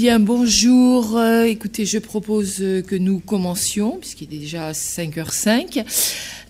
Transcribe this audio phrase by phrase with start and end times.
[0.00, 1.16] Bien, bonjour.
[1.16, 5.84] Euh, écoutez, je propose euh, que nous commencions, puisqu'il est déjà 5h05.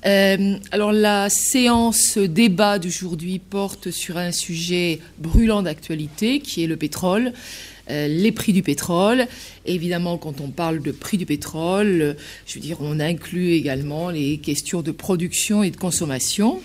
[0.05, 6.77] Euh, alors, la séance débat d'aujourd'hui porte sur un sujet brûlant d'actualité, qui est le
[6.77, 7.33] pétrole,
[7.89, 9.27] les prix du pétrole.
[9.65, 14.37] évidemment, quand on parle de prix du pétrole, je veux dire, on inclut également les
[14.37, 16.61] questions de production et de consommation.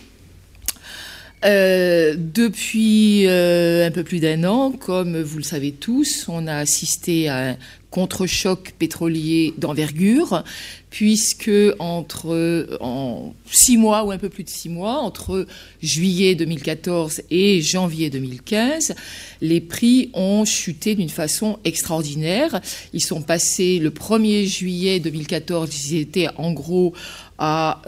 [1.46, 6.56] Euh, depuis euh, un peu plus d'un an, comme vous le savez tous, on a
[6.56, 7.58] assisté à un
[7.94, 10.44] contre-choc pétrolier d'envergure,
[10.90, 15.46] puisque entre en six mois ou un peu plus de six mois, entre
[15.82, 18.96] juillet 2014 et janvier 2015,
[19.42, 22.62] les prix ont chuté d'une façon extraordinaire.
[22.94, 26.94] Ils sont passés le 1er juillet 2014, ils étaient en gros
[27.40, 27.82] à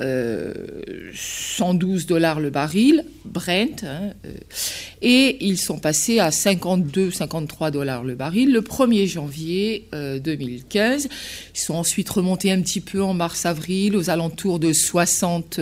[1.13, 4.33] 112 euh, dollars le baril, Brent, hein, euh,
[5.01, 11.05] et ils sont passés à 52-53 dollars le baril le 1er janvier 2015.
[11.05, 11.09] Euh,
[11.53, 15.59] ils sont ensuite remontés un petit peu en mars-avril aux alentours de 60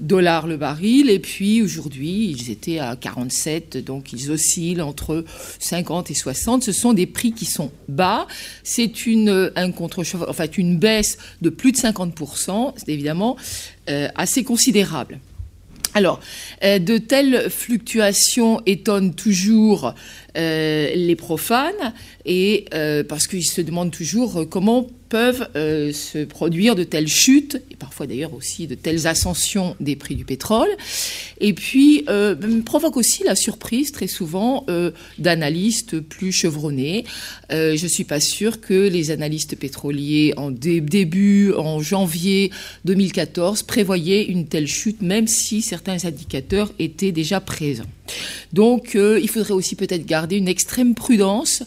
[0.00, 5.24] dollars le baril, et puis aujourd'hui ils étaient à 47, donc ils oscillent entre
[5.58, 6.64] 50 et 60.
[6.64, 8.26] Ce sont des prix qui sont bas.
[8.62, 12.14] C'est une un contre en fait une baisse de plus de 50
[12.76, 13.36] c'est évidemment
[13.88, 15.18] euh, assez considérable.
[15.94, 16.20] Alors,
[16.62, 19.94] euh, de telles fluctuations étonnent toujours
[20.36, 22.66] euh, les profanes, et
[23.08, 28.06] parce qu'ils se demandent toujours comment peuvent euh, se produire de telles chutes, et parfois
[28.06, 30.68] d'ailleurs aussi de telles ascensions des prix du pétrole,
[31.40, 37.04] et puis euh, provoque aussi la surprise très souvent euh, d'analystes plus chevronnés.
[37.50, 42.52] je ne suis pas sûre que les analystes pétroliers en début, en janvier
[42.84, 47.84] 2014, prévoyaient une telle chute, même si certains indicateurs étaient déjà présents.
[48.52, 51.62] Donc il faudrait aussi peut-être garder une extrême prudence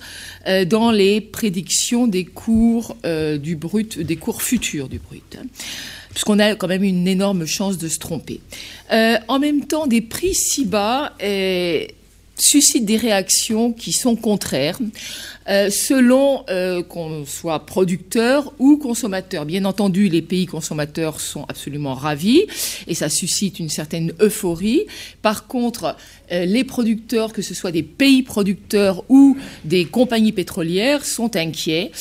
[0.67, 5.37] dans les prédictions des cours du brut, des cours futurs du brut.
[5.39, 5.45] Hein,
[6.13, 8.39] puisqu'on a quand même une énorme chance de se tromper.
[8.91, 11.85] Euh, en même temps, des prix si bas euh,
[12.37, 14.79] suscitent des réactions qui sont contraires.
[15.49, 19.45] Euh, selon euh, qu'on soit producteur ou consommateur.
[19.45, 22.45] Bien entendu, les pays consommateurs sont absolument ravis
[22.87, 24.85] et ça suscite une certaine euphorie.
[25.21, 25.97] Par contre,
[26.31, 31.91] euh, les producteurs, que ce soit des pays producteurs ou des compagnies pétrolières, sont inquiets.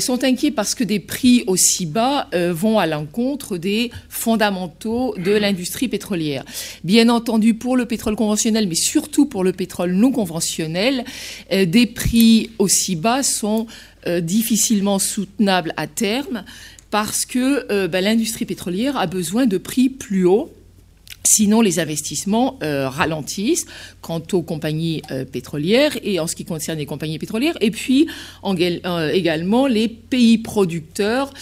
[0.00, 5.88] sont inquiets parce que des prix aussi bas vont à l'encontre des fondamentaux de l'industrie
[5.88, 6.44] pétrolière.
[6.84, 11.04] Bien entendu, pour le pétrole conventionnel, mais surtout pour le pétrole non conventionnel,
[11.50, 13.66] des prix aussi si bas sont
[14.06, 16.44] euh, difficilement soutenables à terme
[16.90, 20.52] parce que euh, ben, l'industrie pétrolière a besoin de prix plus hauts
[21.24, 23.66] Sinon, les investissements euh, ralentissent
[24.00, 27.58] quant aux compagnies pétrolières et en ce qui concerne les compagnies pétrolières.
[27.60, 28.08] Et puis,
[29.12, 31.34] également, les pays producteurs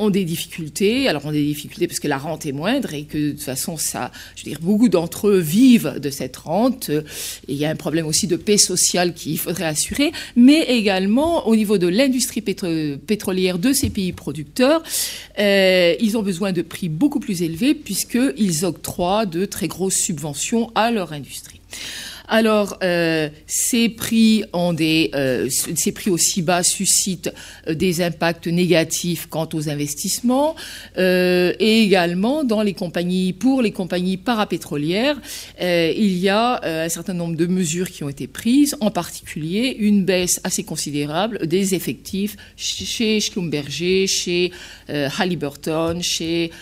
[0.00, 1.08] ont des difficultés.
[1.08, 3.76] Alors, ont des difficultés parce que la rente est moindre et que de toute façon,
[3.76, 6.90] ça, je veux dire, beaucoup d'entre eux vivent de cette rente.
[7.46, 11.54] Il y a un problème aussi de paix sociale qu'il faudrait assurer, mais également au
[11.54, 14.82] niveau de l'industrie pétrolière de ces pays producteurs,
[15.38, 20.70] euh, ils ont besoin de prix beaucoup plus élevés puisqu'ils octroient de très grosses subventions
[20.74, 21.60] à leur industrie.
[22.30, 24.44] Alors, euh, euh, ces prix
[26.10, 27.32] aussi bas suscitent
[27.66, 30.54] euh, des impacts négatifs quant aux investissements
[30.96, 35.20] et également dans les compagnies, pour les compagnies parapétrolières,
[35.60, 40.04] il y a un certain nombre de mesures qui ont été prises, en particulier une
[40.04, 44.52] baisse assez considérable des effectifs chez Schlumberger, chez
[44.88, 46.52] Halliburton, chez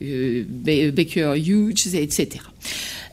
[0.00, 2.40] Baker Hughes, etc.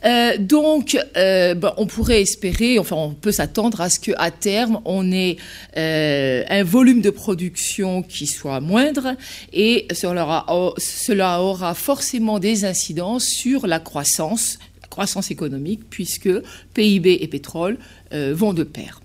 [0.06, 5.10] Euh, donc, euh, on pourrait espérer, enfin, on peut s'attendre à ce qu'à terme, on
[5.10, 5.36] ait
[5.76, 9.16] euh, un volume de production qui soit moindre
[9.52, 16.30] et cela aura, cela aura forcément des incidences sur la croissance, la croissance économique, puisque
[16.74, 17.78] PIB et pétrole
[18.12, 19.00] vont de pair.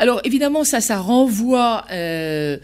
[0.00, 2.58] Alors évidemment, ça, ça renvoie euh,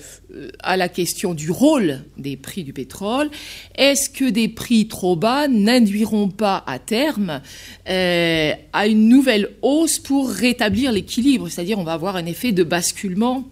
[0.62, 3.28] à la question du rôle des prix du pétrole.
[3.74, 7.40] Est-ce que des prix trop bas n'induiront pas à terme
[7.88, 11.48] euh, à une nouvelle hausse pour rétablir l'équilibre?
[11.48, 13.44] C'est-à-dire, on va avoir un effet de basculement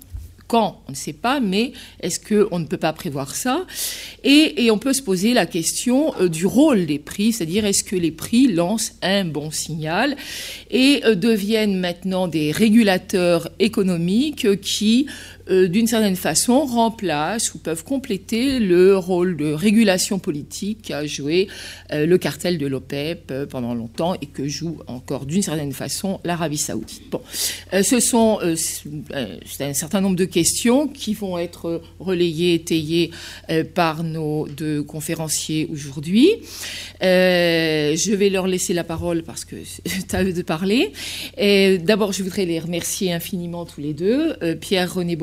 [0.54, 3.64] On ne sait pas, mais est-ce qu'on ne peut pas prévoir ça?
[4.24, 7.96] Et, on peut se poser la question euh, du rôle des prix, c'est-à-dire est-ce que
[7.96, 10.16] les prix lancent un bon signal
[10.70, 15.06] et euh, deviennent maintenant des régulateurs économiques qui
[15.52, 21.48] euh, d'une certaine façon, remplacent ou peuvent compléter le rôle de régulation politique qu'a joué
[21.92, 26.20] euh, le cartel de l'OPEP euh, pendant longtemps et que joue encore d'une certaine façon
[26.24, 27.10] l'Arabie saoudite.
[27.10, 27.20] Bon,
[27.82, 33.10] ce sont un certain nombre de questions qui vont être relayées, étayées
[33.74, 36.30] par nos deux conférenciers aujourd'hui.
[37.00, 40.92] je vais leur laisser la parole parce que c'est à eux de parler.
[41.38, 45.16] D'abord, je voudrais les remercier infiniment tous les deux, Pierre-René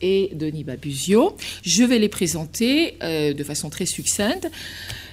[0.00, 1.36] Et Denis Babusio.
[1.62, 4.50] Je vais les présenter euh, de façon très succincte.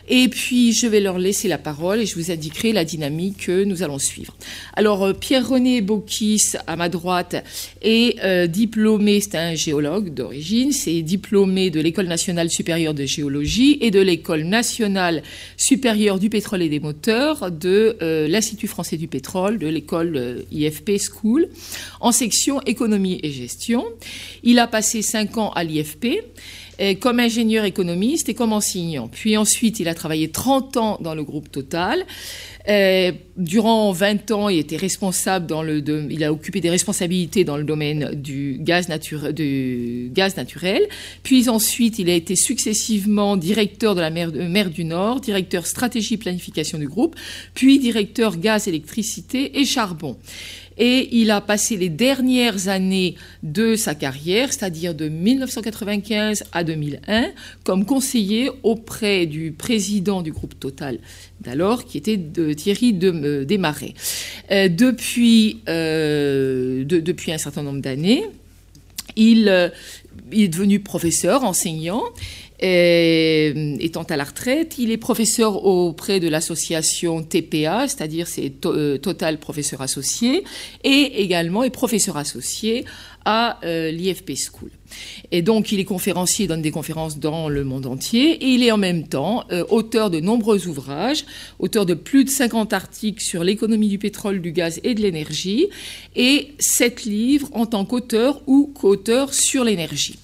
[0.08, 3.64] Et puis, je vais leur laisser la parole et je vous indiquerai la dynamique que
[3.64, 4.36] nous allons suivre.
[4.76, 7.44] Alors, euh, Pierre-René Bocquis, à ma droite,
[7.82, 13.80] est euh, diplômé, c'est un géologue d'origine, c'est diplômé de l'École nationale supérieure de géologie
[13.82, 15.24] et de l'École nationale
[15.58, 21.00] supérieure du pétrole et des moteurs de euh, l'Institut français du pétrole, de l'école IFP
[21.00, 21.50] School,
[22.00, 23.86] en section économie et gestion.
[24.44, 26.22] Il a passé cinq ans à l'IFP
[27.00, 29.08] comme ingénieur économiste et comme enseignant.
[29.08, 32.06] Puis ensuite, il a travaillé 30 ans dans le groupe Total.
[32.68, 34.64] Euh, durant 20 ans, il
[36.24, 40.82] a occupé des responsabilités dans le domaine du gaz, naturel.
[41.22, 46.18] Puis ensuite, il a été successivement directeur de la mer, mer du Nord, directeur stratégie
[46.18, 47.16] planification du groupe,
[47.54, 50.18] puis directeur gaz, électricité et charbon
[50.78, 57.28] et il a passé les dernières années de sa carrière, c'est-à-dire de 1995 à 2001,
[57.64, 61.00] comme conseiller auprès du président du groupe Total
[61.42, 63.94] d'alors, qui était de Thierry euh, Desmarais.
[64.52, 68.26] Euh, depuis, euh, depuis un certain nombre d'années,
[69.16, 69.48] il
[70.32, 72.04] est devenu professeur, enseignant,
[72.64, 78.98] euh, étant à la retraite, il est professeur auprès de l'association TPA, c'est-à-dire c'est euh,
[78.98, 80.44] Total Professeur Associé,
[80.84, 82.86] et également est professeur associé
[83.26, 84.70] à euh, l'IFP School.
[85.32, 88.72] Et donc, il est conférencier, donne des conférences dans le monde entier, et il est
[88.72, 91.26] en même temps auteur de nombreux ouvrages,
[91.60, 95.68] auteur de plus de 50 articles sur l'économie du pétrole, du gaz et de l'énergie,
[96.16, 100.20] et sept livres en tant qu'auteur ou qu'auteur sur l'énergie.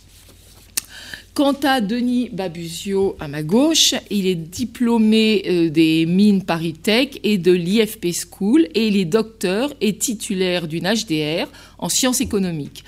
[1.34, 7.08] Quant à Denis Babusio à ma gauche, il est diplômé euh, des mines Paris Tech
[7.24, 11.48] et de l'IFP School et il est docteur et titulaire d'une HDR
[11.78, 12.84] en sciences économiques.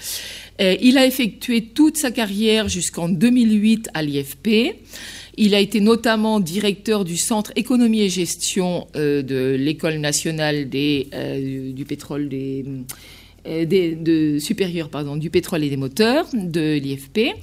[0.60, 4.75] Euh, il a effectué toute sa carrière jusqu'en 2008 à l'IFP.
[5.38, 11.86] Il a été notamment directeur du Centre économie et gestion euh, de l'École nationale du
[11.86, 12.66] pétrole des,
[13.45, 17.36] des de, supérieur pardon, du pétrole et des moteurs de l'IFP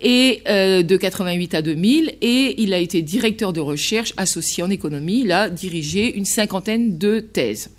[0.00, 4.70] et euh, de 88 à 2000 et il a été directeur de recherche associé en
[4.70, 5.22] économie.
[5.24, 7.70] Il a dirigé une cinquantaine de thèses.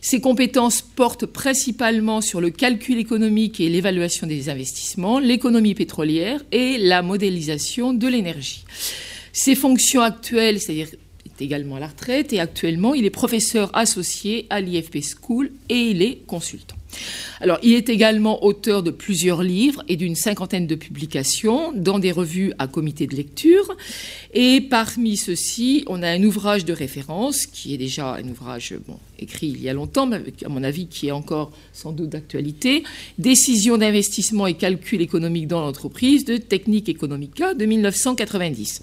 [0.00, 6.76] Ses compétences portent principalement sur le calcul économique et l'évaluation des investissements, l'économie pétrolière et
[6.78, 8.64] la modélisation de l'énergie.
[9.32, 10.88] Ses fonctions actuelles, c'est-à-dire
[11.24, 15.78] est également à la retraite et actuellement il est professeur associé à l'IFP School et
[15.78, 16.76] il est consultant.
[17.40, 22.12] Alors, il est également auteur de plusieurs livres et d'une cinquantaine de publications dans des
[22.12, 23.76] revues à comité de lecture.
[24.32, 28.98] Et parmi ceux-ci, on a un ouvrage de référence qui est déjà un ouvrage bon,
[29.18, 32.82] écrit il y a longtemps, mais à mon avis qui est encore sans doute d'actualité,
[33.18, 38.82] Décision d'investissement et calcul économique dans l'entreprise de Technique Economica de 1990.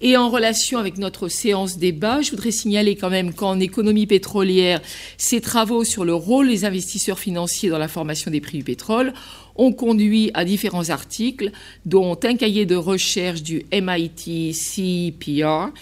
[0.00, 4.80] Et en relation avec notre séance débat, je voudrais signaler quand même qu'en économie pétrolière,
[5.16, 9.12] ces travaux sur le rôle des investisseurs financiers dans la formation des prix du pétrole
[9.56, 11.50] ont conduit à différents articles,
[11.84, 15.72] dont un cahier de recherche du MIT CPR,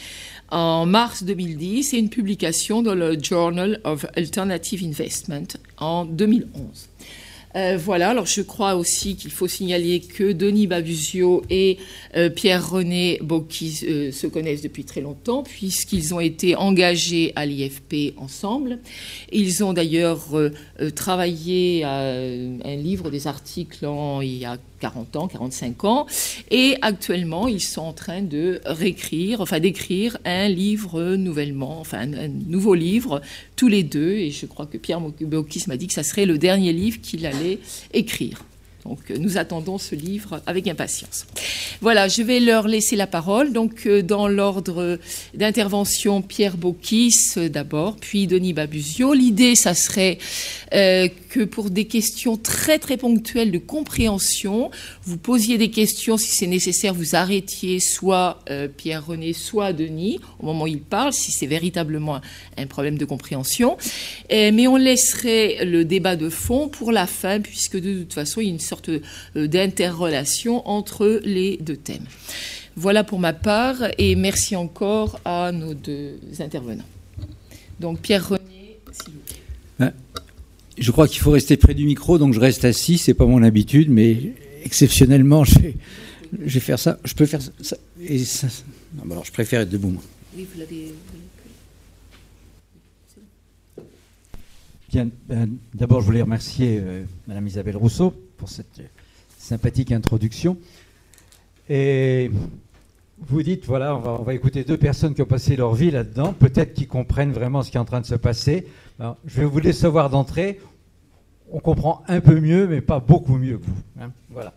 [0.50, 6.88] en mars 2010 et une publication dans le Journal of Alternative Investment en 2011.
[7.56, 11.78] Euh, voilà, alors je crois aussi qu'il faut signaler que Denis Babusio et
[12.16, 18.14] euh, Pierre-René Bocchi euh, se connaissent depuis très longtemps, puisqu'ils ont été engagés à l'IFP
[18.16, 18.78] ensemble.
[19.32, 20.28] Ils ont d'ailleurs
[20.94, 26.06] travaillé à un livre, des articles en, il y a 40 ans, 45 ans,
[26.50, 32.28] et actuellement ils sont en train de réécrire, enfin d'écrire un livre nouvellement, enfin un,
[32.28, 33.20] nouveau livre
[33.56, 36.38] tous les deux, et je crois que Pierre Bocchis m'a dit que ça serait le
[36.38, 37.58] dernier livre qu'il allait
[37.92, 38.44] écrire.
[38.84, 41.26] Donc euh, nous attendons ce livre avec impatience.
[41.80, 43.52] Voilà, je vais leur laisser la parole.
[43.52, 44.98] Donc euh, dans l'ordre
[45.34, 49.12] d'intervention, Pierre Bocchis euh, d'abord, puis Denis Babusio.
[49.12, 50.18] L'idée, ça serait
[50.72, 54.70] que pour des questions très très ponctuelles de compréhension,
[55.02, 58.38] vous posiez des questions, si c'est nécessaire, vous arrêtiez soit
[58.76, 62.20] Pierre-René, soit Denis au moment où il parle, si c'est véritablement
[62.56, 63.78] un problème de compréhension.
[64.30, 68.52] mais on laisserait le débat de fond pour la fin, puisque de toute façon, il
[68.52, 68.90] ne sorte
[69.34, 72.06] d'interrelation entre les deux thèmes.
[72.76, 76.84] Voilà pour ma part et merci encore à nos deux intervenants.
[77.80, 79.42] Donc Pierre Renier, s'il vous plaît.
[79.78, 79.92] Ben,
[80.78, 83.42] je crois qu'il faut rester près du micro, donc je reste assis, c'est pas mon
[83.42, 84.32] habitude, mais
[84.64, 85.58] exceptionnellement, je
[86.32, 86.98] vais, faire ça.
[87.04, 87.76] Je peux faire ça.
[88.00, 88.46] Et ça
[88.94, 90.00] non, alors je préfère être debout.
[90.36, 90.94] Oui, vous l'avez.
[94.90, 98.80] Bien, ben, d'abord, je voulais remercier euh, Madame Isabelle Rousseau pour cette
[99.36, 100.56] sympathique introduction.
[101.68, 102.30] Et
[103.18, 106.72] vous dites, voilà, on va, écouter deux personnes qui ont passé leur vie là-dedans, peut-être
[106.72, 108.66] qu'ils comprennent vraiment ce qui est en train de se passer.
[108.98, 110.58] je vais vous décevoir d'entrée.
[111.52, 113.82] On comprend un peu mieux, mais pas beaucoup mieux que vous.
[114.00, 114.10] Hein.
[114.30, 114.54] voilà.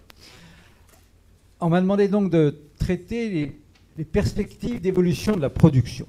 [1.59, 3.59] On m'a demandé donc de traiter les,
[3.97, 6.07] les perspectives d'évolution de la production.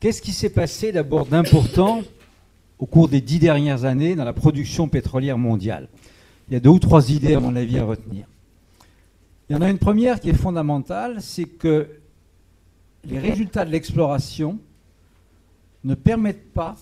[0.00, 2.02] Qu'est-ce qui s'est passé d'abord d'important
[2.82, 5.86] au cours des dix dernières années dans la production pétrolière mondiale
[6.48, 8.26] Il y a deux ou trois idées, à mon avis, à retenir.
[9.48, 11.86] Il y en a une première qui est fondamentale, c'est que
[13.04, 14.58] les résultats de l'exploration
[15.84, 16.74] ne permettent pas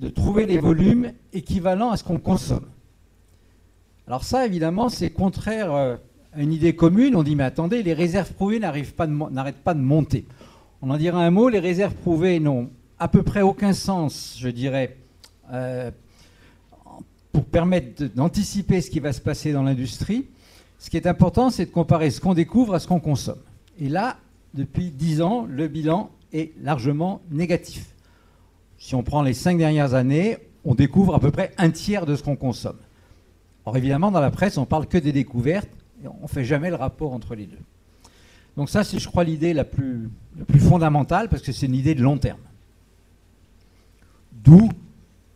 [0.00, 2.66] de trouver les volumes équivalents à ce qu'on consomme.
[4.06, 5.96] Alors ça, évidemment, c'est contraire euh,
[6.32, 7.16] à une idée commune.
[7.16, 9.06] On dit, mais attendez, les réserves prouvées n'arrêtent pas,
[9.62, 10.24] pas, de monter.
[10.80, 14.48] On en dira un mot, les réserves prouvées n'ont à peu près aucun sens, je
[14.48, 14.96] dirais,
[15.52, 15.90] euh,
[17.32, 20.26] pour permettre d'anticiper ce qui va se passer dans l'industrie.
[20.78, 23.40] Ce qui est important, c'est de comparer ce qu'on découvre à ce qu'on consomme.
[23.78, 24.16] Et là,
[24.54, 27.94] depuis 10 ans, le bilan est largement négatif.
[28.78, 32.16] Si on prend les 5 dernières années, on découvre à peu près un tiers de
[32.16, 32.78] ce qu'on consomme.
[33.64, 35.68] Or, évidemment, dans la presse, on parle que des découvertes,
[36.02, 37.58] et on ne fait jamais le rapport entre les deux.
[38.56, 41.74] Donc ça, c'est, je crois, l'idée la plus, la plus fondamentale, parce que c'est une
[41.74, 42.38] idée de long terme.
[44.46, 44.68] D'où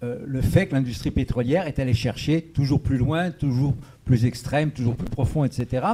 [0.03, 3.75] euh, le fait que l'industrie pétrolière est allée chercher toujours plus loin, toujours
[4.05, 5.87] plus extrême, toujours plus profond, etc.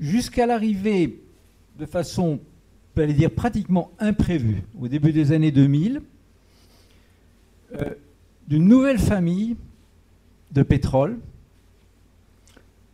[0.00, 1.20] Jusqu'à l'arrivée
[1.78, 6.00] de façon, on peut dire, pratiquement imprévue, au début des années 2000,
[7.74, 7.90] euh,
[8.46, 9.56] d'une nouvelle famille
[10.52, 11.18] de pétrole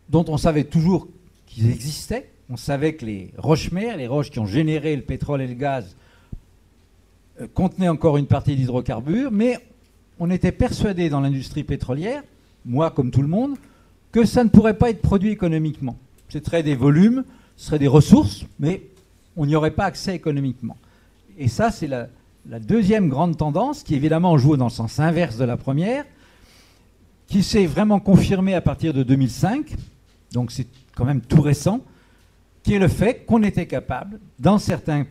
[0.09, 1.07] dont on savait toujours
[1.45, 2.29] qu'ils existaient.
[2.49, 5.95] On savait que les roches-mères, les roches qui ont généré le pétrole et le gaz,
[7.53, 9.59] contenait encore une partie d'hydrocarbures, mais
[10.19, 12.23] on était persuadé dans l'industrie pétrolière,
[12.65, 13.55] moi comme tout le monde,
[14.11, 15.97] que ça ne pourrait pas être produit économiquement.
[16.29, 17.23] Ce serait des volumes,
[17.57, 18.81] ce serait des ressources, mais
[19.35, 20.77] on n'y aurait pas accès économiquement.
[21.37, 22.07] Et ça, c'est la,
[22.59, 26.05] deuxième grande tendance, qui évidemment joue dans le sens inverse de la première,
[27.27, 29.73] qui s'est vraiment confirmée à partir de 2005,
[30.31, 31.81] donc c'est quand même tout récent,
[32.63, 35.05] qui est le fait qu'on était capable, dans certains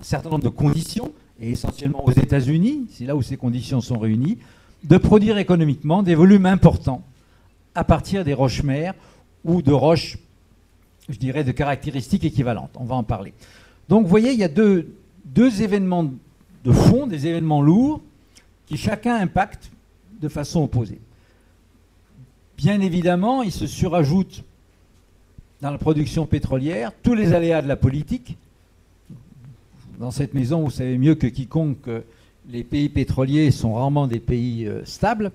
[0.00, 3.98] un certain nombre de conditions, et essentiellement aux États-Unis, c'est là où ces conditions sont
[3.98, 4.38] réunies,
[4.84, 7.02] de produire économiquement des volumes importants
[7.74, 8.94] à partir des roches mères
[9.44, 10.18] ou de roches,
[11.08, 12.70] je dirais, de caractéristiques équivalentes.
[12.76, 13.34] On va en parler.
[13.88, 14.86] Donc vous voyez, il y a deux,
[15.62, 16.10] événements
[16.64, 18.00] de fond, des événements lourds,
[18.66, 19.70] qui chacun impactent
[20.20, 21.00] de façon opposée.
[22.56, 24.44] Bien évidemment, il se surajoute
[25.60, 28.36] dans la production pétrolière tous les aléas de la politique,
[30.00, 32.02] dans cette maison, vous savez mieux que quiconque que
[32.48, 35.30] les pays pétroliers sont rarement des pays euh, stables.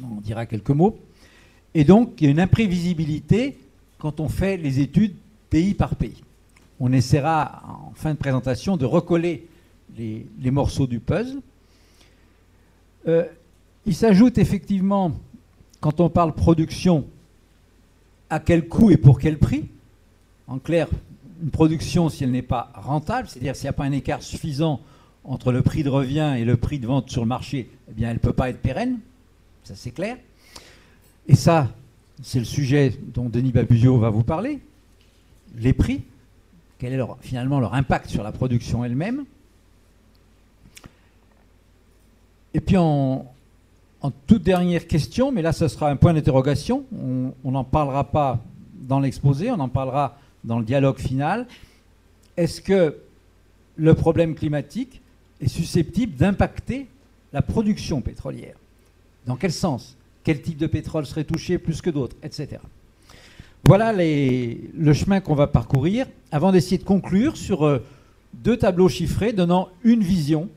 [0.00, 0.96] On dira quelques mots.
[1.74, 3.58] Et donc, il y a une imprévisibilité
[3.98, 5.16] quand on fait les études
[5.50, 6.22] pays par pays.
[6.78, 9.48] On essaiera, en fin de présentation, de recoller
[9.98, 11.40] les, morceaux du puzzle.
[13.08, 13.24] Euh,
[13.84, 15.12] il s'ajoute effectivement,
[15.80, 17.04] quand on parle production,
[18.30, 19.64] à quel coût et pour quel prix?
[20.46, 20.86] En clair,
[21.42, 24.80] une production, si elle n'est pas rentable, c'est-à-dire s'il n'y a pas un écart suffisant
[25.24, 28.08] entre le prix de revient et le prix de vente sur le marché, eh bien,
[28.08, 28.98] elle ne peut pas être pérenne.
[29.64, 30.16] Ça, c'est clair.
[31.26, 31.68] Et ça,
[32.22, 34.60] c'est le sujet dont Denis Babuzio va vous parler.
[35.56, 36.02] Les prix,
[36.78, 39.24] quel est finalement leur impact sur la production elle-même.
[42.54, 43.26] Et puis en,
[44.26, 48.40] toute dernière question, mais là ce sera un point d'interrogation, on n'en parlera pas
[48.80, 50.16] dans l'exposé, on en parlera
[50.48, 51.46] dans le dialogue final,
[52.38, 52.96] est-ce que
[53.76, 55.02] le problème climatique
[55.42, 56.86] est susceptible d'impacter
[57.34, 58.56] la production pétrolière?
[59.26, 59.96] Dans quel sens?
[60.24, 62.56] Quel type de pétrole serait touché plus que d'autres Etc.
[63.64, 67.84] Voilà le chemin qu'on va parcourir avant d'essayer de conclure sur euh,
[68.32, 70.48] deux tableaux chiffrés donnant une vision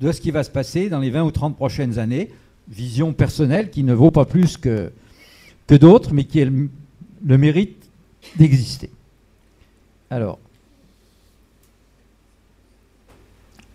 [0.00, 2.30] de ce qui va se passer dans les 20 ou 30 prochaines années.
[2.68, 4.92] Vision personnelle qui ne vaut pas plus que,
[5.66, 7.90] que d'autres, mais qui a le mérite
[8.36, 8.90] d'exister.
[10.10, 10.38] Alors,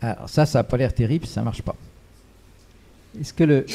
[0.01, 1.75] alors ça, ça n'a pas l'air terrible, ça ne marche pas.
[3.19, 3.65] Est-ce que le.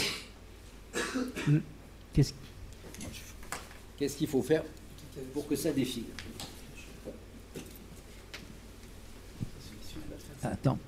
[2.12, 2.32] Qu'est-ce
[4.16, 4.62] qu'il faut faire
[5.32, 6.04] pour que ça défile?
[10.42, 10.78] Attends.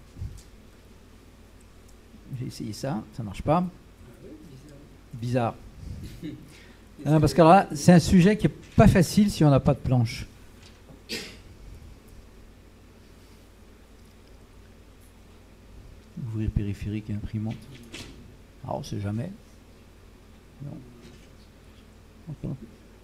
[2.39, 3.65] J'ai essayé ça, ça marche pas.
[5.15, 5.55] Bizarre.
[7.05, 9.79] parce que là, c'est un sujet qui est pas facile si on n'a pas de
[9.79, 10.27] planche.
[16.25, 17.57] Ouvrir périphérique et imprimante.
[18.67, 19.31] Ah, on sait jamais.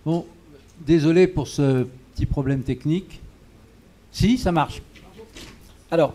[0.04, 0.26] Bon,
[0.81, 3.21] désolé pour ce petit problème technique.
[4.11, 4.83] Si, ça marche.
[5.90, 6.14] Alors,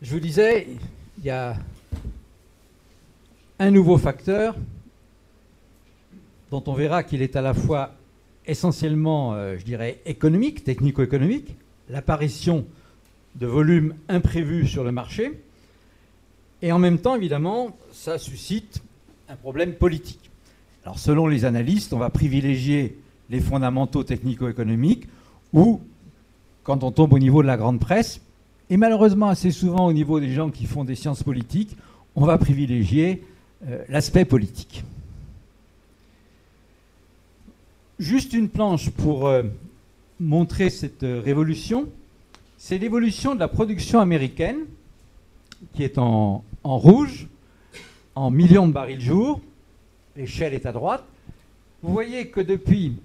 [0.00, 0.68] je vous disais,
[1.18, 1.56] il y a
[3.58, 4.56] un nouveau facteur
[6.50, 7.94] dont on verra qu'il est à la fois
[8.46, 11.56] essentiellement, euh, je dirais, économique, technico-économique,
[11.88, 12.64] l'apparition
[13.38, 15.32] de volumes imprévus sur le marché,
[16.62, 18.82] et en même temps, évidemment, ça suscite
[19.28, 20.30] un problème politique.
[20.84, 25.06] Alors, selon les analystes, on va privilégier les fondamentaux technico-économiques
[25.52, 25.80] ou,
[26.62, 28.20] quand on tombe au niveau de la grande presse,
[28.70, 31.76] et malheureusement assez souvent au niveau des gens qui font des sciences politiques,
[32.14, 33.22] on va privilégier
[33.66, 34.84] euh, l'aspect politique.
[37.98, 39.42] Juste une planche pour euh,
[40.20, 41.88] montrer cette euh, révolution.
[42.68, 44.64] C'est l'évolution de la production américaine
[45.72, 47.28] qui est en, rouge,
[48.16, 49.40] en millions de barils jour.
[50.16, 51.04] L'échelle est à droite.
[51.80, 52.96] Vous voyez que depuis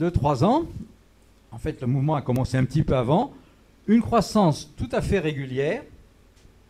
[0.00, 0.64] 2-3 ans,
[1.52, 3.32] en fait le mouvement a commencé un petit peu avant,
[3.86, 5.84] une croissance tout à fait régulière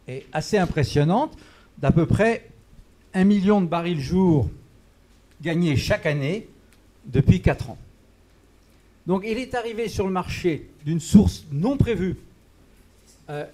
[0.06, 1.34] et assez impressionnante
[1.78, 2.50] d'à peu près
[3.14, 4.50] 1 million de barils jour
[5.40, 6.46] gagnés chaque année
[7.06, 7.78] depuis 4 ans.
[9.06, 12.16] Donc il est arrivé sur le marché d'une source non prévue
[13.30, 13.44] euh,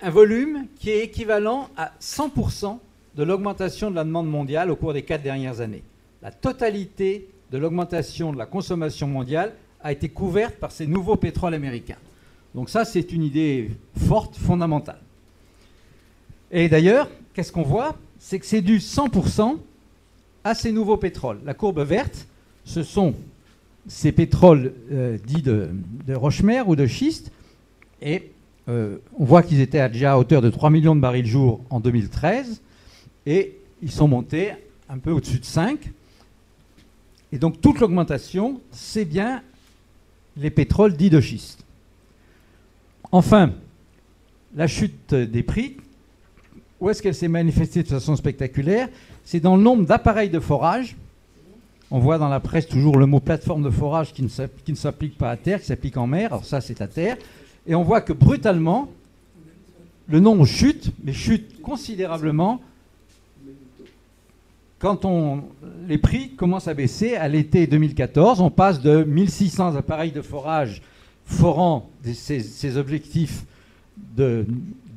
[0.00, 2.78] un volume qui est équivalent à 100%
[3.14, 5.82] de l'augmentation de la demande mondiale au cours des quatre dernières années.
[6.22, 9.52] La totalité de l'augmentation de la consommation mondiale
[9.82, 11.98] a été couverte par ces nouveaux pétroles américains.
[12.54, 13.70] Donc ça, c'est une idée
[14.08, 15.00] forte, fondamentale.
[16.50, 17.96] Et d'ailleurs, qu'est-ce qu'on voit?
[18.18, 19.58] C'est que c'est dû 100%
[20.44, 21.40] à ces nouveaux pétroles.
[21.44, 22.26] La courbe verte,
[22.64, 23.14] ce sont
[23.86, 25.70] ces pétroles euh, dits de,
[26.14, 27.32] roche-mer ou de schiste,
[28.00, 28.30] et
[28.68, 31.80] euh, on voit qu'ils étaient déjà à hauteur de 3 millions de barils jour en
[31.80, 32.62] 2013
[33.26, 34.52] et ils sont montés
[34.88, 35.90] un peu au-dessus de 5.
[37.32, 39.42] Et donc toute l'augmentation, c'est bien
[40.36, 41.64] les pétroles dits de schiste.
[43.10, 43.52] Enfin,
[44.54, 45.76] la chute des prix,
[46.80, 48.88] où est-ce qu'elle s'est manifestée de façon spectaculaire?
[49.24, 50.96] C'est dans le nombre d'appareils de forage.
[51.94, 55.30] On voit dans la presse toujours le mot plateforme de forage qui ne s'applique pas
[55.30, 56.32] à terre, qui s'applique en mer.
[56.32, 57.18] Alors ça, c'est à terre
[57.66, 58.88] et on voit que brutalement,
[60.08, 62.62] le nombre chute, mais chute considérablement
[64.78, 65.04] quand
[65.86, 67.14] les prix commencent à baisser.
[67.14, 70.80] À l'été 2014, on passe de 1600 appareils de forage
[71.26, 73.44] forant ces, objectifs
[74.16, 74.46] de,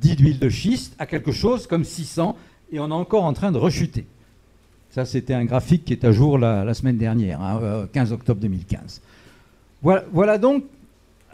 [0.00, 2.36] dits d'huile de schiste à quelque chose comme 600,
[2.72, 4.06] et on est encore en train de rechuter.
[4.96, 8.40] Ça, c'était un graphique qui est à jour la, semaine dernière, 15 hein, euh, octobre
[8.40, 9.02] 2015.
[9.82, 10.64] Voilà, donc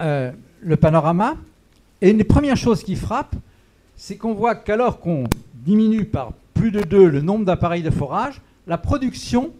[0.00, 1.36] euh, le panorama.
[2.00, 3.36] Et une des premières choses qui frappent,
[3.94, 8.40] c'est qu'on voit qu'alors qu'on diminue par plus de 2 le nombre d'appareils de forage,
[8.66, 9.52] la production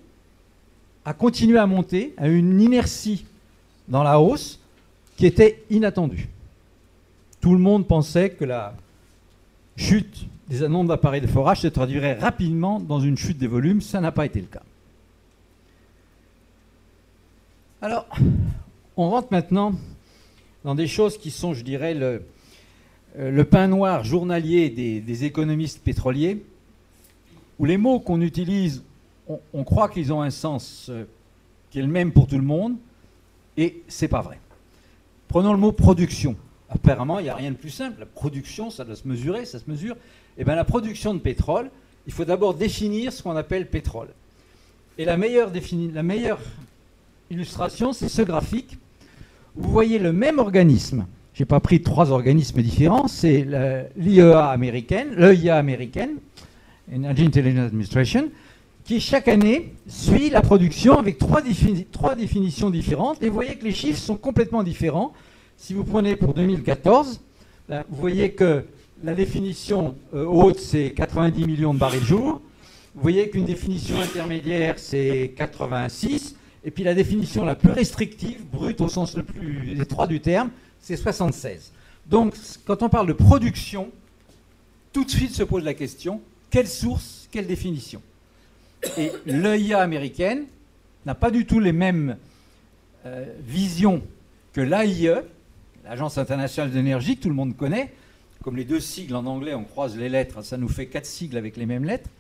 [1.04, 3.24] a continué à monter à une inertie
[3.86, 4.58] dans la hausse
[5.16, 6.28] qui était inattendue.
[7.40, 8.74] Tout le monde pensait que la
[9.76, 13.80] chute des nombres d'appareils de forage se traduirait rapidement dans une chute des volumes.
[13.80, 14.62] Ça n'a pas été le cas.
[17.80, 18.06] Alors,
[18.96, 19.74] on rentre maintenant
[20.64, 22.22] dans des choses qui sont, je dirais, le,
[23.18, 26.44] euh, pain noir journalier des, économistes pétroliers,
[27.58, 28.82] où les mots qu'on utilise,
[29.52, 31.04] on, croit qu'ils ont un sens euh,
[31.70, 32.76] qui est le même pour tout le monde,
[33.56, 34.38] et c'est pas vrai.
[35.28, 36.36] Prenons le mot production.
[36.68, 38.00] Apparemment, il n'y a rien de plus simple.
[38.00, 39.96] La production, ça doit se mesurer, ça se mesure.
[40.38, 41.70] Eh bien, la production de pétrole,
[42.06, 44.08] il faut d'abord définir ce qu'on appelle pétrole.
[44.98, 45.50] Et la meilleure,
[47.30, 48.78] illustration, c'est ce graphique
[49.54, 51.06] vous voyez le même organisme.
[51.34, 53.08] Je n'ai pas pris trois organismes différents.
[53.08, 53.46] C'est
[53.96, 56.16] l'IEA américaine, l'EIA américaine,
[56.92, 58.28] Energy Intelligence Administration,
[58.84, 61.42] qui chaque année suit la production avec trois,
[61.90, 63.22] trois, définitions différentes.
[63.22, 65.12] Et vous voyez que les chiffres sont complètement différents.
[65.56, 67.20] Si vous prenez pour 2014,
[67.68, 68.64] vous voyez que
[69.02, 72.40] la définition euh, haute, c'est 90 millions de barils jour.
[72.94, 76.36] Vous voyez qu'une définition intermédiaire, c'est 86.
[76.64, 80.50] Et puis la définition la plus restrictive, brute au sens le plus étroit du terme,
[80.80, 81.72] c'est 76.
[82.06, 82.34] Donc,
[82.64, 83.90] quand on parle de production,
[84.92, 88.02] tout de suite se pose la question, quelle source, quelle définition?
[88.98, 90.44] Et l'EIA américaine
[91.06, 92.16] n'a pas du tout les mêmes
[93.06, 94.02] euh, visions
[94.52, 95.22] que l'AIE,
[95.84, 97.92] l'Agence internationale d'énergie, que tout le monde connaît.
[98.42, 101.36] Comme les deux sigles en anglais, on croise les lettres, ça nous fait quatre sigles
[101.36, 102.10] avec les mêmes lettres.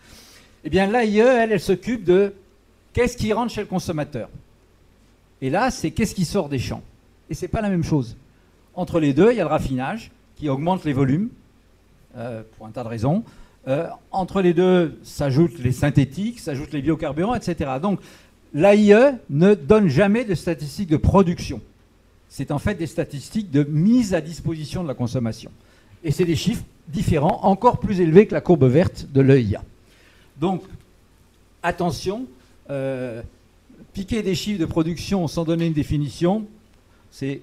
[0.64, 2.32] Eh bien, l'AIE, elle, elle s'occupe de
[2.92, 4.28] qu'est-ce qui rentre chez le consommateur.
[5.40, 6.82] Et là, c'est qu'est-ce qui sort des champs.
[7.28, 8.16] Et ce n'est pas la même chose.
[8.74, 11.28] Entre les deux, il y a le raffinage qui augmente les volumes,
[12.16, 13.24] euh, pour un tas de raisons.
[13.66, 17.72] Euh, entre les deux s'ajoutent les synthétiques, s'ajoutent les biocarburants, etc.
[17.80, 18.00] Donc
[18.54, 21.60] l'AIE ne donne jamais de statistiques de production.
[22.28, 25.50] C'est en fait des statistiques de mise à disposition de la consommation.
[26.04, 29.62] Et c'est des chiffres différents, encore plus élevés que la courbe verte de l'EIA.
[30.38, 30.62] Donc,
[31.62, 32.26] attention,
[32.70, 33.22] euh,
[33.92, 36.46] piquer des chiffres de production sans donner une définition,
[37.10, 37.42] c'est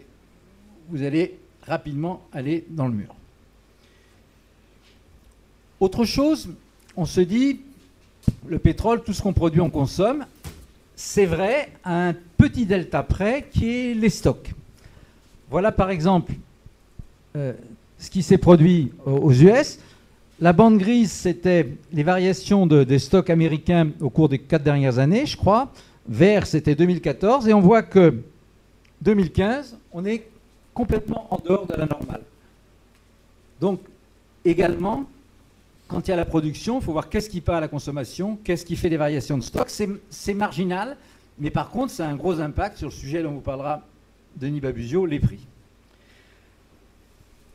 [0.89, 3.15] vous allez rapidement aller dans le mur.
[5.79, 6.49] Autre chose,
[6.97, 7.61] on se dit,
[8.47, 10.25] le pétrole, tout ce qu'on produit, on consomme.
[10.95, 14.51] C'est vrai un petit delta près qui est les stocks.
[15.49, 16.33] Voilà par exemple
[17.35, 17.53] euh,
[17.99, 19.79] ce qui s'est produit aux US.
[20.41, 25.25] La bande grise, c'était les variations des stocks américains au cours des quatre dernières années,
[25.25, 25.71] je crois.
[26.07, 27.47] Vert, c'était 2014.
[27.47, 28.15] Et on voit que
[29.01, 30.27] 2015, on est
[30.73, 32.21] complètement en dehors de la normale.
[33.59, 33.81] Donc,
[34.45, 35.03] également,
[35.89, 38.37] quand il y a la production, il faut voir qu'est-ce qui part à la consommation,
[38.43, 39.69] qu'est-ce qui fait des variations de stock.
[40.09, 40.95] C'est marginal,
[41.37, 43.81] mais par contre, ça a un gros impact sur le sujet dont vous parlera
[44.37, 45.45] Denis Babusio, les prix.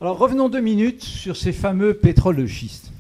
[0.01, 2.93] Alors revenons deux minutes sur ces fameux pétroles de schiste.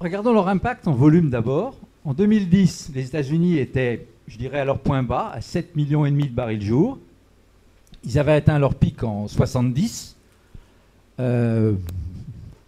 [0.00, 1.76] Regardons leur impact en volume d'abord.
[2.04, 6.28] En 2010, les États-Unis étaient je dirais, à leur point bas, à 7,5 millions de
[6.28, 6.98] barils jour.
[8.04, 10.16] Ils avaient atteint leur pic en 70,
[11.20, 11.74] euh,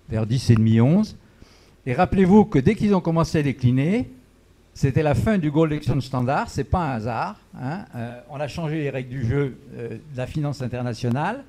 [0.08, 1.16] vers 10,5, 11.
[1.86, 4.10] Et rappelez-vous que dès qu'ils ont commencé à décliner,
[4.78, 7.34] c'était la fin du Gold Exchange Standard, c'est pas un hasard.
[7.60, 7.84] Hein.
[7.96, 11.42] Euh, on a changé les règles du jeu euh, de la finance internationale.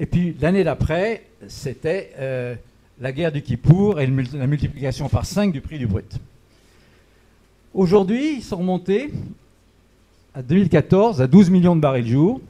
[0.00, 2.10] Et puis l'année d'après, c'était
[3.00, 6.18] la guerre du Kippour et la multiplication par 5 du prix du brut.
[7.74, 9.12] Aujourd'hui, ils sont remontés
[10.34, 12.40] à 2014 à 12 millions de barils jour,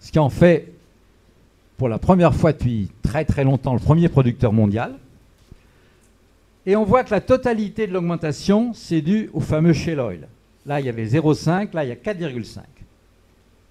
[0.00, 0.70] ce qui en fait,
[1.78, 4.98] pour la première fois depuis très très longtemps, le premier producteur mondial.
[6.66, 10.28] Et on voit que la totalité de l'augmentation, c'est dû au fameux shale oil.
[10.64, 12.60] Là, il y avait 0,5, là, il y a 4,5.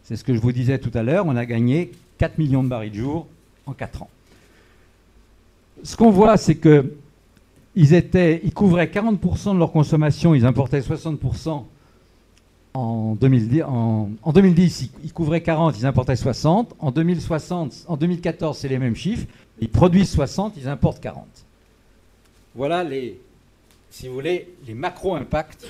[0.04, 2.68] C'est ce que je vous disais tout à l'heure, on a gagné 4 millions de
[2.68, 3.28] barils jour
[3.66, 4.10] en 4 ans.
[5.84, 6.94] Ce qu'on voit, c'est que
[7.76, 11.64] ils, couvraient 40% de leur consommation, ils importaient 60%
[12.74, 16.76] en 2010, en, 2010, ils couvraient 40, ils importaient 60.
[16.80, 19.28] En 2060, en 2014, c'est les mêmes chiffres.
[19.60, 21.26] Ils produisent 60, ils importent 40.
[22.56, 23.20] Voilà les,
[23.90, 25.68] si vous voulez, les macro-impacts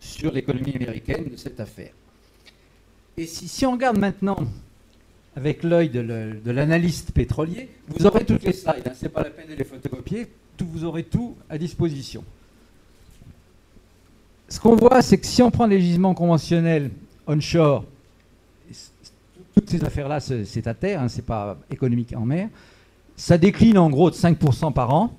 [0.00, 1.92] sur l'économie américaine de cette affaire.
[3.16, 4.38] Et si, on regarde maintenant
[5.36, 9.30] avec l'œil de l'analyste pétrolier, vous aurez toutes les slides, hein, ce n'est pas la
[9.30, 12.24] peine de les photocopier, tout, vous aurez tout à disposition
[14.52, 16.90] ce qu'on voit, c'est que si on prend les gisements conventionnels
[17.26, 17.84] onshore,
[19.54, 22.50] toutes ces affaires-là, c'est à terre, hein, c'est pas économique en mer,
[23.16, 25.16] ça décline en gros de 5% par an.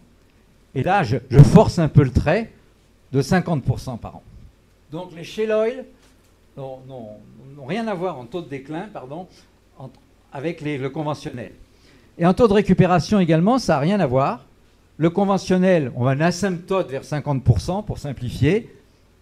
[0.75, 2.51] Et là, je, force un peu le trait
[3.11, 4.23] de 50% par an.
[4.91, 5.85] Donc les shale oil
[6.57, 7.17] n'ont
[7.67, 9.27] rien à voir en taux de déclin pardon,
[10.31, 11.51] avec le conventionnel.
[12.17, 14.45] Et en taux de récupération également, ça n'a rien à voir.
[14.97, 18.69] Le conventionnel, on va un asymptote vers 50% pour simplifier.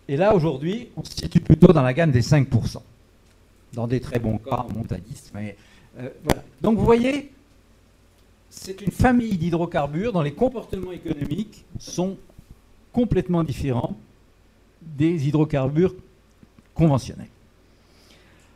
[0.09, 2.81] Et là, aujourd'hui, on se situe plutôt dans la gamme des 5%.
[3.73, 5.31] Dans des très bons cas, montagniste.
[5.33, 5.55] Mais,
[5.99, 6.43] euh, voilà.
[6.61, 7.31] Donc vous voyez,
[8.51, 12.17] c'est une famille d'hydrocarbures dont les comportements économiques sont
[12.91, 13.97] complètement différents
[14.81, 15.95] des hydrocarbures
[16.75, 17.29] conventionnels.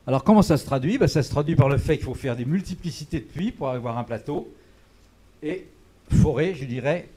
[0.06, 0.98] Alors comment ça se traduit?
[0.98, 3.70] Ben, Ça se traduit par le fait qu'il faut faire des multiplicités de puits pour
[3.70, 4.54] avoir un plateau
[5.42, 5.66] et
[6.12, 7.08] forêt, je dirais,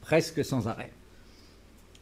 [0.00, 0.90] presque sans arrêt.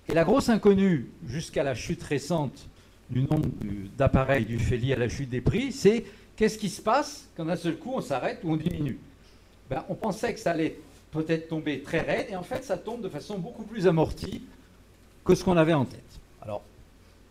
[0.09, 2.69] Et la grosse inconnue, jusqu'à la chute récente
[3.11, 3.51] du nombre
[3.99, 6.07] d'appareils du fait lié à la chute des prix, c'est
[6.37, 8.99] qu'est-ce qui se passe quand d'un seul coup on s'arrête ou on diminue?
[9.71, 10.77] Ben, On pensait que ça allait
[11.11, 14.43] peut-être tomber très raide, et en fait ça tombe de façon beaucoup plus amortie
[15.25, 16.21] que ce qu'on avait en tête.
[16.43, 16.63] Alors,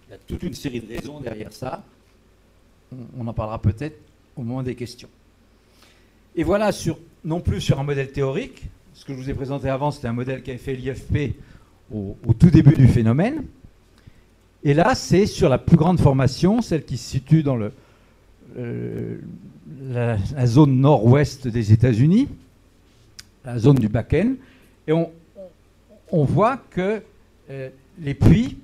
[0.08, 1.84] il y a toute une série de raisons derrière ça.
[3.17, 3.99] On en parlera peut-être
[4.36, 5.10] au moment des questions.
[6.36, 6.71] Et voilà,
[7.23, 8.63] non plus sur un modèle théorique.
[8.93, 11.36] Ce que je vous ai présenté avant, c'était un modèle qui avait fait l'IFP
[11.93, 13.45] au, tout début du phénomène.
[14.63, 17.71] Et là, c'est sur la plus grande formation, celle qui se situe dans le,
[18.57, 19.19] euh,
[19.89, 22.27] la, zone nord-ouest des États-Unis,
[23.45, 24.35] la zone du Bakken,
[24.88, 27.01] et on, voit que
[27.49, 27.69] euh,
[28.01, 28.57] les puits,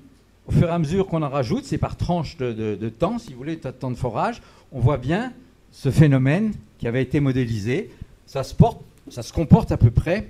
[0.46, 3.38] au fur et à mesure qu'on en rajoute, c'est par tranche de, temps, si vous
[3.38, 5.32] voulez, de temps de forage, on voit bien
[5.72, 7.90] ce phénomène qui avait été modélisé.
[8.26, 10.28] Ça se, porte, ça se comporte à peu près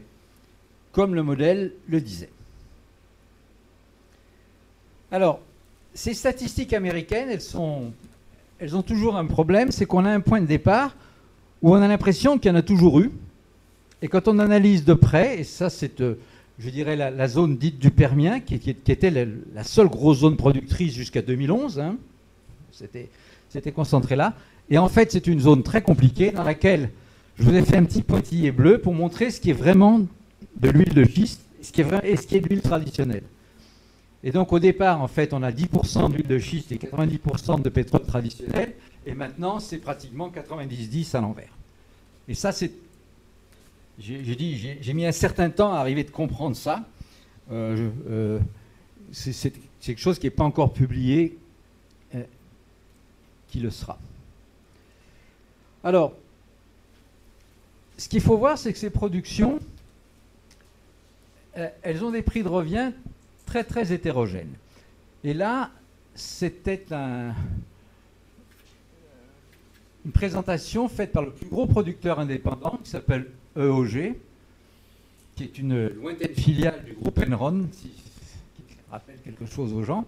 [0.92, 2.31] comme le modèle le disait.
[5.11, 5.40] Alors,
[5.95, 7.92] ces statistiques américaines, elles, sont,
[8.59, 10.97] elles ont toujours un problème, c'est qu'on a un point de départ
[11.62, 13.11] où on a l'impression qu'il y en a toujours eu.
[14.03, 16.14] Et quand on analyse de près, et ça c'est, euh,
[16.59, 21.23] je dirais, la, zone dite du Permien, qui, était la, seule grosse zone productrice jusqu'à
[21.23, 21.97] 2011, hein,
[22.71, 23.09] c'était,
[23.49, 24.35] c'était concentré là.
[24.69, 26.90] Et en fait, c'est une zone très compliquée dans laquelle
[27.38, 30.01] je vous ai fait un petit pointillé bleu pour montrer ce qui est vraiment
[30.57, 31.42] de l'huile de schiste
[32.03, 33.23] et ce qui est de l'huile traditionnelle.
[34.24, 37.68] Et donc au départ, en fait, on a 10% d'huile de schiste et 90% de
[37.68, 38.74] pétrole traditionnel,
[39.05, 41.57] et maintenant c'est pratiquement 90-10 à l'envers.
[42.29, 42.72] Et ça, c'est.
[43.98, 46.85] J'ai mis un certain temps à arriver de comprendre ça.
[47.50, 48.40] Euh, euh,
[49.12, 51.38] c'est quelque chose qui n'est pas encore publié,
[52.14, 52.22] euh,
[53.48, 53.98] qui le sera.
[55.85, 56.14] Alors,
[57.96, 59.61] ce qu'il faut voir, c'est que ces productions,
[61.55, 62.92] elles ont des prix de revient
[63.47, 64.53] très très hétérogènes.
[65.25, 65.71] Et là,
[66.15, 66.85] c'était
[70.05, 74.15] une présentation faite par le plus gros producteur indépendant qui s'appelle EOG,
[75.35, 77.93] qui est une lointaine filiale du groupe Enron, qui
[78.91, 80.05] rappelle quelque chose aux gens,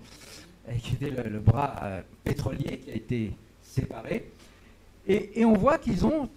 [0.83, 4.31] qui était le, bras euh, pétrolier qui a été séparé.
[5.07, 6.29] Et, on voit qu'ils ont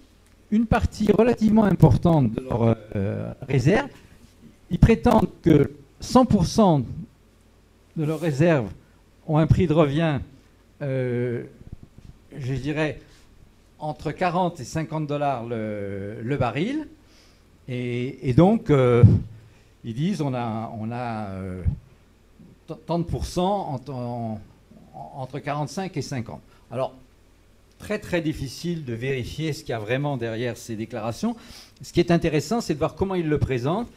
[0.49, 3.89] une partie relativement importante de leurs euh, réserves
[4.71, 5.69] ils prétendent que
[6.01, 6.83] 100%
[7.97, 8.69] de leurs réserves
[9.27, 10.19] ont un prix de revient,
[10.81, 11.43] euh,
[12.35, 12.99] je dirais,
[13.79, 16.87] entre 40 et 50 dollars le, baril.
[17.67, 19.03] Et, donc, euh,
[19.83, 21.63] ils disent on a, on a euh,
[22.85, 23.79] tant de pourcents
[25.15, 26.41] entre 45 et 50.
[26.71, 26.93] Alors,
[27.79, 31.35] très très difficile de vérifier ce qu'il y a vraiment derrière ces déclarations.
[31.81, 33.89] Ce qui est intéressant, c'est de voir comment ils le présentent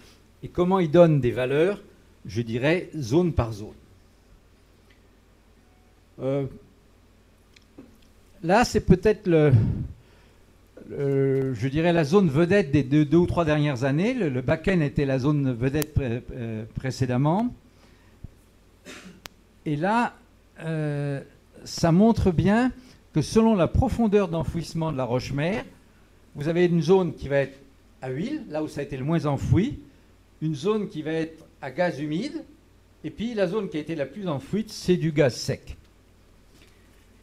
[0.43, 1.81] et comment il donne des valeurs,
[2.26, 3.74] je dirais, zone par zone.
[6.20, 6.46] Euh,
[8.42, 9.52] là, c'est peut-être le,
[10.90, 14.14] je dirais la zone vedette des deux, ou trois dernières années.
[14.14, 17.54] Le, le Bakken était la zone vedette euh, précédemment.
[19.66, 20.14] Et là,
[20.60, 21.20] euh,
[21.64, 22.70] ça montre bien
[23.12, 25.64] que selon la profondeur d'enfouissement de la roche-mère,
[26.34, 27.58] vous avez une zone qui va être
[28.02, 29.78] à huile, là où ça a été le moins enfoui,
[30.42, 32.44] une zone qui va être à gaz humide,
[33.05, 35.79] et puis la zone qui a été la plus enfouie, c'est du gaz sec.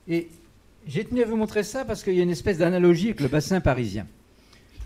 [0.07, 0.29] Et
[0.87, 3.27] j'ai tenu à vous montrer ça parce qu'il y a une espèce d'analogie avec le
[3.27, 4.07] bassin parisien.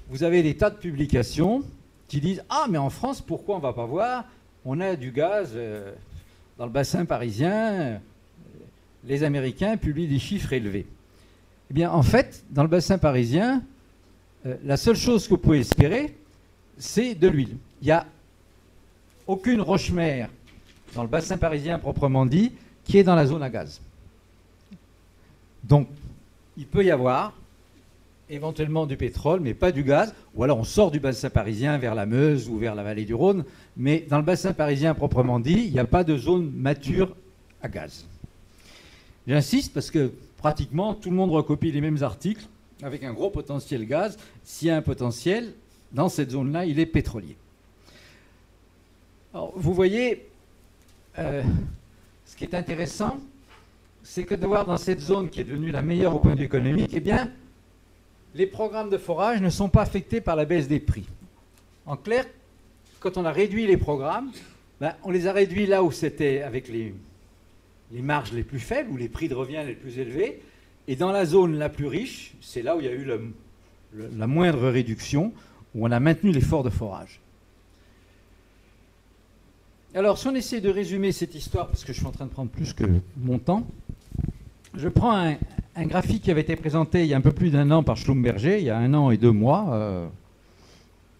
[0.09, 1.63] Vous avez des tas de publications
[2.09, 4.25] qui disent Ah, mais en France, pourquoi on ne va pas voir?
[4.65, 5.93] On a du gaz euh,
[6.57, 8.01] dans le bassin parisien.
[9.05, 10.85] Les Américains publient des chiffres élevés.
[11.71, 13.63] Eh bien, en fait, dans le bassin parisien,
[14.45, 16.13] euh, la seule chose que vous pouvez espérer,
[16.77, 17.55] c'est de l'huile.
[17.81, 18.05] Il y a
[19.27, 20.29] aucune roche-mère
[20.93, 22.51] dans le bassin parisien proprement dit
[22.83, 23.81] qui est dans la zone à gaz.
[25.63, 25.87] Donc,
[26.57, 27.33] il peut y avoir
[28.29, 31.95] éventuellement du pétrole, mais pas du gaz, ou alors on sort du bassin parisien vers
[31.95, 33.43] la Meuse ou vers la vallée du Rhône,
[33.77, 37.15] mais dans le bassin parisien proprement dit, il n'y a pas de zone mature
[37.61, 38.05] à gaz.
[39.27, 42.45] J'insiste parce que pratiquement tout le monde recopie les mêmes articles
[42.81, 44.17] avec un gros potentiel gaz.
[44.43, 45.53] S'il y a un potentiel,
[45.91, 47.35] dans cette zone-là, il est pétrolier
[49.55, 50.27] vous voyez,
[51.19, 51.43] euh,
[52.25, 53.19] ce qui est intéressant,
[54.03, 56.39] c'est que de voir dans cette zone qui est devenue la meilleure au point de
[56.39, 57.31] vue économique, eh bien,
[58.33, 61.05] les programmes de forage ne sont pas affectés par la baisse des prix.
[61.85, 62.25] En clair,
[62.99, 64.31] quand on a réduit les programmes,
[64.79, 66.93] ben, on les a réduits là où c'était avec les,
[67.91, 70.41] marges les plus faibles, ou les prix de revient les plus élevés,
[70.87, 73.07] et dans la zone la plus riche, c'est là où il y a eu
[74.17, 75.33] la moindre réduction,
[75.73, 77.19] où on a maintenu l'effort de forage.
[79.95, 82.29] Alors, si on essaie de résumer cette histoire, parce que je suis en train de
[82.29, 82.83] prendre plus que
[83.15, 83.65] mon temps,
[84.75, 87.71] je prends un, graphique qui avait été présenté il y a un peu plus d'un
[87.71, 89.67] an par Schlumberger, il y a un an et deux mois.
[89.71, 90.05] Euh,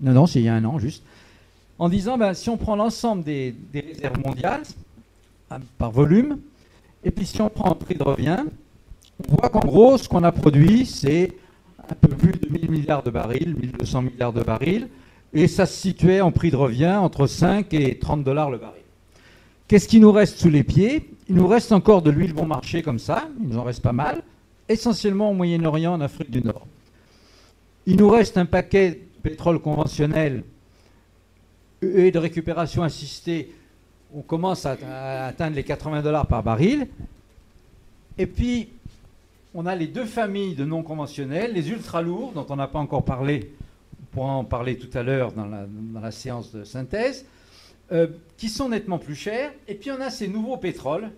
[0.01, 1.05] non, non, c'est il y a un an juste.
[1.79, 4.63] En disant, ben, si on prend l'ensemble des, réserves mondiales,
[5.51, 6.39] hein, par volume,
[7.05, 8.43] et puis si on prend un prix de revient,
[9.25, 11.31] on voit qu'en gros, ce qu'on a produit, c'est
[11.89, 14.89] un peu plus de 1000 milliards de barils, 1200 milliards de barils
[15.35, 18.81] et ça se situait en prix de revient entre 5 et 30 dollars le baril.
[19.67, 21.09] Qu'est-ce qui nous reste sous les pieds?
[21.27, 23.91] Il nous reste encore de l'huile bon marché comme ça, il nous en reste pas
[23.91, 24.23] mal,
[24.69, 26.65] essentiellement au Moyen-Orient, en Afrique du Nord.
[27.85, 30.43] Il nous reste un paquet de pétrole conventionnel
[31.81, 33.53] et de récupération assistée.
[34.15, 34.77] On commence à,
[35.25, 36.87] atteindre les 80 dollars par baril.
[38.17, 38.69] Et puis,
[39.53, 42.79] on a les deux familles de non conventionnels, les ultra lourds, dont on n'a pas
[42.79, 43.51] encore parlé,
[44.15, 47.25] pourra en parler tout à l'heure dans la, séance de synthèse,
[47.91, 49.51] euh, qui sont nettement plus chers.
[49.67, 51.11] Et puis on a ces nouveaux pétroles,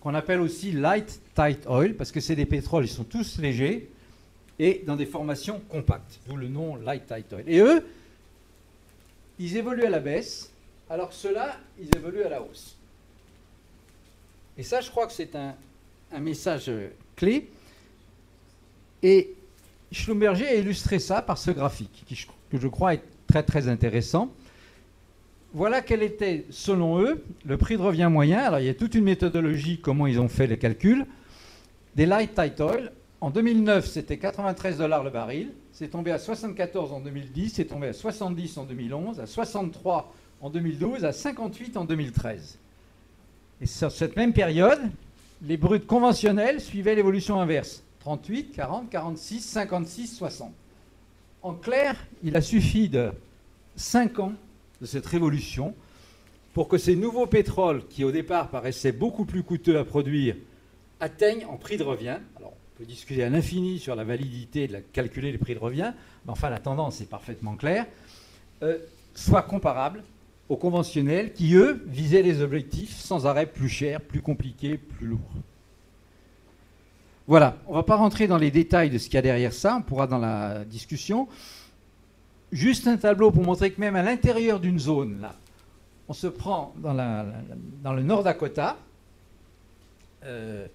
[0.00, 3.90] qu'on appelle aussi light tight oil, parce que c'est des pétroles, ils sont tous légers,
[4.60, 7.44] et dans des formations compactes, d'où le nom light tight oil.
[7.48, 7.84] Et eux,
[9.40, 10.52] ils évoluent à la baisse,
[10.88, 12.76] alors que ceux-là, ils évoluent à la hausse.
[14.56, 15.56] Et ça, je crois que c'est un,
[16.20, 16.70] message
[17.16, 17.50] clé.
[19.02, 19.34] Et
[19.92, 22.04] Schlumberger a illustré ça par ce graphique,
[22.50, 24.30] que je crois est très très intéressant.
[25.54, 28.40] Voilà quel était, selon eux, le prix de revient moyen.
[28.40, 31.06] Alors, il y a toute une méthodologie, comment ils ont fait les calculs.
[31.94, 35.52] Des light tight oil, en 2009, c'était 93 dollars le baril.
[35.72, 40.50] C'est tombé à 74 en 2010, c'est tombé à 70 en 2011, à 63 en
[40.50, 42.58] 2012, à 58 en 2013.
[43.62, 44.80] Et sur cette même période,
[45.42, 47.82] les bruts conventionnels suivaient l'évolution inverse.
[48.06, 50.52] 38, 40, 46, 56, 60.
[51.42, 53.10] En clair, il a suffi de
[53.74, 54.32] 5 ans
[54.80, 55.74] de cette révolution
[56.54, 60.36] pour que ces nouveaux pétroles, qui au départ paraissaient beaucoup plus coûteux à produire,
[61.00, 62.18] atteignent en prix de revient.
[62.36, 65.92] Alors, on peut discuter à l'infini sur la validité de calculer les prix de revient,
[66.26, 67.86] mais enfin, la tendance est parfaitement claire,
[68.62, 68.78] euh,
[69.16, 70.04] soit comparables
[70.48, 75.32] aux conventionnels qui, eux, visaient les objectifs sans arrêt plus chers, plus compliqués, plus lourds.
[77.28, 79.52] Voilà, on ne va pas rentrer dans les détails de ce qu'il y a derrière
[79.52, 81.26] ça, on pourra dans la discussion.
[82.52, 85.34] Juste un tableau pour montrer que même à l'intérieur d'une zone, là,
[86.08, 86.92] on se prend dans,
[87.94, 88.76] le Nord Dakota.
[90.24, 90.68] Euh,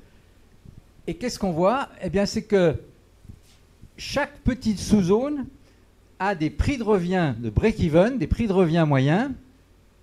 [1.07, 1.87] et qu'est-ce qu'on voit?
[2.01, 2.75] Eh bien, c'est que
[3.95, 5.45] chaque petite sous-zone
[6.19, 9.31] a des prix de revient de break-even, des prix de revient moyens,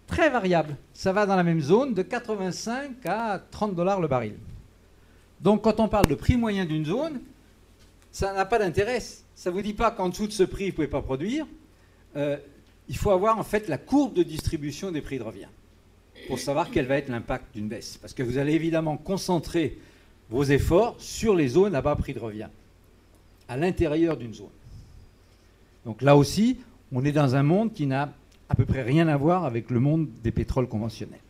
[0.06, 0.76] très variables.
[0.94, 4.34] Ça va dans la même zone de 85 à 30 dollars le baril.
[5.40, 7.20] Donc, quand on parle de prix moyen d'une zone,
[8.10, 9.00] ça n'a pas d'intérêt.
[9.00, 11.46] Ça ne vous dit pas qu'en dessous de ce prix, vous ne pouvez pas produire.
[12.16, 12.36] Euh,
[12.88, 15.48] il faut avoir en fait la courbe de distribution des prix de revient
[16.26, 17.96] pour savoir quel va être l'impact d'une baisse.
[17.98, 19.78] Parce que vous allez évidemment concentrer
[20.30, 22.48] vos efforts sur les zones à bas prix de revient,
[23.48, 24.48] à l'intérieur d'une zone.
[25.84, 26.58] Donc là aussi,
[26.92, 28.12] on est dans un monde qui n'a
[28.48, 31.20] à peu près rien à voir avec le monde des pétroles conventionnels.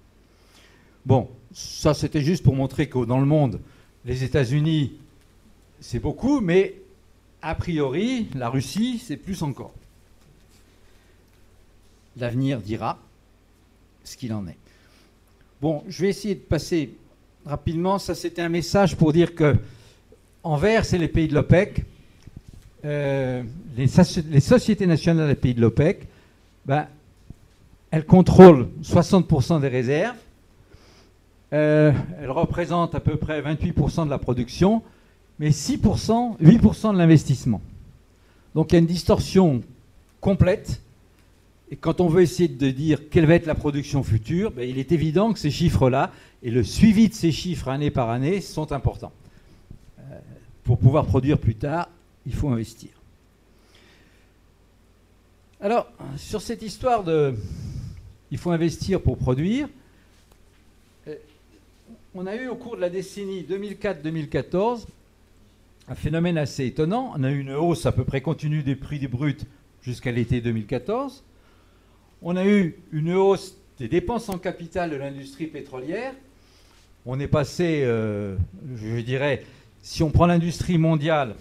[1.05, 3.61] Bon, ça c'était juste pour montrer que dans le monde,
[4.09, 4.94] les États-Unis,
[5.81, 6.75] c'est beaucoup, mais
[7.42, 9.73] a priori, la Russie, c'est plus encore
[12.16, 12.99] l'avenir dira
[14.03, 14.57] ce qu'il en est.
[15.61, 16.94] Bon, je vais essayer de passer
[17.44, 17.99] rapidement.
[17.99, 19.57] Ça, c'était un message pour dire que
[20.42, 21.85] en vert, c'est les pays de l'OPEC.
[22.85, 23.42] Euh,
[23.77, 26.07] les, sociétés nationales des pays de l'OPEC,
[26.64, 26.87] ben,
[27.90, 30.16] elles contrôlent 60% des réserves.
[31.52, 34.82] Euh, elles représentent à peu près 28% de la production,
[35.38, 37.61] mais 6%, 8% de l'investissement.
[38.54, 39.62] Donc il y a une distorsion
[40.20, 40.80] complète
[41.70, 44.78] et quand on veut essayer de dire quelle va être la production future, ben, il
[44.78, 48.72] est évident que ces chiffres-là et le suivi de ces chiffres année par année sont
[48.72, 49.12] importants.
[49.98, 50.18] Euh,
[50.64, 51.88] pour pouvoir produire plus tard,
[52.26, 52.90] il faut investir.
[55.61, 57.34] Alors, sur cette histoire de
[58.30, 59.68] il faut investir pour produire,
[62.14, 64.87] on a eu au cours de la décennie 2004-2014
[65.90, 67.12] un phénomène assez étonnant.
[67.16, 69.38] On a eu une hausse à peu près continue des prix des bruts
[69.83, 71.23] jusqu'à l'été 2014.
[72.23, 76.12] On a eu une hausse des dépenses en capital de l'industrie pétrolière.
[77.07, 78.37] On est passé, euh,
[78.77, 79.44] je dirais,
[79.83, 81.37] si on prend l'industrie mondiale,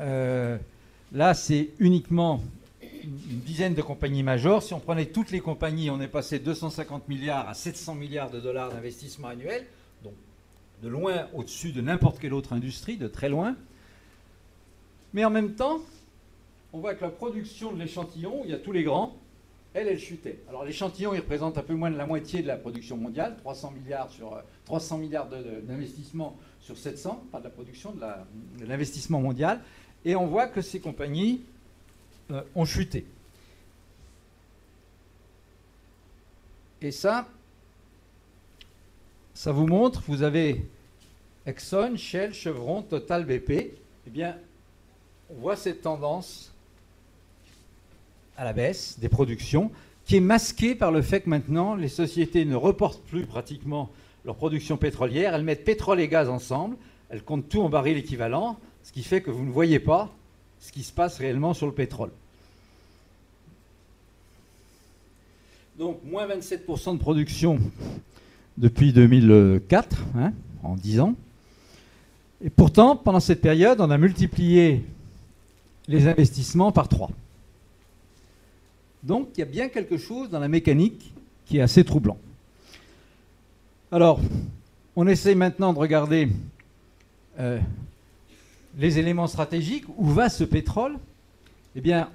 [0.00, 0.56] euh,
[1.12, 2.42] là c'est uniquement
[3.02, 4.62] une dizaine de compagnies majeures.
[4.62, 8.30] Si on prenait toutes les compagnies, on est passé de 250 milliards à 700 milliards
[8.30, 9.64] de dollars d'investissement annuel,
[10.82, 13.56] de loin au-dessus de n'importe quelle autre industrie, de très loin.
[15.12, 15.80] Mais en même temps,
[16.72, 19.16] on voit que la production de l'échantillon, il y a tous les grands,
[19.74, 20.40] elle, elle chutait.
[20.48, 23.72] Alors l'échantillon, il représente un peu moins de la moitié de la production mondiale, 300
[23.72, 29.60] milliards, sur, 300 euh, milliards d'investissement sur 700, pas de la production, de l'investissement mondial.
[30.04, 31.42] Et on voit que ces compagnies
[32.30, 33.04] euh, ont chuté.
[36.80, 37.28] Et ça,
[39.32, 40.64] ça vous montre, vous avez
[41.46, 43.50] Exxon, Shell, Chevron, Total, BP.
[44.06, 44.36] Eh bien,
[45.30, 46.52] on voit cette tendance
[48.36, 49.70] à la baisse des productions,
[50.06, 53.90] qui est masquée par le fait que maintenant, les sociétés ne reportent plus pratiquement
[54.24, 56.76] leur production pétrolière, elles mettent pétrole et gaz ensemble,
[57.10, 60.12] elle compte tout en baril équivalent, ce qui fait que vous ne voyez pas
[60.60, 62.10] ce qui se passe réellement sur le pétrole.
[65.78, 67.58] Donc, moins 27% de production
[68.56, 70.32] depuis 2004, hein,
[70.62, 71.14] en 10 ans.
[72.42, 74.84] Et pourtant, pendant cette période, on a multiplié
[75.88, 77.10] les investissements par 3.
[79.02, 81.12] Donc, il y a bien quelque chose dans la mécanique
[81.46, 82.16] qui est assez troublant.
[83.92, 84.20] Alors,
[84.96, 86.28] on essaie maintenant de regarder
[87.38, 87.60] euh,
[88.78, 89.84] les éléments stratégiques.
[89.96, 90.98] Où va ce pétrole?
[91.76, 92.08] Eh bien,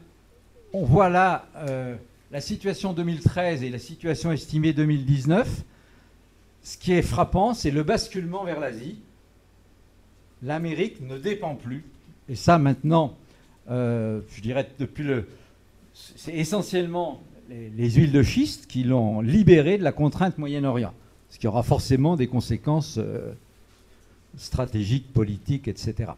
[0.73, 1.95] on voit là euh,
[2.31, 5.63] la situation 2013 et la situation estimée 2019.
[6.63, 8.97] Ce qui est frappant, c'est le basculement vers l'Asie.
[10.43, 11.83] L'Amérique ne dépend plus.
[12.27, 13.15] Et ça, maintenant,
[13.69, 15.27] euh, je dirais depuis le.
[15.93, 20.93] C'est essentiellement les, huiles de schiste qui l'ont libéré de la contrainte Moyen-Orient.
[21.29, 22.99] Ce qui aura forcément des conséquences
[24.37, 26.11] stratégiques, politiques, etc.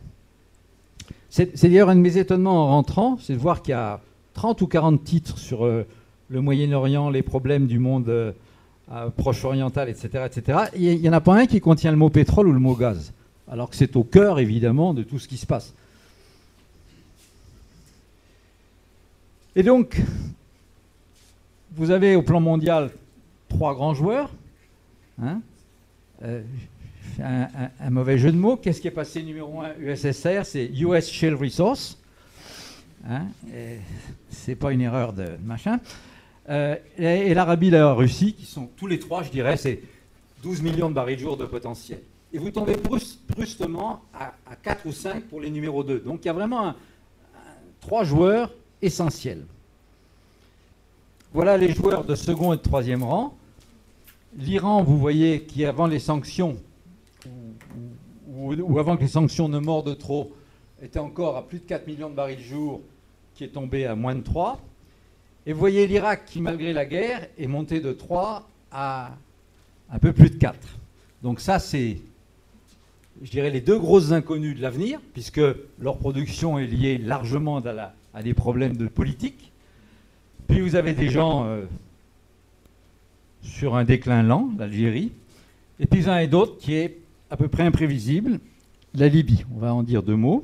[1.30, 4.02] C'est d'ailleurs un de mes étonnements en rentrant, c'est de voir qu'il y a
[4.34, 5.86] 30 ou 40 titres sur euh,
[6.30, 8.34] le Moyen-Orient, les problèmes du monde euh,
[9.16, 10.60] proche-oriental, etc., etc.
[10.76, 13.14] Il n'y en a pas un qui contient le mot pétrole ou le mot gaz,
[13.50, 15.74] alors que c'est au cœur, évidemment, de tout ce qui se passe.
[19.56, 20.02] Et donc,
[21.76, 22.92] vous avez au plan mondial
[23.50, 24.32] trois grands joueurs.
[25.22, 25.42] Hein,
[26.24, 26.42] euh,
[27.20, 28.56] un, mauvais jeu de mots.
[28.56, 31.98] Qu'est-ce qui est passé numéro 1 USSR C'est US Shale Resource.
[33.10, 33.26] Hein
[34.30, 35.80] c'est pas une erreur de machin.
[36.50, 39.82] Euh, et, l'Arabie et la Russie, qui sont tous les trois, je dirais, c'est
[40.44, 42.02] 12 millions de barils de jour de potentiel.
[42.34, 42.76] Et vous tombez
[43.30, 46.00] brusquement à, 4 ou 5 pour les numéros 2.
[46.00, 46.74] Donc il y a vraiment
[47.82, 49.46] trois joueurs essentiels.
[51.34, 53.36] Voilà les joueurs de second et de troisième rang.
[54.38, 56.58] L'Iran, vous voyez, qui avant les sanctions
[58.34, 60.32] ou, avant que les sanctions ne mordent trop,
[60.82, 62.82] était encore à plus de 4 millions de barils jour,
[63.36, 64.60] qui est tombé à moins de 3.
[65.46, 69.12] Et vous voyez l'Irak qui, malgré la guerre, est monté de 3 à
[69.92, 70.58] un peu plus de 4.
[71.22, 71.98] Donc ça, c'est,
[73.24, 75.42] je dirais, les deux grosses inconnues de l'avenir, puisque
[75.80, 77.62] leur production est liée largement
[78.14, 79.52] à, des problèmes de politique.
[80.48, 81.64] Puis vous avez des gens euh,
[83.42, 85.12] sur un déclin lent, l'Algérie,
[85.80, 86.98] et puis un et d'autres qui est
[87.30, 88.40] à peu près imprévisible,
[88.94, 89.46] la Libye.
[89.56, 90.44] On va en dire deux mots.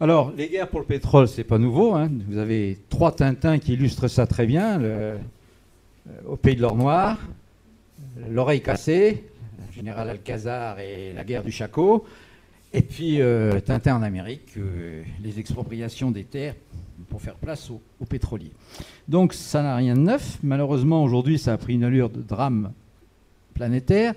[0.00, 1.94] Alors, les guerres pour le pétrole, c'est pas nouveau.
[1.94, 2.08] Hein.
[2.28, 4.80] Vous avez trois Tintins qui illustrent ça très bien.
[4.80, 5.16] Euh,
[6.26, 7.18] au pays de l'or noir,
[8.30, 9.24] l'oreille cassée,
[9.78, 12.04] général Alcazar et la guerre du Chaco.
[12.72, 16.56] Et puis euh, Tintin en Amérique, euh, les expropriations des terres
[17.08, 18.50] pour faire place aux, pétroliers.
[19.06, 20.38] Donc ça n'a rien de neuf.
[20.42, 22.72] Malheureusement, aujourd'hui, ça a pris une allure de drame
[23.54, 24.14] planétaire.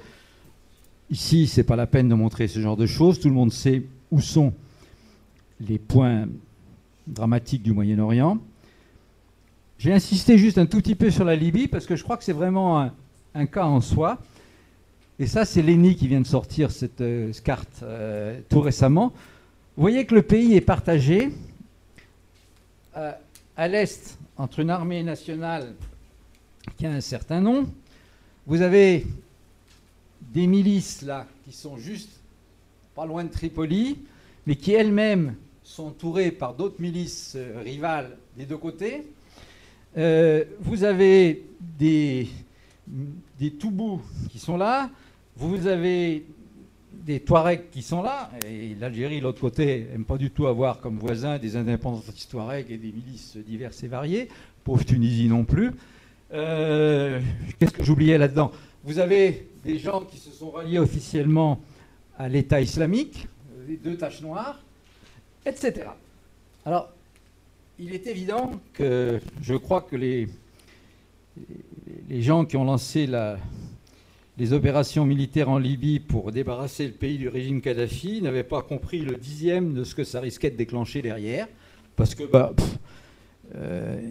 [1.12, 3.20] Ici, ce n'est pas la peine de montrer ce genre de choses.
[3.20, 4.54] Tout le monde sait où sont
[5.60, 6.28] les points
[7.06, 8.40] dramatiques du Moyen-Orient.
[9.78, 12.24] J'ai insisté juste un tout petit peu sur la Libye parce que je crois que
[12.24, 12.92] c'est vraiment
[13.36, 14.20] un, cas en soi.
[15.22, 19.14] Et ça, c'est l'ENI qui vient de sortir cette euh, carte euh, tout récemment.
[19.78, 21.30] Vous voyez que le pays est partagé
[22.98, 23.12] euh,
[23.56, 25.76] à l'est entre une armée nationale
[26.76, 27.70] qui a un certain nom.
[28.48, 29.06] Vous avez
[30.34, 32.20] des milices là qui sont juste
[32.96, 34.00] pas loin de Tripoli,
[34.48, 39.06] mais qui elles-mêmes sont entourées par d'autres milices rivales des deux côtés.
[39.96, 41.46] Vous avez
[41.78, 42.28] des,
[43.40, 44.02] des Toubous
[44.32, 44.90] qui sont là,
[45.38, 46.26] vous avez
[46.92, 50.98] des Touaregs qui sont là, et l'Algérie, l'autre côté, n'aime pas du tout avoir comme
[50.98, 54.28] voisins des indépendantistes Touaregs et des milices diverses et variées,
[54.64, 55.72] pauvre Tunisie non plus.
[56.34, 57.20] Euh,
[57.60, 58.52] qu'est-ce que j'oubliais là-dedans?
[58.84, 61.60] Vous avez des gens qui se sont ralliés officiellement
[62.18, 63.28] à l'État islamique,
[63.68, 64.60] les deux taches noires,
[65.46, 65.88] etc.
[66.66, 66.90] Alors,
[67.80, 70.28] il est évident que je crois que les,
[72.10, 73.38] les gens qui ont lancé la,
[74.42, 79.02] les opérations militaires en Libye pour débarrasser le pays du régime Kadhafi n'avaient pas compris
[79.02, 81.48] le dixième de ce que ça risquait de déclencher derrière,
[81.96, 82.52] parce que bah,
[83.54, 84.02] euh,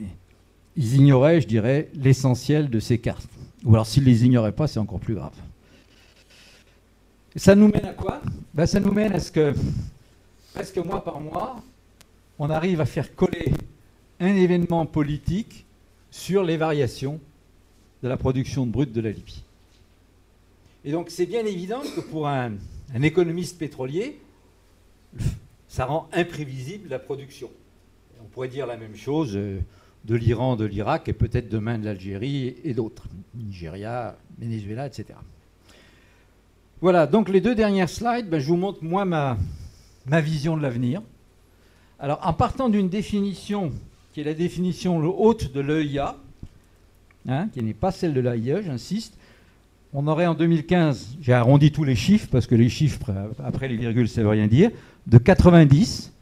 [0.76, 3.28] ils ignoraient, je dirais, l'essentiel de ces cartes.
[3.64, 5.34] Ou alors s'ils ne les ignoraient pas, c'est encore plus grave.
[7.34, 8.20] Ça nous mène à quoi?
[8.54, 9.52] Ben, Ça nous mène à ce que,
[10.54, 11.60] presque mois par mois,
[12.38, 13.52] on arrive à faire coller
[14.20, 15.66] un événement politique
[16.12, 17.18] sur les variations
[18.04, 19.42] de la production de brut de la Libye.
[20.84, 22.52] Et donc c'est bien évident que pour un,
[23.02, 24.18] économiste pétrolier,
[25.68, 27.50] ça rend imprévisible la production.
[28.22, 29.60] On pourrait dire la même chose euh,
[30.04, 33.04] de l'Iran, de l'Irak et peut-être demain de l'Algérie et d'autres,
[33.34, 35.18] Nigeria, Venezuela, etc.
[36.80, 39.36] Voilà, donc les deux dernières slides, ben, je vous montre moi ma,
[40.20, 41.02] vision de l'avenir.
[41.98, 43.72] Alors en partant d'une définition
[44.12, 46.16] qui est la définition haute de l'EIA,
[47.28, 49.19] hein, qui n'est pas celle de l'AIE, j'insiste,
[49.92, 53.12] on aurait en 2015, j'ai arrondi tous les chiffres parce que les chiffres
[53.44, 54.70] après les virgules ça veut rien dire,
[55.06, 56.12] de 90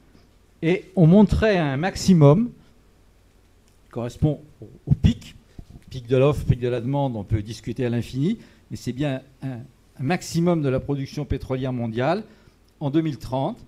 [0.63, 2.51] et on montrait un maximum
[3.85, 4.41] qui correspond
[4.87, 5.37] au pic,
[5.91, 8.39] pic de l'offre, pic de la demande, on peut discuter à l'infini,
[8.71, 9.59] mais c'est bien un,
[10.01, 12.23] maximum de la production pétrolière mondiale
[12.79, 13.59] en 2030.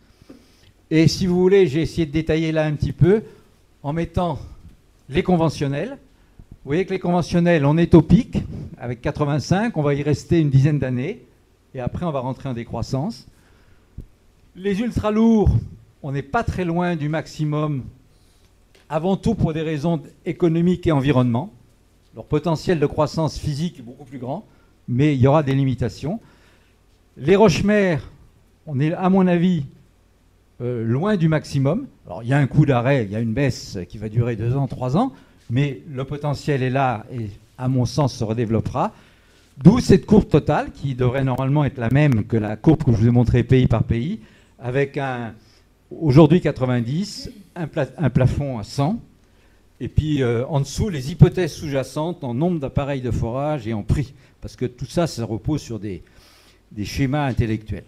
[0.93, 3.23] Et si vous voulez, j'ai essayé de détailler là un petit peu
[3.83, 4.39] en mettant
[5.09, 5.99] les conventionnels.
[6.63, 8.37] Vous voyez que les conventionnels, on est au pic
[8.77, 11.25] avec 85, on va y rester une dizaine d'années,
[11.75, 13.27] et après on va rentrer en décroissance.
[14.57, 15.57] Les ultra lourds,
[16.03, 17.85] on n'est pas très loin du maximum,
[18.91, 21.51] avant tout pour des raisons économiques et environnement.
[22.15, 24.45] Leur potentiel de croissance physique est beaucoup plus grand,
[24.87, 26.21] mais il y aura des limitations.
[27.17, 28.07] Les roches-mères,
[28.67, 29.65] on est, à mon avis,
[30.61, 31.87] euh, loin du maximum.
[32.05, 34.37] Alors, il y a un coup d'arrêt, il y a une baisse qui va durer
[34.37, 35.15] deux ans, trois ans,
[35.51, 37.27] mais le potentiel est là et,
[37.59, 38.93] à mon sens, se redéveloppera.
[39.63, 42.97] D'où cette courbe totale qui devrait normalement être la même que la courbe que je
[42.97, 44.21] vous ai montrée pays par pays,
[44.59, 45.35] avec un,
[45.91, 48.99] aujourd'hui 90, un, un plafond à 100,
[49.81, 53.83] et puis euh, en dessous, les hypothèses sous-jacentes en nombre d'appareils de forage et en
[53.83, 54.13] prix.
[54.43, 56.03] Parce que tout ça, ça repose sur des,
[56.85, 57.85] schémas intellectuels.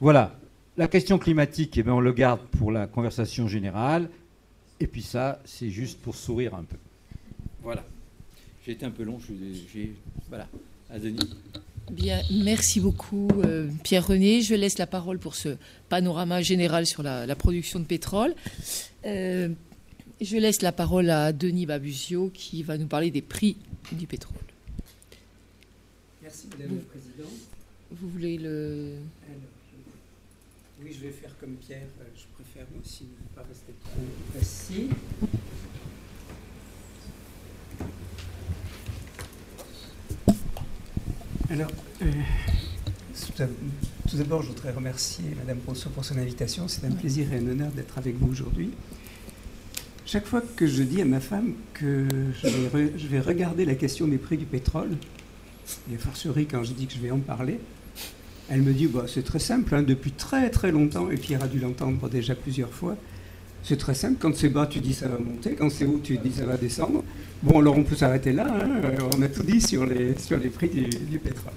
[0.00, 0.36] Voilà.
[0.76, 4.08] La question climatique, eh bien, on le garde pour la conversation générale.
[4.82, 6.76] Et puis ça, c'est juste pour sourire un peu.
[7.62, 7.84] Voilà.
[8.66, 9.20] J'ai été un peu long.
[10.28, 10.48] Voilà.
[10.90, 11.20] À Denis.
[11.92, 14.42] Bien, merci beaucoup euh, Pierre-René.
[14.42, 15.56] Je laisse la parole pour ce
[15.88, 18.34] panorama général sur la, production de pétrole.
[19.06, 19.50] Euh,
[20.20, 23.56] je laisse la parole à Denis Babusio qui va nous parler des prix
[23.92, 24.34] du pétrole.
[26.22, 27.38] Merci Madame la Présidente.
[27.92, 28.94] Vous voulez le...
[30.82, 31.86] oui, je vais faire comme Pierre.
[32.00, 33.06] Euh, je préfère aussi
[33.42, 34.88] pas rester trop assis.
[41.50, 41.70] Alors,
[42.02, 42.10] euh,
[44.08, 46.68] tout d'abord, je voudrais remercier Madame Rousseau pour son invitation.
[46.68, 48.70] C'est un plaisir et un honneur d'être avec vous aujourd'hui.
[50.06, 52.06] Chaque fois que je dis à ma femme que
[52.42, 54.96] je vais, regarder la question des prix du pétrole,
[55.90, 57.60] et a fortiori quand je dis que je vais en parler,
[58.48, 61.48] elle me dit bah, c'est très simple, hein, depuis très très longtemps, et Pierre a
[61.48, 62.96] dû l'entendre déjà plusieurs fois.
[63.64, 66.18] C'est très simple, quand c'est bas, tu dis ça va monter, quand c'est haut, tu
[66.18, 67.04] dis ça va descendre.
[67.42, 70.14] Bon, alors on peut s'arrêter là, hein, on a tout dit sur les,
[70.48, 71.52] prix du, pétrole.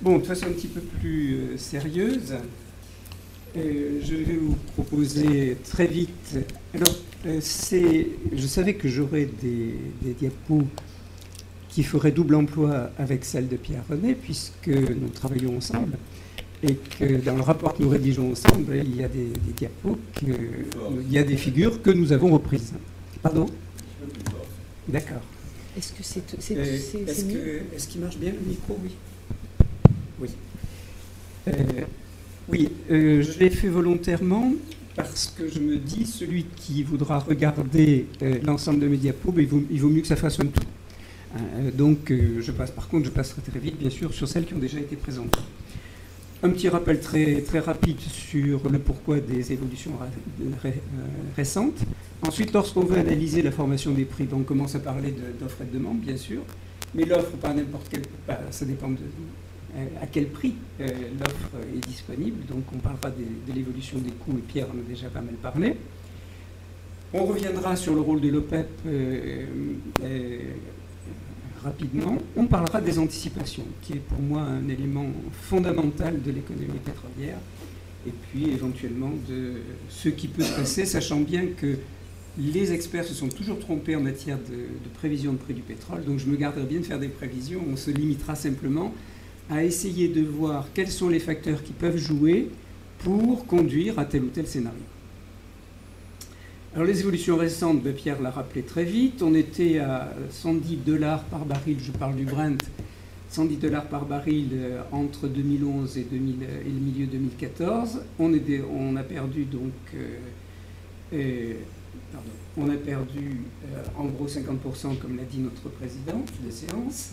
[0.00, 2.34] Bon, de façon un petit peu plus euh, sérieuse,
[3.56, 6.38] euh, je vais vous proposer très vite.
[6.74, 6.94] Alors,
[7.26, 9.74] euh, je savais que j'aurais des,
[10.18, 10.62] diapos
[11.68, 15.98] qui feraient double emploi avec celle de Pierre René, puisque nous travaillons ensemble,
[16.66, 21.12] et que dans le rapport que nous rédigeons ensemble, il y a des, diapos, il
[21.12, 22.72] y a des figures que nous avons reprises.
[23.22, 23.46] Pardon?
[24.88, 25.22] D'accord.
[25.76, 28.78] Est-ce que c'est euh, Est-ce qu'il marche bien le micro?
[28.82, 28.90] Oui.
[30.20, 30.28] Oui.
[31.48, 31.82] Euh,
[32.48, 34.52] oui, je l'ai fait volontairement
[34.96, 39.46] parce que je me dis, celui qui voudra regarder euh, l'ensemble de mes diapos, ben,
[39.70, 40.62] il, vaut, mieux que ça fasse un tout.
[41.36, 44.44] Euh, donc, euh, je passe, par contre, je passerai très vite, bien sûr, sur celles
[44.44, 45.40] qui ont déjà été présentées.
[46.44, 49.92] Un petit rappel très, très rapide sur le pourquoi des évolutions
[51.38, 51.80] récentes.
[52.20, 55.72] Ensuite, lorsqu'on veut analyser la formation des prix, on commence à parler d'offres et de
[55.78, 56.42] demande, bien sûr.
[56.94, 58.02] Mais l'offre, pas n'importe quelle,
[58.50, 58.98] ça dépend de,
[59.76, 60.86] euh, à quel prix euh,
[61.18, 62.44] l'offre est disponible.
[62.44, 65.76] Donc on parlera de, l'évolution des coûts, et Pierre en a déjà pas mal parlé.
[67.14, 69.46] On reviendra sur le rôle de l'OPEP euh,
[71.64, 72.18] rapidement.
[72.36, 77.38] On parlera des anticipations, qui est pour moi un élément fondamental de l'économie pétrolière,
[78.06, 79.54] et puis éventuellement de
[79.88, 81.78] ce qui peut se passer, sachant bien que
[82.38, 86.04] les experts se sont toujours trompés en matière de, de prévision de prix du pétrole,
[86.04, 88.92] donc je me garderai bien de faire des prévisions, on se limitera simplement
[89.48, 92.50] à essayer de voir quels sont les facteurs qui peuvent jouer
[92.98, 94.80] pour conduire à tel ou tel scénario.
[96.74, 101.22] Alors les évolutions récentes, ben, Pierre l'a rappelé très vite, on était à 110 dollars
[101.22, 102.58] par baril, je parle du Brent,
[103.30, 108.00] 110 dollars par baril euh, entre 2011 et, 2000, et, le milieu 2014.
[108.18, 108.34] On,
[108.96, 110.18] a perdu donc, euh,
[111.12, 111.52] euh,
[112.12, 113.42] pardon, on a perdu
[113.96, 117.12] en gros 50% comme l'a dit notre président de séance.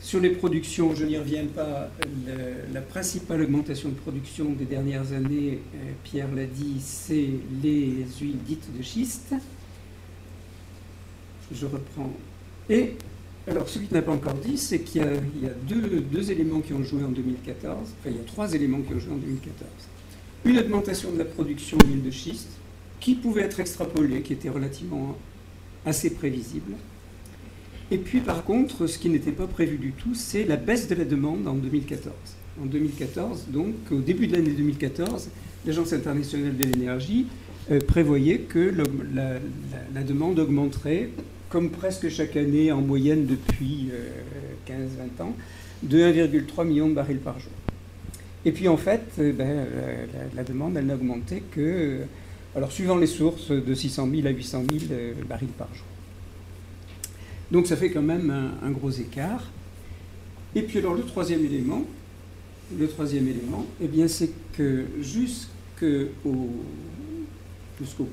[0.00, 1.90] Sur les productions, je n'y reviens pas.
[2.72, 7.28] la principale augmentation de production des dernières années, euh, Pierre l'a dit, c'est
[7.62, 9.34] les huiles dites de schiste.
[11.52, 12.12] Je reprends.
[12.68, 12.94] Et
[13.48, 16.82] Alors, ce qu'il n'a pas encore dit, c'est qu'il y a, deux, éléments qui ont
[16.82, 17.78] joué en 2014.
[17.80, 19.70] Enfin, il y a trois éléments qui ont joué en 2014.
[20.44, 22.50] Une augmentation de la production d'huile de schiste,
[22.98, 25.16] qui pouvait être extrapolée, qui était relativement
[25.84, 26.72] assez prévisible.
[27.90, 30.94] Et puis, par contre, ce qui n'était pas prévu du tout, c'est la baisse de
[30.94, 32.14] la demande en 2014.
[32.62, 35.28] En 2014, donc, au début de l'année 2014,
[35.66, 37.26] l'Agence internationale de l'énergie
[37.70, 38.72] euh, prévoyait que
[39.14, 41.10] la demande augmenterait
[41.48, 43.90] comme presque chaque année en moyenne depuis
[44.66, 45.36] 15-20 euh, ans,
[45.82, 47.52] de 1,3 million de barils par jour.
[48.44, 52.00] Et puis en fait, euh, ben, euh, la, demande, elle n'a augmenté que,
[52.54, 54.84] alors suivant les sources, de 600 000 à 800 000
[55.28, 55.86] barils par jour.
[57.50, 58.30] Donc ça fait quand même
[58.62, 59.44] un, gros écart.
[60.54, 61.84] Et puis alors le troisième élément,
[62.76, 66.08] le troisième élément, eh bien c'est que jusqu'au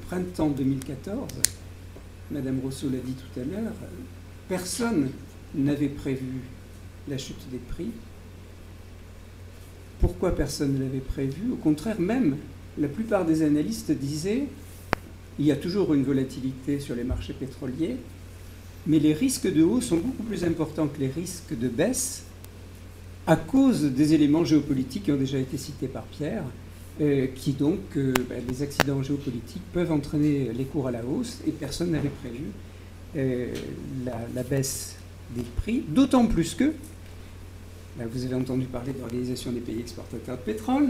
[0.07, 1.29] printemps 2014,
[2.31, 3.73] Madame Rousseau l'a dit tout à l'heure,
[4.47, 5.09] personne
[5.55, 6.41] n'avait prévu
[7.07, 7.91] la chute des prix.
[9.99, 11.51] Pourquoi personne ne l'avait prévu?
[11.53, 12.37] Au contraire, même
[12.77, 14.47] la plupart des analystes disaient
[15.39, 17.97] il y a toujours une volatilité sur les marchés pétroliers,
[18.87, 22.23] mais les risques de hausse sont beaucoup plus importants que les risques de baisse
[23.25, 26.43] à cause des éléments géopolitiques qui ont déjà été cités par Pierre,
[27.01, 31.39] euh, qui donc, euh, ben, les accidents géopolitiques peuvent entraîner les cours à la hausse
[31.47, 32.43] et personne n'avait prévu
[33.15, 33.53] euh,
[34.35, 34.97] la, baisse
[35.35, 36.73] des prix, d'autant plus que,
[37.97, 40.89] ben, vous avez entendu parler de l'Organisation des pays exportateurs de pétrole,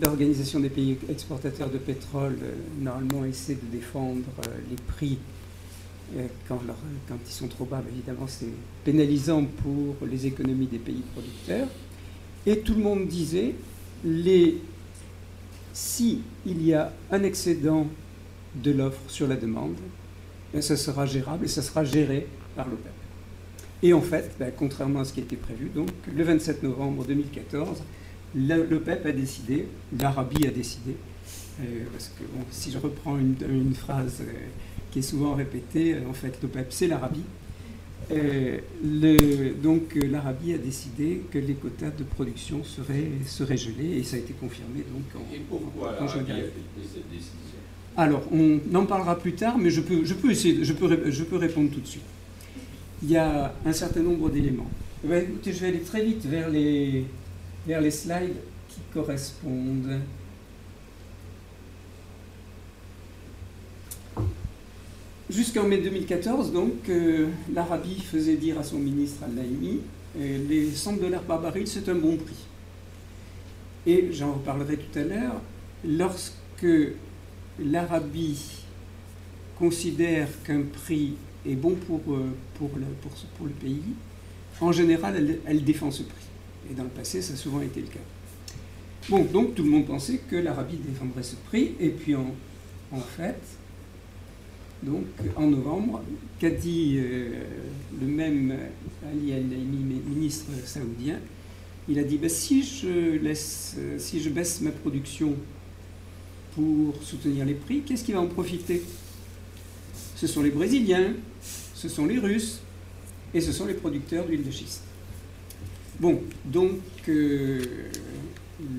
[0.00, 2.36] l'Organisation des pays exportateurs de pétrole,
[2.80, 4.22] normalement, essaie de défendre
[4.70, 5.18] les prix
[6.46, 6.60] quand,
[7.08, 8.46] quand, ils sont trop bas, évidemment, c'est
[8.84, 11.68] pénalisant pour les économies des pays producteurs.
[12.46, 13.54] Et tout le monde disait,
[14.04, 14.58] les,
[15.72, 17.86] si il y a un excédent
[18.54, 19.76] de l'offre sur la demande,
[20.52, 22.92] ben, ça sera gérable et ça sera géré par l'OPEP.
[23.82, 27.82] Et en fait, ben, contrairement à ce qui était prévu, donc le 27 novembre 2014,
[28.34, 29.66] l'OPEP a décidé,
[29.98, 30.96] l'Arabie a décidé,
[31.60, 34.32] euh, parce que si je reprends une, phrase euh,
[34.90, 37.24] qui est souvent répétée, en fait l'OPEP c'est l'Arabie,
[38.10, 43.98] euh, le, donc euh, l'Arabie a décidé que les quotas de production seraient, seraient gelés
[43.98, 44.78] et ça a été confirmé.
[44.90, 47.58] Donc, en, et pourquoi l'Arabie a pris cette décision?
[47.96, 51.24] Alors, on en parlera plus tard, mais je peux, je peux, essayer, je peux, je
[51.24, 52.04] peux répondre tout de suite.
[53.02, 54.70] Il y a un certain nombre d'éléments.
[55.04, 57.04] Eh ben, écoutez, je vais aller très vite vers les,
[57.66, 58.36] vers les slides
[58.68, 60.00] qui correspondent.
[65.30, 69.80] Jusqu'en mai 2014, donc, euh, l'Arabie faisait dire à son ministre Al-Naimi
[70.18, 72.46] euh, les 100 dollars par baril, c'est un bon prix.
[73.86, 75.42] Et j'en reparlerai tout à l'heure,
[75.86, 76.66] lorsque
[77.62, 78.40] l'Arabie
[79.58, 81.12] considère qu'un prix
[81.46, 83.82] est bon pour, euh, le, pays,
[84.62, 86.26] en général, elle, défend ce prix.
[86.70, 88.00] Et dans le passé, ça a souvent été le cas.
[89.10, 92.32] Bon, donc tout le monde pensait que l'Arabie défendrait ce prix, et puis en
[93.14, 93.36] fait,
[94.82, 95.06] donc,
[95.36, 96.02] en novembre,
[96.38, 97.42] qu'a dit euh,
[98.00, 98.56] le même
[99.04, 101.18] Ali Al-Naimi, ministre saoudien
[101.88, 105.34] Il a dit si, je laisse, euh, si je baisse ma production
[106.54, 108.82] pour soutenir les prix, qu'est-ce qui va en profiter?
[110.14, 111.12] Ce sont les Brésiliens,
[111.74, 112.60] ce sont les Russes
[113.34, 114.82] et ce sont les producteurs d'huile de schiste.
[115.98, 117.60] Bon, donc euh,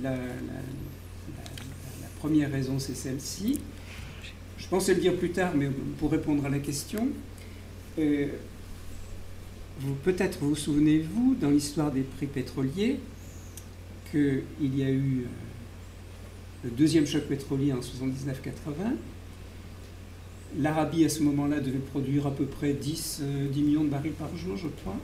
[0.01, 0.17] la
[2.19, 3.59] première raison, c'est celle-ci.
[4.59, 7.07] Je pensais le dire plus tard, mais pour répondre à la question,
[7.97, 8.27] euh,
[10.03, 12.99] peut-être vous souvenez-vous, dans l'histoire des prix pétroliers,
[14.11, 18.95] qu'il y a eu euh, le deuxième choc pétrolier en 79-80.
[20.57, 24.11] L'Arabie, à ce moment-là, devait produire à peu près 10, 10, euh, millions de barils
[24.11, 24.97] par jour, je crois.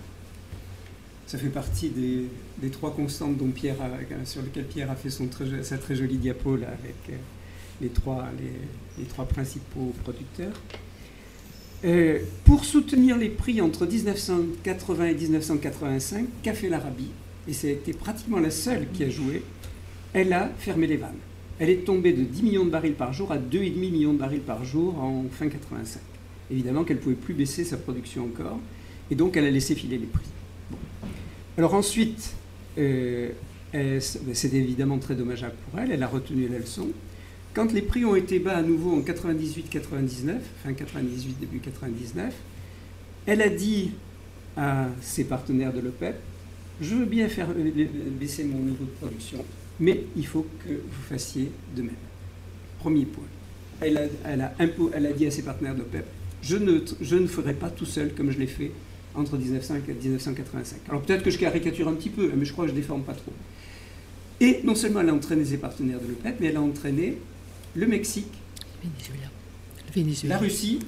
[1.27, 3.77] Ça fait partie des, trois constantes dont Pierre
[4.25, 5.27] sur lesquelles Pierre a fait son
[5.63, 7.19] sa très jolie diapo là, avec
[7.81, 8.25] les trois,
[9.27, 10.53] principaux producteurs.
[11.83, 17.11] Euh, pour soutenir les prix entre 1980 et 1985, qu'a fait l'Arabie
[17.47, 19.43] Et c'était pratiquement la seule qui a joué.
[20.13, 21.19] Elle a fermé les vannes.
[21.59, 24.41] Elle est tombée de 10 millions de barils par jour à 2,5 millions de barils
[24.41, 26.01] par jour en fin 85.
[26.51, 28.59] Évidemment qu'elle ne pouvait plus baisser sa production encore,
[29.09, 30.25] et donc elle a laissé filer les prix.
[31.57, 32.35] Alors ensuite,
[32.77, 33.29] euh,
[34.33, 36.89] c'était évidemment très dommageable pour elle, elle a retenu la leçon,
[37.55, 40.33] quand les prix ont été bas à nouveau en 98-99,
[40.63, 42.33] fin 98, début 99,
[43.25, 43.91] elle a dit
[44.57, 46.15] à ses partenaires de l'OPEP,
[46.81, 47.47] je veux bien faire
[48.19, 49.43] baisser mon niveau de production,
[49.79, 51.95] mais il faut que vous fassiez de même.
[52.79, 53.23] Premier point.
[53.81, 56.05] Elle a, dit à ses partenaires de l'OPEP,
[56.43, 58.71] Je ne, ferai pas tout seul comme je l'ai fait
[59.15, 60.79] entre 1905 et 1985.
[60.89, 63.03] Alors peut-être que je caricature un petit peu, mais je crois que je ne déforme
[63.03, 63.31] pas trop.
[64.41, 67.17] Et non seulement elle a entraîné ses partenaires de l'OPEP, mais elle a entraîné
[67.75, 68.31] le Mexique,
[68.83, 69.29] Venezuela.
[69.87, 70.35] Le Venezuela.
[70.35, 70.79] la Russie,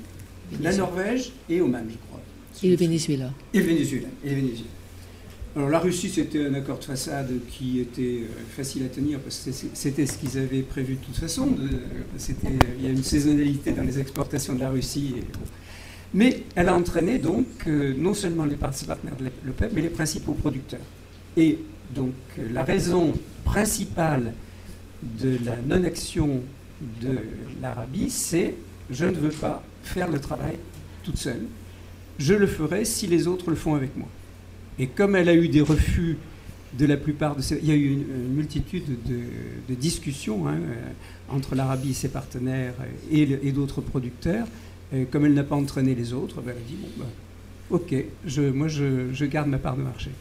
[0.61, 2.21] la Norvège et Oman, je crois.
[2.63, 3.31] Et le Venezuela.
[3.53, 4.07] Et le Venezuela.
[4.23, 4.69] Et le Venezuela.
[5.55, 9.39] Alors la Russie, c'était un accord de façade qui était euh, facile à tenir parce
[9.39, 11.47] que c'était ce qu'ils avaient prévu de toute façon.
[11.47, 11.67] De-
[12.17, 15.15] c'était- il y a une saisonnalité dans les exportations de la Russie.
[15.17, 15.23] et.
[16.13, 20.33] Mais elle a entraîné donc euh, non seulement les partenaires de l'OPEP, mais les principaux
[20.33, 20.79] producteurs.
[21.35, 21.57] Et
[21.95, 23.13] donc euh, la raison
[23.43, 24.33] principale
[25.01, 26.41] de la non-action
[27.01, 27.17] de
[27.61, 28.55] l'Arabie, c'est
[28.89, 30.57] je ne veux pas faire le travail
[31.03, 31.45] toute seule.
[32.19, 34.07] Je le ferai si les autres le font avec moi.
[34.79, 36.17] Et comme elle a eu des refus
[36.77, 37.57] de la plupart de ces...
[37.57, 42.73] Il y a eu une, multitude de, discussions hein, euh, entre l'Arabie et ses partenaires
[43.11, 44.47] et, le- et d'autres producteurs.
[44.93, 47.07] Euh, comme elle n'a pas entraîné les autres, ben, elle a dit, bon, ben,
[47.71, 50.11] ok, je, moi je, garde ma part de marché.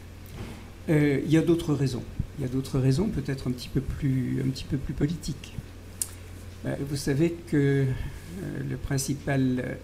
[0.89, 2.03] Euh, il y a d'autres raisons.
[2.39, 5.55] Il y a d'autres raisons, peut-être un petit peu plus, un petit peu plus politiques.
[6.65, 9.75] Ben, vous savez que euh, le principal, euh,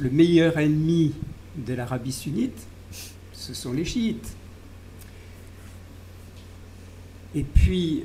[0.00, 1.12] le meilleur ennemi
[1.56, 2.66] de l'Arabie sunnite,
[3.32, 4.34] ce sont les chiites.
[7.34, 8.04] Et puis,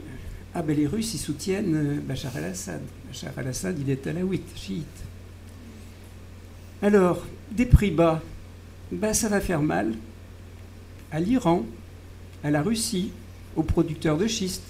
[0.56, 2.82] ah ben les Russes, ils soutiennent euh, Bachar el-Assad.
[3.08, 4.86] Bachar el-Assad, il est alaouite, chiite.
[6.82, 8.22] Alors, des prix bas,
[8.92, 9.94] ben ça va faire mal
[11.12, 11.66] à l'Iran,
[12.44, 13.12] à la Russie,
[13.56, 14.64] aux producteurs de schiste.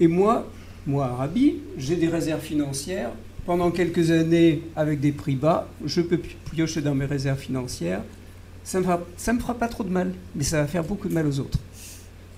[0.00, 0.48] Et moi,
[0.86, 3.10] moi, Arabi, j'ai des réserves financières.
[3.46, 8.02] Pendant quelques années, avec des prix bas, je peux piocher dans mes réserves financières.
[8.62, 11.26] Ça ne me, fera- pas trop de mal, mais ça va faire beaucoup de mal
[11.26, 11.58] aux autres.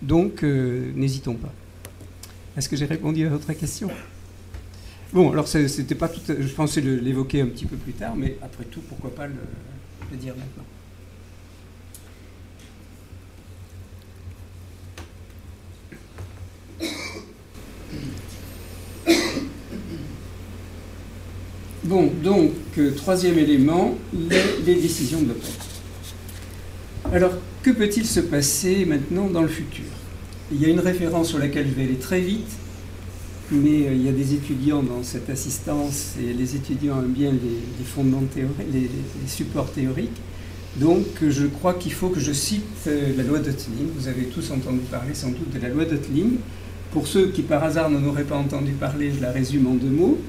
[0.03, 1.53] Donc, euh, n'hésitons pas.
[2.57, 3.91] Est-ce que j'ai répondu à votre question?
[5.13, 6.21] Bon, alors c'était pas tout.
[6.29, 10.35] Je pensais l'évoquer un petit peu plus tard, mais après tout, pourquoi pas le dire
[10.37, 10.65] maintenant?
[21.91, 23.97] Bon, donc, euh, troisième élément,
[24.65, 25.51] les, décisions de l'OPEP.
[27.13, 27.33] Alors,
[27.65, 29.87] que peut-il se passer maintenant dans le futur?
[30.53, 32.47] Il y a une référence sur laquelle je vais aller très vite,
[33.51, 37.33] mais euh, il y a des étudiants dans cette assistance et les étudiants aiment bien
[37.33, 38.89] les, fondements théoriques, les,
[39.27, 40.21] supports théoriques.
[40.77, 43.89] Donc, je crois qu'il faut que je cite euh, la loi d'Ottling.
[43.97, 46.37] Vous avez tous entendu parler sans doute de la loi d'Ottling.
[46.93, 49.91] Pour ceux qui par hasard n'en auraient pas entendu parler, je la résume en deux
[49.91, 50.21] mots.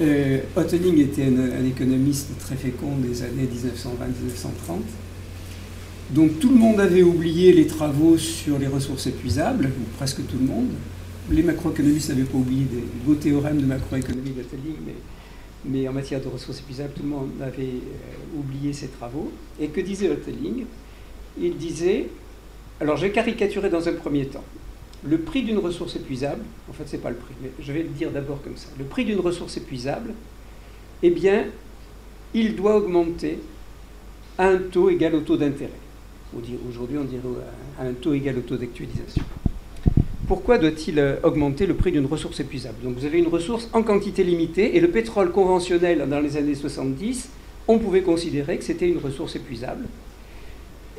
[0.00, 4.80] Euh, était un, économiste très fécond des années 1920-1930.
[6.10, 10.46] Donc tout le monde avait oublié les travaux sur les ressources épuisables, presque tout le
[10.46, 10.68] monde.
[11.30, 14.76] Les macroéconomistes n'avaient pas oublié des beaux théorèmes de macroéconomie d'Ottling,
[15.66, 19.30] mais, en matière de ressources épuisables, tout le monde avait euh, oublié ces travaux.
[19.60, 20.64] Et que disait Ottling
[21.38, 22.08] Il disait,
[22.80, 24.44] alors je vais caricaturer dans un premier temps,
[25.02, 27.88] le prix d'une ressource épuisable, en fait c'est pas le prix, mais je vais le
[27.88, 30.12] dire d'abord comme ça, le prix d'une ressource épuisable,
[31.02, 31.46] eh bien,
[32.34, 33.38] il doit augmenter
[34.38, 35.70] à un taux égal au taux d'intérêt.
[36.68, 37.22] Aujourd'hui, on dirait
[37.78, 39.24] à un taux égal au taux d'actualisation.
[40.28, 42.76] Pourquoi doit-il euh, augmenter le prix d'une ressource épuisable?
[42.84, 46.54] Donc vous avez une ressource en quantité limitée et le pétrole conventionnel dans les années
[46.54, 47.30] 70,
[47.66, 49.86] on pouvait considérer que c'était une ressource épuisable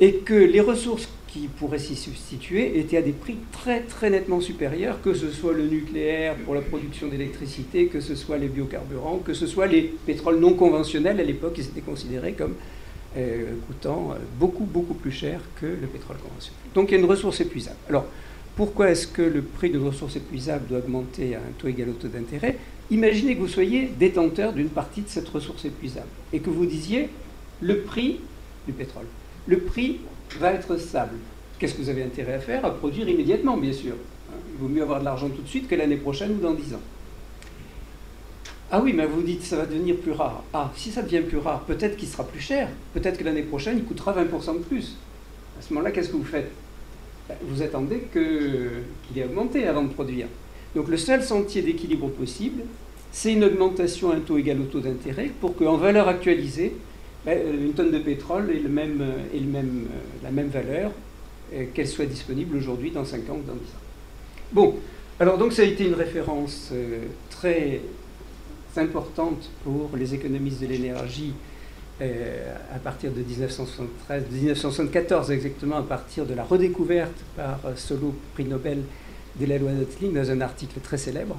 [0.00, 4.40] et que les ressources qui pourraient s'y substituer étaient à des prix très très nettement
[4.40, 9.18] supérieurs, que ce soit le nucléaire pour la production d'électricité, que ce soit les biocarburants,
[9.18, 11.18] que ce soit les pétroles non conventionnels.
[11.20, 12.54] À l'époque, ils étaient considérés comme
[13.16, 16.60] euh, coûtant euh, beaucoup beaucoup plus cher que le pétrole conventionnel.
[16.74, 17.78] Donc il y a une ressource épuisable.
[17.88, 18.04] Alors
[18.54, 21.92] pourquoi est-ce que le prix d'une ressource épuisable doit augmenter à un taux égal au
[21.92, 22.58] taux d'intérêt?
[22.90, 27.08] Imaginez que vous soyez détenteur d'une partie de cette ressource épuisable et que vous disiez
[27.62, 28.20] le prix
[28.66, 29.06] du pétrole.
[29.46, 30.00] Le prix
[30.38, 31.16] va être stable.
[31.58, 32.64] Qu'est-ce que vous avez intérêt à faire?
[32.64, 33.94] À produire immédiatement, bien sûr.
[34.54, 36.74] Il vaut mieux avoir de l'argent tout de suite que l'année prochaine ou dans 10
[36.74, 36.80] ans.
[38.70, 40.42] Ah oui, mais vous dites ça va devenir plus rare.
[40.54, 42.68] Ah, si ça devient plus rare, peut-être qu'il sera plus cher.
[42.94, 44.96] Peut-être que l'année prochaine, il coûtera 20% de plus.
[45.58, 46.50] À ce moment-là, qu'est-ce que vous faites?
[47.28, 50.26] Ben, Vous attendez qu'il ait augmenté avant de produire.
[50.74, 52.62] Donc le seul sentier d'équilibre possible,
[53.12, 56.72] c'est une augmentation à un taux égal au taux d'intérêt pour qu'en valeur actualisée,
[57.26, 59.00] une tonne de pétrole ait, le même,
[59.34, 60.90] ait le même, euh, la même valeur,
[61.54, 63.82] euh, qu'elle soit disponible aujourd'hui, dans 5 ans ou dans 10 ans.
[64.52, 64.74] Bon,
[65.20, 67.80] alors donc ça a été une référence euh, très
[68.76, 71.32] importante pour les économistes de l'énergie
[72.00, 78.14] euh, à partir de 1973, 1974 exactement, à partir de la redécouverte par euh, Solo,
[78.34, 78.82] prix Nobel,
[79.38, 81.36] de la loi Nottling dans un article très célèbre.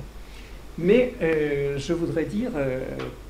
[0.78, 2.80] Mais euh, je voudrais dire, euh,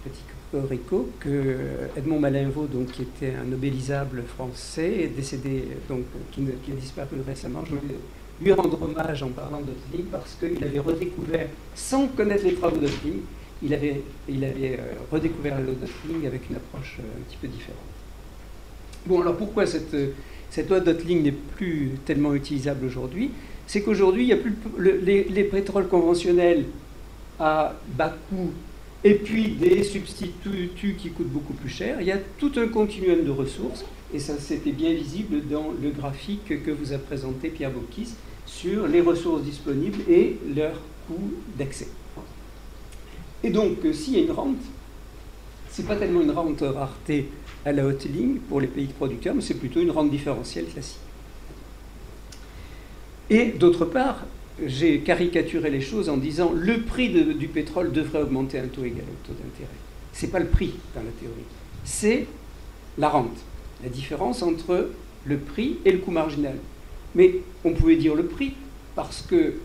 [0.04, 0.22] petit
[0.62, 1.58] Rico que
[1.98, 7.64] Edmond Malinvaud, donc, qui était un nobelisable français, décédé, donc, qui, a disparu récemment.
[7.66, 7.96] Je voulais
[8.42, 13.22] lui rendre hommage en parlant d'Otling parce qu'il avait redécouvert, sans connaître les travaux d'Otling,
[13.62, 17.38] il avait, il avait euh, redécouvert la loi d'Otling avec une approche euh, un petit
[17.38, 17.80] peu différente.
[19.06, 19.96] Bon, alors pourquoi cette,
[20.50, 23.32] cette loi d'Otling n'est plus tellement utilisable aujourd'hui?
[23.68, 26.66] C'est qu'aujourd'hui, il y a plus les, les pétroles conventionnels
[27.40, 28.52] à bas coût
[29.04, 32.00] et puis des substituts qui coûtent beaucoup plus cher.
[32.00, 35.90] Il y a tout un continuum de ressources, et ça c'était bien visible dans le
[35.90, 38.14] graphique que vous a présenté Pierre Bocquis
[38.46, 40.74] sur les ressources disponibles et leur
[41.08, 41.88] coût d'accès.
[43.44, 44.56] Et donc, s'il y a une rente,
[45.72, 47.30] ce n'est pas tellement une rente rareté
[47.66, 51.00] à la haute ligne pour les pays producteurs, mais c'est plutôt une rente différentielle classique.
[53.30, 54.26] Et d'autre part,
[54.66, 59.02] j'ai caricaturé les choses en disant le prix du pétrole devrait augmenter un taux égal
[59.02, 59.70] au taux d'intérêt.
[60.14, 61.46] Ce n'est pas le prix dans la théorie,
[61.84, 62.28] c'est
[62.98, 63.38] la rente,
[63.82, 64.90] la différence entre
[65.26, 66.56] le prix et le coût marginal.
[67.16, 68.54] Mais on pouvait dire le prix
[68.96, 69.56] parce que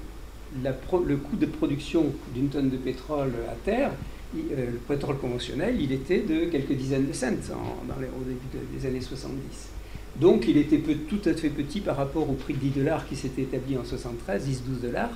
[0.62, 3.90] le coût de production d'une tonne de pétrole à terre,
[4.36, 8.86] euh, le pétrole conventionnel, il était de quelques dizaines de cents dans au début des
[8.86, 9.77] années 70.
[10.20, 13.14] Donc il était tout à fait petit par rapport au prix de 10 dollars qui
[13.14, 15.10] s'était établi en 73, 10-12 dollars.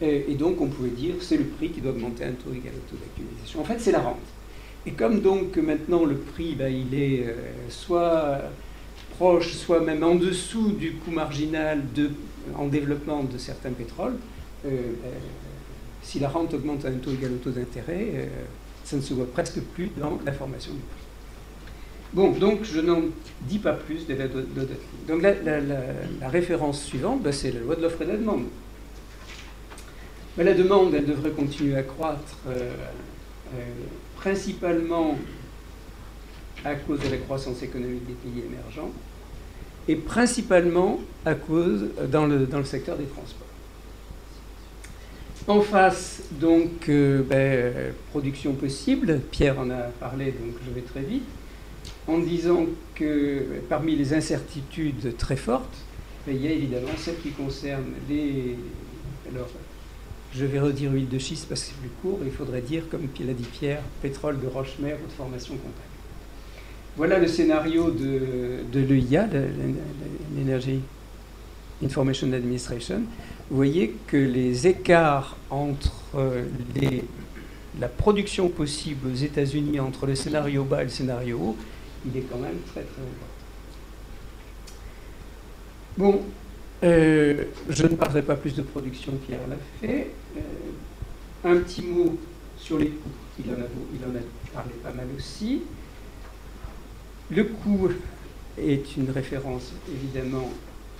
[0.00, 2.90] Et, donc on pouvait dire c'est le prix qui doit augmenter un taux égal au
[2.90, 3.60] taux d'accumulation.
[3.60, 4.16] En fait, c'est la rente.
[4.86, 7.34] Et comme donc maintenant le prix, ben, il est euh,
[7.68, 8.40] soit
[9.16, 11.82] proche, soit même en dessous du coût marginal
[12.56, 14.16] en développement de certains pétroles,
[14.64, 15.12] euh, euh,
[16.02, 18.30] si la rente augmente à un taux égal au taux d'intérêt,
[18.84, 20.97] ça ne se voit presque plus dans la formation du prix.
[22.12, 23.02] Bon, donc je n'en
[23.42, 24.28] dis pas plus de la
[25.06, 28.44] Donc la, référence suivante, ben, c'est la loi de l'offre et de la demande.
[30.36, 32.72] Ben, la demande, elle devrait continuer à croître euh,
[33.54, 33.58] euh,
[34.16, 35.18] principalement
[36.64, 38.90] à cause de la croissance économique des pays émergents
[39.86, 43.46] et principalement à cause euh, dans le, secteur des transports.
[45.46, 49.20] En face, donc, ben, production possible.
[49.30, 51.24] Pierre en a parlé, donc je vais très vite
[52.08, 55.76] en disant que parmi les incertitudes très fortes,
[56.26, 58.56] il y a évidemment celles qui concernent les.
[59.30, 59.48] Alors,
[60.34, 63.08] je vais redire huile de schiste parce que c'est plus court, il faudrait dire, comme
[63.20, 65.88] l'a dit Pierre, pétrole de roche-mer ou de formation compacte.
[66.96, 69.28] Voilà le scénario de, de l'EIA,
[70.36, 70.80] l'Energy
[71.82, 73.02] Information Administration.
[73.50, 75.92] Vous voyez que les écarts entre
[77.80, 81.56] la production possible aux États-Unis entre le scénario bas et le scénario haut
[82.06, 83.38] il est quand même très très important.
[85.96, 86.22] Bon,
[86.84, 90.10] euh, je ne parlerai pas plus de production, Pierre l'a fait.
[90.36, 90.40] Euh,
[91.44, 92.18] un petit mot
[92.56, 94.22] sur les coûts, il en, a, il en a
[94.52, 95.62] parlé pas mal aussi.
[97.30, 97.88] Le coût
[98.56, 100.50] est une référence évidemment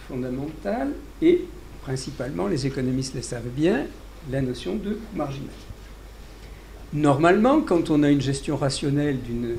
[0.09, 0.93] fondamentale
[1.23, 1.45] et
[1.83, 3.87] principalement, les économistes le savent bien,
[4.31, 5.49] la notion de coût marginal.
[6.93, 9.57] Normalement, quand on a une gestion rationnelle d'une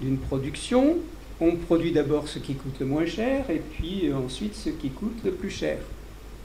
[0.00, 0.96] d'une production,
[1.40, 4.90] on produit d'abord ce qui coûte le moins cher et puis euh, ensuite ce qui
[4.90, 5.78] coûte le plus cher.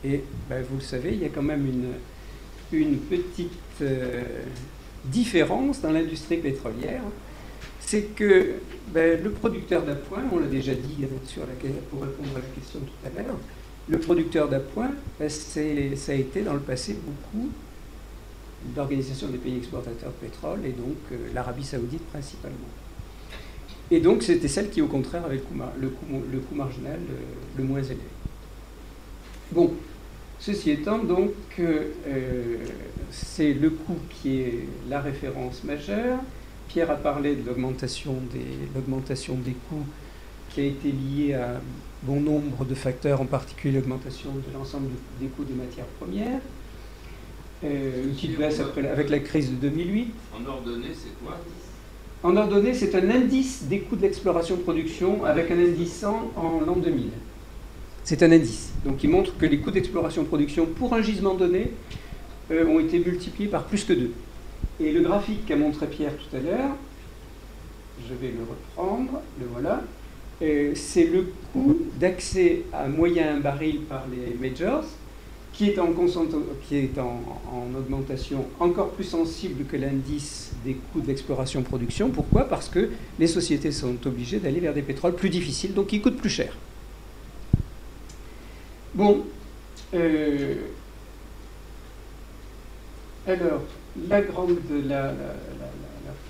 [0.04, 4.24] Et ben, vous le savez, il y a quand même une, petite euh,
[5.06, 7.02] différence dans l'industrie pétrolière.
[7.80, 8.54] C'est que
[8.94, 11.54] ben, le producteur d'appoint, on l'a déjà dit sur la,
[11.90, 13.38] pour répondre à la question tout à l'heure,
[13.88, 17.50] le producteur d'appoint, ben, ça a été dans le passé beaucoup
[18.76, 22.58] l'organisation des pays exportateurs de pétrole et donc euh, l'Arabie saoudite principalement.
[23.92, 25.42] Et donc, c'était celle qui, au contraire, avait
[25.80, 27.16] le coût, marginal euh,
[27.58, 27.98] le, moins élevé.
[29.52, 29.74] Bon,
[30.40, 32.58] ceci étant, donc, euh,
[33.10, 36.20] c'est le coût qui est la référence majeure.
[36.68, 38.40] Pierre a parlé de l'augmentation des,
[39.44, 39.86] des coûts
[40.50, 41.60] qui a été liée à
[42.04, 46.42] bon nombre de facteurs, en particulier l'augmentation de l'ensemble des coûts des matières premières.
[47.64, 50.14] Euh, une petite baisse avec la crise de 2008.
[50.34, 51.38] En ordonnée, c'est quoi?
[52.24, 56.76] En ordonnée, c'est un indice des coûts de l'exploration-production avec un indice 100 en l'an
[56.76, 57.10] 2000.
[58.04, 58.72] C'est un indice.
[58.86, 61.72] Donc il montre que les coûts d'exploration-production pour un gisement donné
[62.52, 64.12] euh, ont été multipliés par plus que 2.
[64.82, 66.72] Et le graphique qu'a montré Pierre tout à l'heure,
[68.08, 69.82] je vais le reprendre, le voilà,
[70.42, 74.86] euh, c'est le coût d'accès à moyen baril par les majors
[75.60, 75.90] qui est en,
[77.78, 82.12] augmentation encore plus sensible que l'indice des coûts d'exploration-production.
[82.12, 82.46] Pourquoi?
[82.46, 82.90] Parce que
[83.20, 86.56] les sociétés sont obligées d'aller vers des pétroles plus difficiles, donc qui coûtent plus cher.
[88.96, 89.26] Bon.
[89.94, 90.56] Euh,
[93.28, 93.64] alors,
[94.08, 95.14] la grande, la,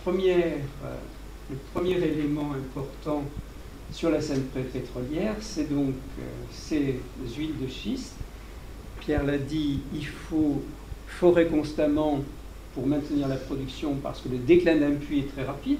[0.03, 0.57] première,
[1.51, 3.25] le premier élément important
[3.91, 5.93] sur la scène pétrolière, c'est donc
[6.51, 6.99] ces
[7.37, 8.15] huiles de schiste.
[9.09, 10.61] Pierre l'a dit, il faut
[11.07, 12.19] forer constamment
[12.75, 15.79] pour maintenir la production parce que le déclin d'un puits est très rapide.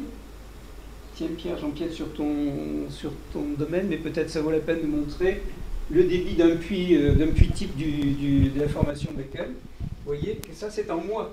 [1.14, 4.88] Tiens Pierre, j'empiète sur ton, sur ton domaine, mais peut-être ça vaut la peine de
[4.88, 5.44] montrer
[5.92, 9.52] le débit d'un puits, euh, d'un puits type de la formation Beckel.
[9.80, 11.32] Vous voyez que ça c'est en mois.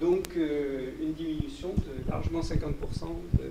[0.00, 2.70] Donc euh, une diminution de largement 50%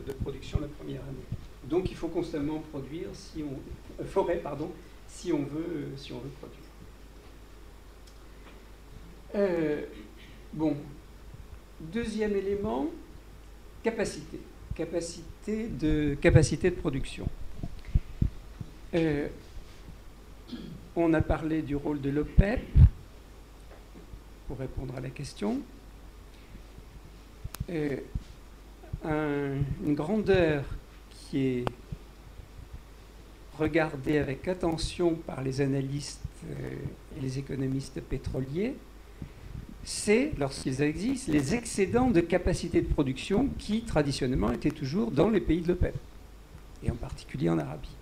[0.08, 1.28] de, production la première année.
[1.70, 4.72] Donc il faut constamment produire si on euh, forêt pardon
[5.08, 6.63] si on veut si on veut produire.
[10.54, 10.76] Bon,
[11.80, 12.88] deuxième élément,
[13.84, 14.40] capacité,
[14.76, 17.28] capacité de capacité de production.
[20.96, 22.62] on a parlé du rôle de l'OPEP
[24.48, 25.62] pour répondre à la question.
[29.06, 30.64] Euh, une grandeur
[31.10, 31.66] qui est
[33.58, 36.76] regardée avec attention par les analystes euh,
[37.18, 38.76] et les économistes pétroliers,
[39.84, 45.42] c'est, lorsqu'ils existent, les excédents de capacité de production qui, traditionnellement, étaient toujours dans les
[45.42, 45.96] pays de l'OPEP,
[46.84, 47.96] et en particulier en Arabie.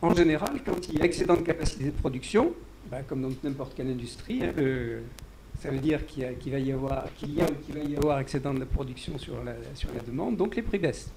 [0.00, 2.52] En général, quand il y a excédent de capacité de production,
[2.90, 4.52] bah, comme dans n'importe quelle industrie, hein,
[5.60, 8.18] ça veut dire qu'il va y avoir, qu'il y a ou qu'il va y avoir
[8.18, 11.10] excédent de production sur la, sur la demande, donc les prix baissent.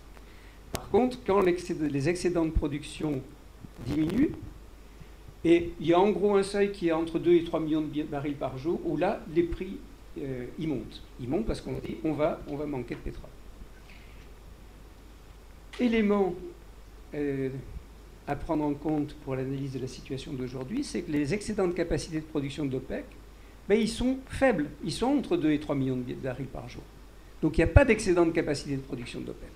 [0.72, 3.22] Par contre, quand les excédents de production
[3.88, 4.32] diminuent,
[5.46, 7.82] et il y a en gros un seuil qui est entre 2 et 3 millions
[7.82, 9.78] de barils par jour, où là, les prix,
[10.18, 11.04] euh, ils montent.
[11.22, 13.30] Ils montent parce qu'on dit on va, on va manquer de pétrole.
[15.80, 16.34] Élément
[17.14, 17.50] euh,
[18.28, 21.74] à prendre en compte pour l'analyse de la situation d'aujourd'hui, c'est que les excédents de
[21.74, 23.06] capacité de production d'OPEC
[23.68, 24.70] ben, ils sont faibles.
[24.84, 26.84] Ils sont entre 2 et 3 millions de barils par jour.
[27.42, 29.55] Donc il n'y a pas d'excédent de capacité de production d'OPEP.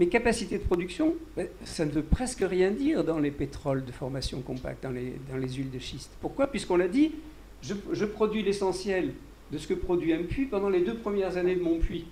[0.00, 3.92] Mais capacité de production, ben, ça ne veut presque rien dire dans les pétroles de
[3.92, 6.10] formation compacte, dans les, huiles de schiste.
[6.22, 6.46] Pourquoi?
[6.46, 7.12] Puisqu'on l'a dit,
[7.60, 9.12] je, produis l'essentiel
[9.52, 12.06] de ce que produit un puits pendant les deux premières années de mon puits.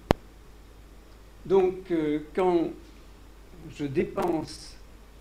[1.47, 2.72] Donc euh, quand
[3.74, 4.76] je dépense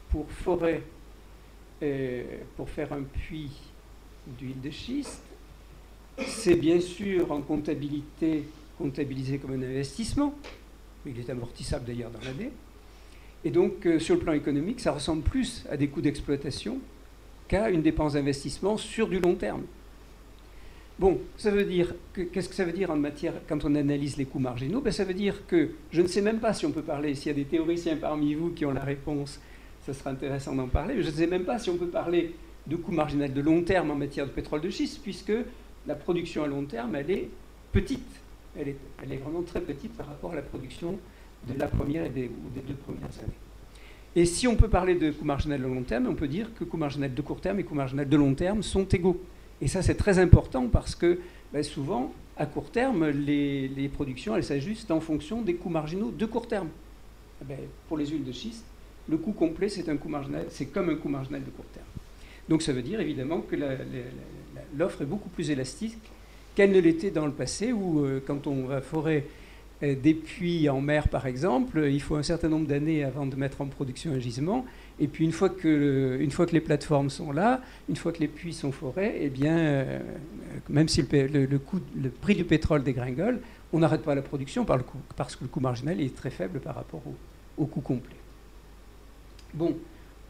[0.09, 0.84] pour forer,
[1.84, 2.24] euh,
[2.57, 3.61] pour faire un puits
[4.38, 5.24] d'huile de schiste.
[6.26, 8.43] C'est bien sûr en comptabilité
[8.78, 10.36] comptabilisé comme un investissement,
[11.07, 12.51] il est amortissable d'ailleurs dans l'année.
[13.45, 16.79] Et donc, euh, sur le plan économique, ça ressemble plus à des coûts d'exploitation
[17.47, 19.63] qu'à une dépense d'investissement sur du long terme.
[20.99, 24.25] Bon, ça veut dire qu'est-ce que ça veut dire en matière quand on analyse les
[24.25, 24.81] coûts marginaux?
[24.81, 27.27] Ben, Ça veut dire que je ne sais même pas si on peut parler, s'il
[27.27, 29.39] y a des théoriciens parmi vous qui ont la réponse,
[29.85, 32.33] ce sera intéressant d'en parler, mais je ne sais même pas si on peut parler
[32.65, 35.33] de coût marginal de long terme en matière de pétrole de schiste, puisque
[35.85, 37.29] la production à long terme, elle est
[37.71, 38.01] petite.
[38.59, 38.69] Elle
[39.11, 40.97] est, vraiment très petite par rapport à la production
[41.47, 43.37] de la première et des, ou des deux premières années.
[44.15, 46.63] Et si on peut parler de coût marginal de long terme, on peut dire que
[46.63, 49.21] coût marginal de court terme et coût marginal de long terme sont égaux.
[49.61, 51.19] Et ça, c'est très important parce que
[51.53, 56.11] ben, souvent, à court terme, les, les productions, elles s'ajustent en fonction des coûts marginaux
[56.11, 56.69] de court terme.
[57.41, 58.65] Eh ben, pour les huiles de schiste,
[59.09, 61.85] le coût complet, c'est un coût marginal, c'est comme un coût marginal de court terme.
[62.49, 63.55] Donc ça veut dire évidemment que
[64.75, 65.97] l'offre est beaucoup plus élastique
[66.57, 69.27] qu'elle ne l'était dans le passé, où euh, quand on va forer
[69.83, 73.35] euh, des puits en mer, par exemple, il faut un certain nombre d'années avant de
[73.35, 74.65] mettre en production un gisement.
[74.99, 76.19] Et puis une fois que,
[76.51, 79.99] les plateformes sont là, une fois que les puits sont forés, eh bien, euh,
[80.67, 81.79] même si le, coût,
[82.21, 83.39] prix du pétrole dégringole,
[83.71, 87.03] on n'arrête pas la production parce que le coût marginal est très faible par rapport
[87.05, 88.15] au, au coût complet.
[89.53, 89.75] Bon,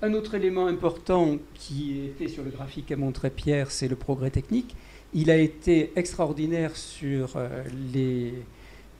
[0.02, 4.30] un autre élément important qui était sur le graphique qu'a montré Pierre, c'est le progrès
[4.30, 4.76] technique.
[5.14, 8.34] Il a été extraordinaire sur, euh, les,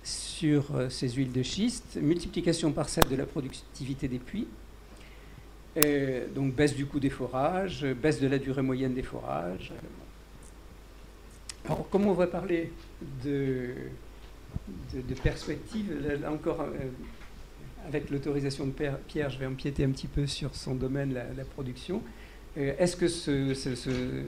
[0.04, 4.48] sur euh, ces huiles de schiste, multiplication par 7 de la productivité des puits,
[5.78, 9.74] euh, donc baisse du coût des forages, baisse de la durée moyenne des forages.
[11.66, 12.72] Alors, comme on va parler
[13.24, 13.72] de,
[14.94, 16.66] de, perspective, là, encore
[17.88, 22.02] avec l'autorisation de Pierre, je vais empiéter un petit peu sur son domaine, la, production.
[22.58, 24.26] Euh, est-ce que ce,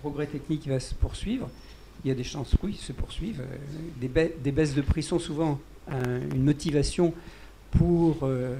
[0.00, 1.48] progrès technique va se poursuivre?
[2.04, 3.42] Il y a des chances, oui, se poursuivre.
[3.42, 7.12] Euh, des, baisses de prix sont souvent une motivation
[7.72, 8.56] pour, euh,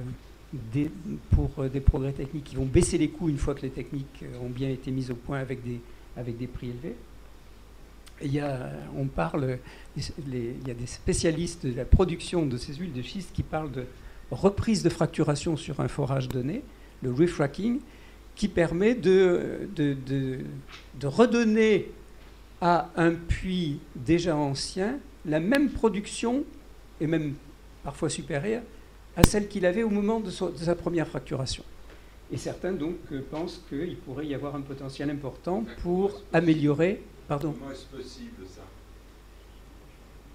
[0.73, 0.91] des,
[1.71, 4.69] des progrès techniques qui vont baisser les coûts une fois que les techniques ont bien
[4.69, 5.79] été mises au point avec des,
[6.17, 6.95] avec des prix élevés.
[8.23, 9.57] Il y a, on parle,
[9.97, 13.71] il y a des spécialistes de la production de ces huiles de schiste qui parlent
[13.71, 13.85] de
[14.29, 16.61] reprise de fracturation sur un forage donné,
[17.01, 17.79] le refracking,
[18.35, 21.91] qui permet de, de, redonner
[22.61, 26.43] à un puits déjà ancien la même production,
[26.99, 27.33] et même
[27.83, 28.63] parfois supérieure,
[29.15, 31.63] à celle qu'il avait au moment de, sa première fracturation.
[32.31, 37.03] Et certains donc euh, pensent qu'il pourrait y avoir un potentiel important pour améliorer.
[37.27, 37.53] Pardon.
[37.59, 38.61] Comment est-ce possible ça?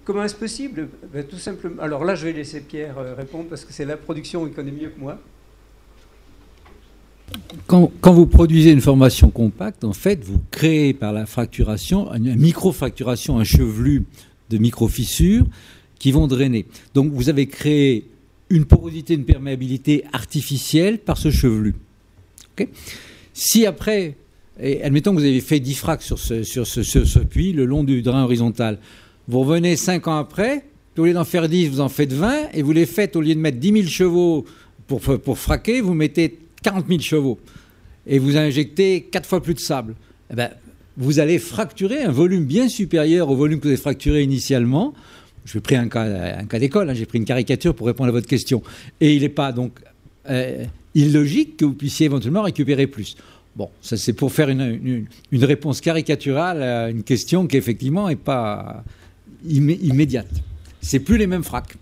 [0.05, 0.89] Comment est-ce possible?
[1.11, 1.81] Ben, Tout simplement.
[1.81, 4.71] Alors là, je vais laisser Pierre euh, répondre parce que c'est la production, il connaît
[4.71, 5.19] mieux que moi.
[7.67, 13.39] Quand, vous produisez une formation compacte, en fait, vous créez par la fracturation, une micro-fracturation,
[13.39, 14.05] un chevelu
[14.49, 15.45] de micro-fissures
[15.99, 16.65] qui vont drainer.
[16.93, 18.05] Donc vous avez créé
[18.49, 21.75] une porosité, une perméabilité artificielle par ce chevelu.
[23.33, 24.15] si après,
[24.81, 28.01] admettons que vous avez fait 10 fracs sur ce, sur ce, puits le long du
[28.01, 28.79] drain horizontal,
[29.27, 30.63] vous revenez 5 ans après,
[30.97, 33.35] au lieu d'en faire 10, vous en faites 20, et vous les faites, au lieu
[33.35, 34.45] de mettre 10 000 chevaux
[34.87, 37.39] pour, pour fraquer, vous mettez 40 000 chevaux,
[38.05, 39.95] et vous injectez 4 fois plus de sable.
[40.31, 40.49] Eh ben,
[40.97, 44.93] vous allez fracturer un volume bien supérieur au volume que vous avez fracturé initialement.
[45.45, 48.27] Je vais pris un cas, d'école, hein, j'ai pris une caricature pour répondre à votre
[48.27, 48.63] question.
[48.99, 49.79] Et il n'est pas donc
[50.29, 53.15] euh, illogique que vous puissiez éventuellement récupérer plus.
[53.55, 58.83] Bon, ça c'est pour faire une, réponse caricaturale à une question qui effectivement n'est pas
[59.47, 60.29] immédiate.
[60.81, 61.75] C'est plus les mêmes fracs.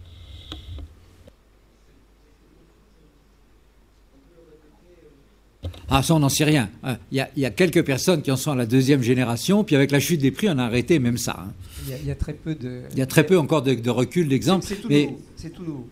[5.89, 6.69] Ah, ça, on n'en sait rien.
[6.83, 6.97] Hein.
[7.11, 9.99] Il y, a, quelques personnes qui en sont à la deuxième génération, puis avec la
[9.99, 11.37] chute des prix, on a arrêté même ça.
[11.39, 11.53] Hein.
[11.87, 12.81] Il, y a, très peu de.
[12.91, 14.65] Il y a très peu encore de, recul, d'exemples.
[14.67, 15.19] C'est tout, nouveau.
[15.55, 15.89] tout nouveau.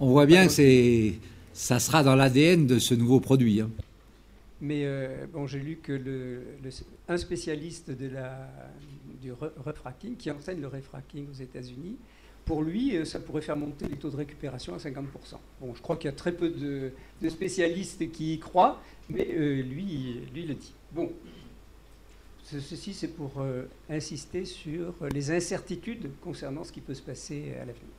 [0.00, 1.12] On, voit bien que
[1.52, 3.60] ça sera dans l'ADN de ce nouveau produit.
[3.60, 3.70] Hein.
[4.60, 6.42] Mais euh, bon, j'ai lu que le,
[7.08, 8.48] un spécialiste de la,
[9.22, 11.96] du refracking, qui enseigne le refracking aux États-Unis,
[12.46, 15.02] pour lui, euh, ça pourrait faire monter les taux de récupération à 50%.
[15.60, 16.92] Bon, je crois qu'il y a très peu de,
[17.28, 18.80] spécialistes qui y croient,
[19.10, 20.72] mais euh, lui, lui le dit.
[20.92, 21.12] Bon,
[22.44, 27.64] ceci c'est pour euh, insister sur les incertitudes concernant ce qui peut se passer à
[27.64, 27.96] l'avenir.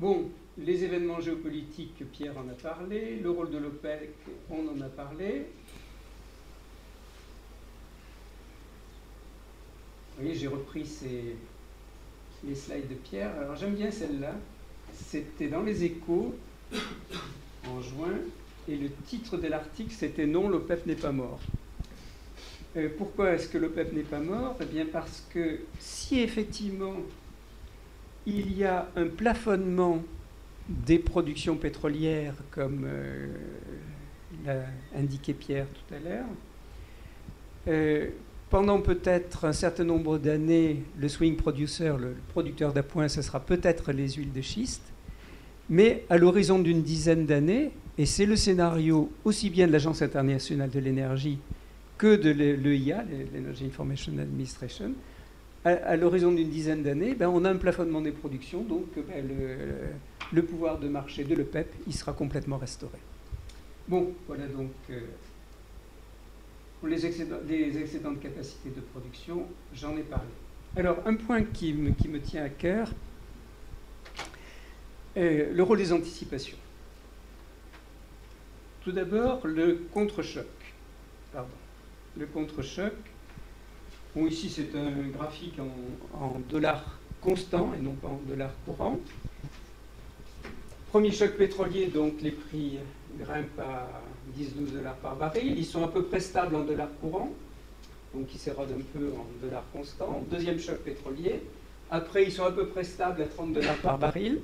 [0.00, 0.28] Bon,
[0.58, 4.10] les événements géopolitiques, Pierre en a parlé, le rôle de l'OPEC,
[4.50, 5.46] on en a parlé.
[10.16, 11.36] Vous voyez, j'ai repris ces,
[12.46, 13.30] les slides de Pierre.
[13.40, 14.34] Alors j'aime bien celle-là.
[14.92, 16.34] C'était dans les échos
[16.72, 18.14] en juin
[18.68, 21.40] et le titre de l'article c'était Non, l'OPEP n'est pas mort.
[22.76, 24.56] Euh, pourquoi est-ce que l'OPEP n'est pas mort?
[24.60, 26.96] Eh bien parce que si effectivement
[28.26, 30.02] il y a un plafonnement
[30.68, 33.26] des productions pétrolières comme euh,
[34.46, 34.64] l'a
[34.96, 36.26] indiqué Pierre tout à l'heure,
[37.68, 38.08] euh,
[38.54, 43.90] pendant peut-être un certain nombre d'années, le swing producer, le producteur d'appoint, ce sera peut-être
[43.90, 44.92] les huiles de schiste.
[45.68, 50.70] Mais à l'horizon d'une dizaine d'années, et c'est le scénario aussi bien de l'Agence internationale
[50.70, 51.40] de l'énergie
[51.98, 54.92] que de l'EIA, l'Energy Information Administration,
[55.64, 59.28] à, l'horizon d'une dizaine d'années, ben, on a un plafonnement des productions, donc ben,
[60.32, 62.98] le, pouvoir de marché de l'EPEP, il sera complètement restauré.
[63.88, 65.00] Bon, voilà donc euh,
[66.86, 70.28] les excédents, de capacité de production, j'en ai parlé.
[70.76, 72.90] Alors, un point qui me, qui me tient à cœur,
[75.14, 76.56] est le rôle des anticipations.
[78.82, 80.46] Tout d'abord, le contre-choc.
[81.32, 81.48] Pardon.
[82.18, 82.92] Le contre-choc.
[84.14, 88.98] Bon, ici, c'est un graphique en, en dollars constants et non pas en dollars courants.
[90.90, 92.78] Premier choc pétrolier, donc les prix
[93.18, 93.88] grimpent à
[94.38, 95.58] 10-12 dollars par baril.
[95.58, 97.30] Ils sont à peu près stables en dollars courants,
[98.14, 100.24] donc ils s'érodent un peu en dollars constants.
[100.30, 101.42] Deuxième choc pétrolier.
[101.90, 104.40] Après, ils sont à peu près stables à 30 dollars par baril.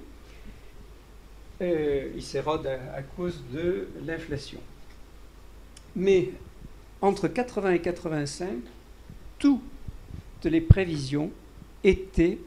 [1.62, 4.60] Euh, ils s'érodent à, cause de l'inflation.
[5.94, 6.30] Mais
[7.02, 8.48] entre 80 et 85,
[9.38, 9.60] toutes
[10.44, 11.30] les prévisions
[11.84, 12.38] étaient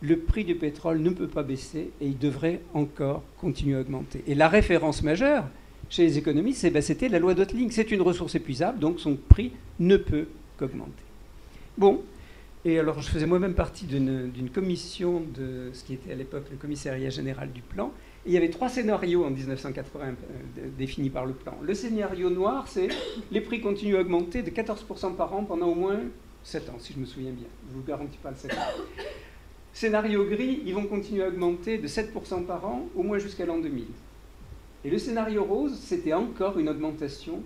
[0.00, 4.22] le prix du pétrole ne peut pas baisser et il devrait encore continuer à augmenter.
[4.26, 5.44] Et la référence majeure,
[5.90, 7.70] chez les économistes, ben, c'était la loi d'Otling.
[7.70, 10.26] C'est une ressource épuisable, donc son prix ne peut
[10.58, 10.92] qu'augmenter.
[11.76, 12.02] Bon,
[12.64, 16.56] et alors je faisais moi-même partie d'une commission de ce qui était à l'époque le
[16.56, 17.92] commissariat général du plan.
[18.26, 20.12] Il y avait trois scénarios en 1980 euh,
[20.76, 21.56] définis par le plan.
[21.62, 22.88] Le scénario noir, c'est
[23.30, 26.00] les prix continuent à augmenter de 14% par an pendant au moins
[26.42, 27.46] 7 ans, si je me souviens bien.
[27.68, 28.56] Je ne vous garantis pas le 7 ans.
[29.78, 33.58] Scénario gris, ils vont continuer à augmenter de 7% par an, au moins jusqu'à l'an
[33.58, 33.84] 2000.
[34.84, 37.44] Et le scénario rose, c'était encore une augmentation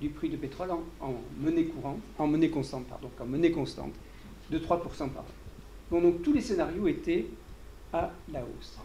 [0.00, 3.92] du prix du pétrole en, monnaie courante, en monnaie constante, pardon, en monnaie constante,
[4.50, 5.24] de 3% par
[5.90, 6.00] an.
[6.00, 7.26] donc tous les scénarios étaient
[7.92, 8.78] à la hausse.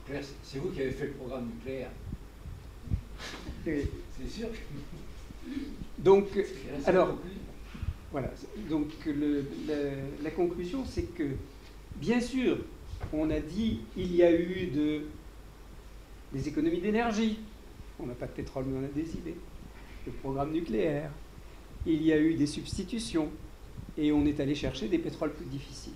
[0.44, 1.92] C'est vous qui avez fait le programme nucléaire.
[3.64, 3.88] C'est
[4.28, 4.50] sûr.
[5.98, 6.26] Donc,
[6.86, 7.18] alors,
[8.12, 8.34] Voilà.
[8.70, 8.90] Donc
[10.22, 11.30] la conclusion, c'est que,
[11.96, 12.58] bien sûr,
[13.14, 15.02] on a dit il y a eu de,
[16.34, 17.40] des économies d'énergie.
[18.00, 19.36] On n'a pas de pétrole, mais on a des idées.
[20.06, 21.12] Le programme nucléaire.
[21.86, 23.30] Il y a eu des substitutions.
[23.98, 25.94] Et on est allé chercher des pétroles plus difficiles.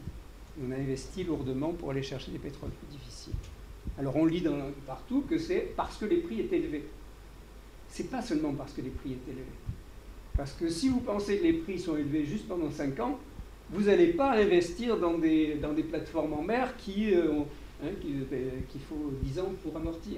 [0.62, 3.34] On a investi lourdement pour aller chercher des pétroles plus difficiles.
[3.98, 6.86] Alors on lit dans, partout que c'est parce que les prix étaient élevés.
[7.88, 9.46] C'est pas seulement parce que les prix étaient élevés.
[10.36, 13.20] Parce que si vous pensez que les prix sont élevés juste pendant 5 ans,
[13.72, 17.42] vous n'allez pas investir dans des, dans des plateformes en mer qui, euh,
[17.84, 20.18] hein, euh, qu'il faut 10 ans pour amortir.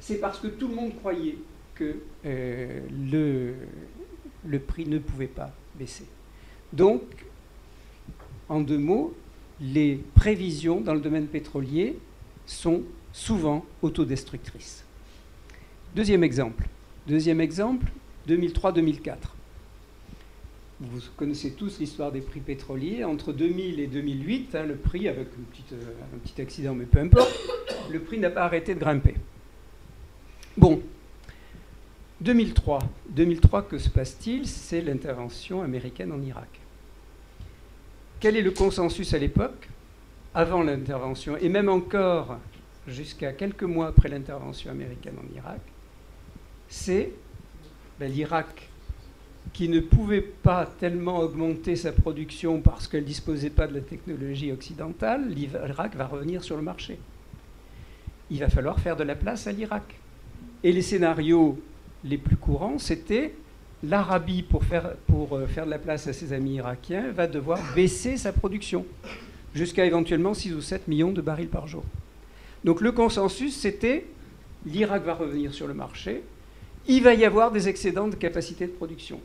[0.00, 1.36] C'est parce que tout le monde croyait
[1.74, 2.80] que euh,
[3.10, 3.54] le,
[4.46, 6.06] le prix ne pouvait pas baisser.
[6.72, 7.02] Donc,
[8.48, 9.14] en deux mots,
[9.60, 11.98] les prévisions dans le domaine pétrolier
[12.46, 12.82] sont
[13.12, 14.84] souvent autodestructrices.
[15.94, 16.66] Deuxième exemple.
[17.06, 17.86] Deuxième exemple,
[18.28, 19.16] 2003-2004.
[20.80, 23.04] Vous connaissez tous l'histoire des prix pétroliers.
[23.04, 25.28] Entre 2000 et 2008, hein, le prix, avec
[25.72, 25.76] euh,
[26.14, 27.30] un petit accident, mais peu importe,
[27.90, 29.14] le prix n'a pas arrêté de grimper.
[30.56, 30.80] Bon,
[32.22, 32.78] 2003.
[33.10, 34.46] 2003, que se passe-t-il?
[34.46, 36.48] C'est l'intervention américaine en Irak.
[38.18, 39.68] Quel est le consensus à l'époque,
[40.34, 42.38] avant l'intervention, et même encore
[42.86, 45.60] jusqu'à quelques mois après l'intervention américaine en Irak
[46.68, 47.12] C'est
[47.98, 48.69] ben, l'Irak
[49.52, 53.80] qui ne pouvait pas tellement augmenter sa production parce qu'elle ne disposait pas de la
[53.80, 56.98] technologie occidentale, l'Irak va revenir sur le marché.
[58.30, 59.96] Il va falloir faire de la place à l'Irak.
[60.62, 61.58] Et les scénarios
[62.04, 63.34] les plus courants, c'était
[63.82, 67.58] l'Arabie, pour faire, pour euh, faire de la place à ses amis irakiens, va devoir
[67.74, 68.84] baisser sa production
[69.54, 71.84] jusqu'à éventuellement 6 ou 7 millions de barils par jour.
[72.64, 74.06] Donc le consensus, c'était
[74.66, 76.22] l'Irak va revenir sur le marché,
[76.86, 79.20] il va y avoir des excédents de capacité de production.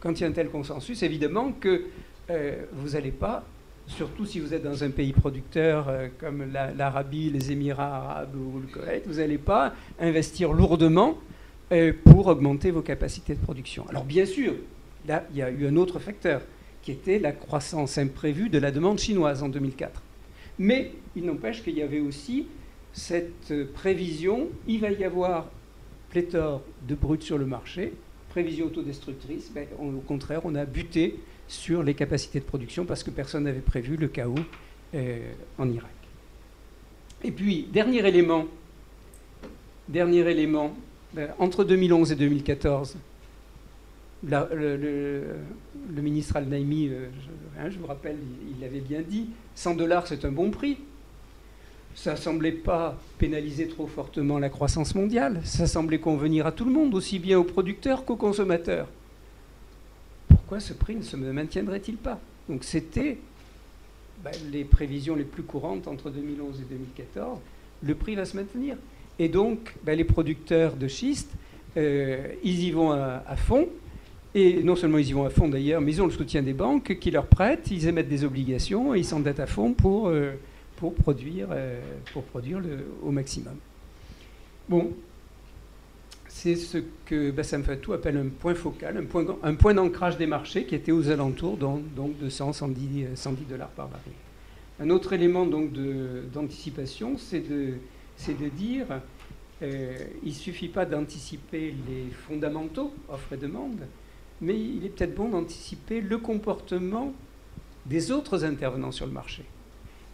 [0.00, 1.84] Quand il y a un tel consensus, évidemment que
[2.30, 3.44] euh, vous n'allez pas,
[3.86, 8.60] surtout si vous êtes dans un pays producteur euh, comme l'Arabie, les Émirats arabes ou
[8.60, 11.18] le Koweït, vous n'allez pas investir lourdement
[11.72, 13.86] euh, pour augmenter vos capacités de production.
[13.90, 14.54] Alors bien sûr,
[15.06, 16.40] là, il y a eu un autre facteur
[16.82, 20.02] qui était la croissance imprévue de la demande chinoise en 2004.
[20.58, 22.46] Mais il n'empêche qu'il y avait aussi
[22.92, 25.50] cette prévision, il va y avoir
[26.10, 27.92] pléthore de brut sur le marché,
[28.30, 31.16] prévision autodestructrice, ben, au contraire, on a buté
[31.48, 34.34] sur les capacités de production parce que personne n'avait prévu le chaos
[34.94, 35.90] euh, en Irak.
[37.22, 38.46] Et puis, dernier élément,
[39.88, 40.74] dernier élément,
[41.12, 42.96] ben, entre 2011 et 2014,
[44.22, 45.22] le,
[46.00, 48.16] ministre Al-Naimi, euh, je, hein, je, vous rappelle,
[48.56, 50.78] il, avait bien dit, 100 dollars c'est un bon prix
[51.94, 56.72] ça semblait pas pénaliser trop fortement la croissance mondiale, ça semblait convenir à tout le
[56.72, 58.88] monde, aussi bien aux producteurs qu'aux consommateurs.
[60.28, 62.18] Pourquoi ce prix ne se maintiendrait-il pas?
[62.48, 63.18] Donc c'était
[64.24, 67.38] ben, les prévisions les plus courantes entre 2011 et 2014,
[67.82, 68.76] le prix va se maintenir.
[69.18, 71.32] Et donc ben, les producteurs de schiste,
[71.76, 73.68] euh, ils y vont à, fond,
[74.34, 76.52] et non seulement ils y vont à fond d'ailleurs, mais ils ont le soutien des
[76.52, 80.08] banques qui leur prêtent, ils émettent des obligations et ils s'endettent à fond pour...
[80.08, 80.32] Euh,
[80.80, 81.78] pour produire, euh,
[82.14, 82.58] pour produire
[83.02, 83.54] au maximum.
[84.66, 84.92] Bon,
[86.26, 88.96] c'est ce que Bassam Fatou appelle un point focal,
[89.42, 91.82] un point, d'ancrage des marchés qui était aux alentours donc,
[92.18, 94.14] de 100, 110, 110 dollars par baril.
[94.80, 95.70] Un autre élément donc
[96.32, 97.74] d'anticipation, c'est de,
[98.26, 98.86] de dire
[99.62, 103.80] euh, il ne suffit pas d'anticiper les fondamentaux, offre et demande,
[104.40, 107.12] mais il est peut-être bon d'anticiper le comportement
[107.84, 109.44] des autres intervenants sur le marché.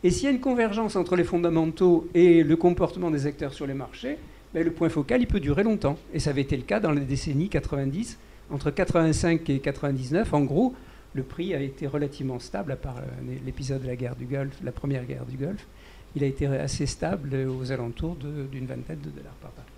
[0.07, 3.67] Et s'il y a une convergence entre les fondamentaux et le comportement des acteurs sur
[3.67, 4.19] les marchés,
[4.55, 5.99] ben, le point focal, il peut durer longtemps.
[6.15, 8.17] Et ça avait été le cas dans les décennies 90.
[8.53, 10.77] Entre 85 et 99, en gros,
[11.13, 14.57] le prix a été relativement stable, à part euh, l'épisode de la guerre du Golfe,
[14.63, 15.67] la première guerre du Golfe.
[16.15, 19.73] Il a été assez stable aux alentours d'une vingtaine de dollars par baril.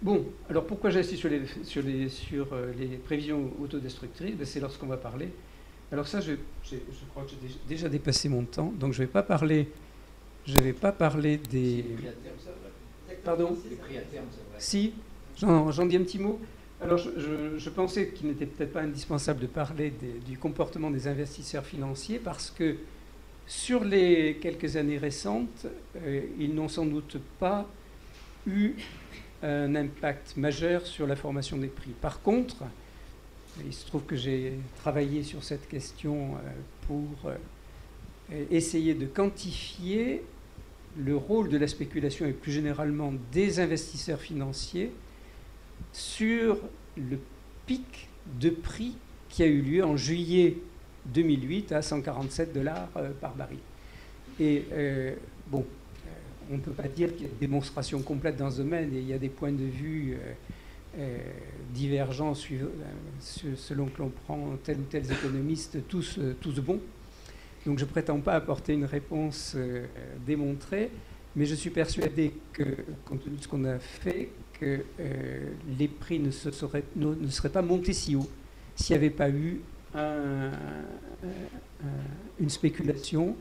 [0.00, 1.20] Bon, alors pourquoi j'insiste
[1.62, 2.72] sur les, euh,
[3.04, 4.34] prévisions autodestructrices?
[4.34, 5.28] Ben, C'est lorsqu'on va parler
[5.92, 6.32] alors ça, je,
[7.10, 9.68] crois que j'ai déjà dépassé mon temps, donc je ne vais pas parler,
[10.46, 11.84] je vais pas parler des...
[13.24, 13.56] Pardon.
[14.58, 14.92] Si,
[15.38, 16.40] j'en dis un petit mot.
[16.80, 19.92] Alors je, pensais qu'il n'était peut-être pas indispensable de parler
[20.26, 22.76] du comportement des investisseurs financiers parce que
[23.46, 27.66] sur les quelques années récentes, euh, ils n'ont sans doute pas
[28.46, 28.72] eu
[29.42, 31.92] un impact majeur sur la formation des prix.
[32.00, 32.64] Par contre,
[33.64, 36.38] il se trouve que j'ai travaillé sur cette question euh,
[36.86, 40.22] pour euh, essayer de quantifier
[40.98, 44.90] le rôle de la spéculation et plus généralement des investisseurs financiers
[45.92, 46.58] sur
[46.96, 47.18] le
[47.66, 48.08] pic
[48.40, 48.96] de prix
[49.28, 50.56] qui a eu lieu en juillet
[51.06, 52.88] 2008 à 147 dollars
[53.20, 53.58] par baril.
[54.40, 54.64] Et
[55.48, 55.64] bon,
[56.50, 58.98] on ne peut pas dire qu'il y a une démonstration complète dans ce domaine et
[58.98, 60.16] il y a des points de vue
[61.74, 66.80] divergents selon que l'on prend tel ou tel économiste, tous, tous bons.
[67.66, 69.86] Donc je ne prétends pas apporter une réponse euh,
[70.24, 70.90] démontrée,
[71.34, 72.62] mais je suis persuadé que,
[73.04, 77.28] compte tenu de ce qu'on a fait, que euh, les prix ne, se seraient, ne,
[77.28, 78.30] seraient pas montés si haut
[78.76, 79.60] s'il n'y avait pas eu
[82.38, 83.34] une spéculation.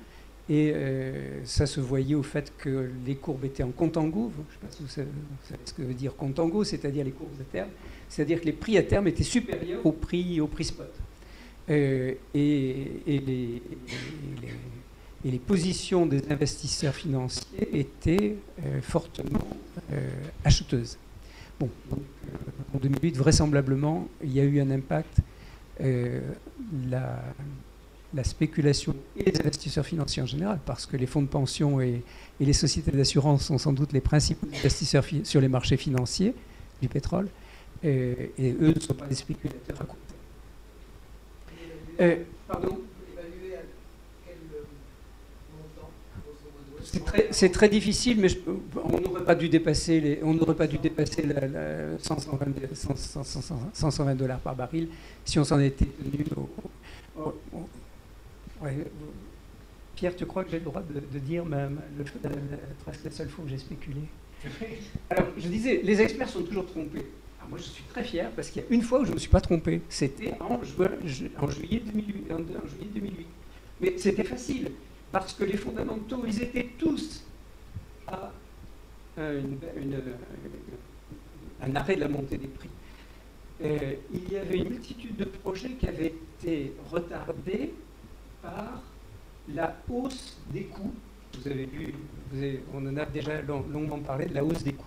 [0.48, 4.32] Et euh, ça se voyait au fait que les courbes étaient en contango.
[4.36, 7.32] Je ne sais pas si vous savez, ce que veut dire contango, c'est-à-dire les courbes
[7.42, 7.70] à terme.
[8.08, 10.94] C'est-à-dire que les prix à terme étaient supérieurs au prix, au prix spot.
[11.70, 13.02] Euh, et,
[15.24, 19.48] les, positions des investisseurs financiers étaient euh, fortement
[20.44, 21.00] acheteuses.
[21.60, 22.02] Bon, donc,
[22.76, 25.18] en 2008, vraisemblablement, il y a eu un impact.
[28.16, 32.02] La, spéculation et les investisseurs financiers en général, parce que les fonds de pension et,
[32.40, 36.34] les sociétés d'assurance sont sans doute les principaux investisseurs sur les marchés financiers
[36.82, 37.28] du pétrole,
[37.84, 39.98] et, et eux ne sont pas des spéculateurs à court
[42.02, 42.18] euh,
[42.48, 42.78] pardon
[47.32, 48.28] c'est très, difficile, mais
[48.76, 51.42] on n'aurait pas dû dépasser les, on pas dû dépasser la,
[52.00, 54.88] 120, dollars par baril
[55.24, 56.26] si on s'en était tenu.
[59.96, 61.70] Pierre, tu crois que j'ai le droit de, dire ma,
[62.84, 64.02] presque la seule fois où j'ai spéculé?
[65.10, 67.06] Alors, je disais, les experts sont toujours trompés
[67.50, 69.20] moi, je suis très fier parce qu'il y a une fois où je ne me
[69.20, 69.82] suis pas trompé.
[69.90, 72.32] C'était en, juillet 2008,
[73.82, 74.72] Mais c'était facile
[75.12, 77.26] parce que les fondamentaux, ils étaient tous
[78.08, 78.32] à
[79.18, 79.42] un
[81.76, 82.70] arrêt de la montée des prix.
[83.64, 87.74] Euh, il y avait une multitude de projets qui avaient été retardés
[88.46, 88.82] par
[89.54, 90.94] la hausse des coûts.
[91.40, 91.94] Vous avez vu,
[92.74, 94.86] on en a déjà longuement parlé de la hausse des coûts.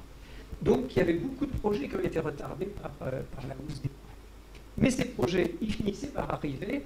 [0.63, 3.81] Donc il y avait beaucoup de projets qui ont été retardés par, euh, la hausse
[3.83, 3.95] des coûts.
[4.79, 6.83] Mais ces projets, ils finissaient par arriver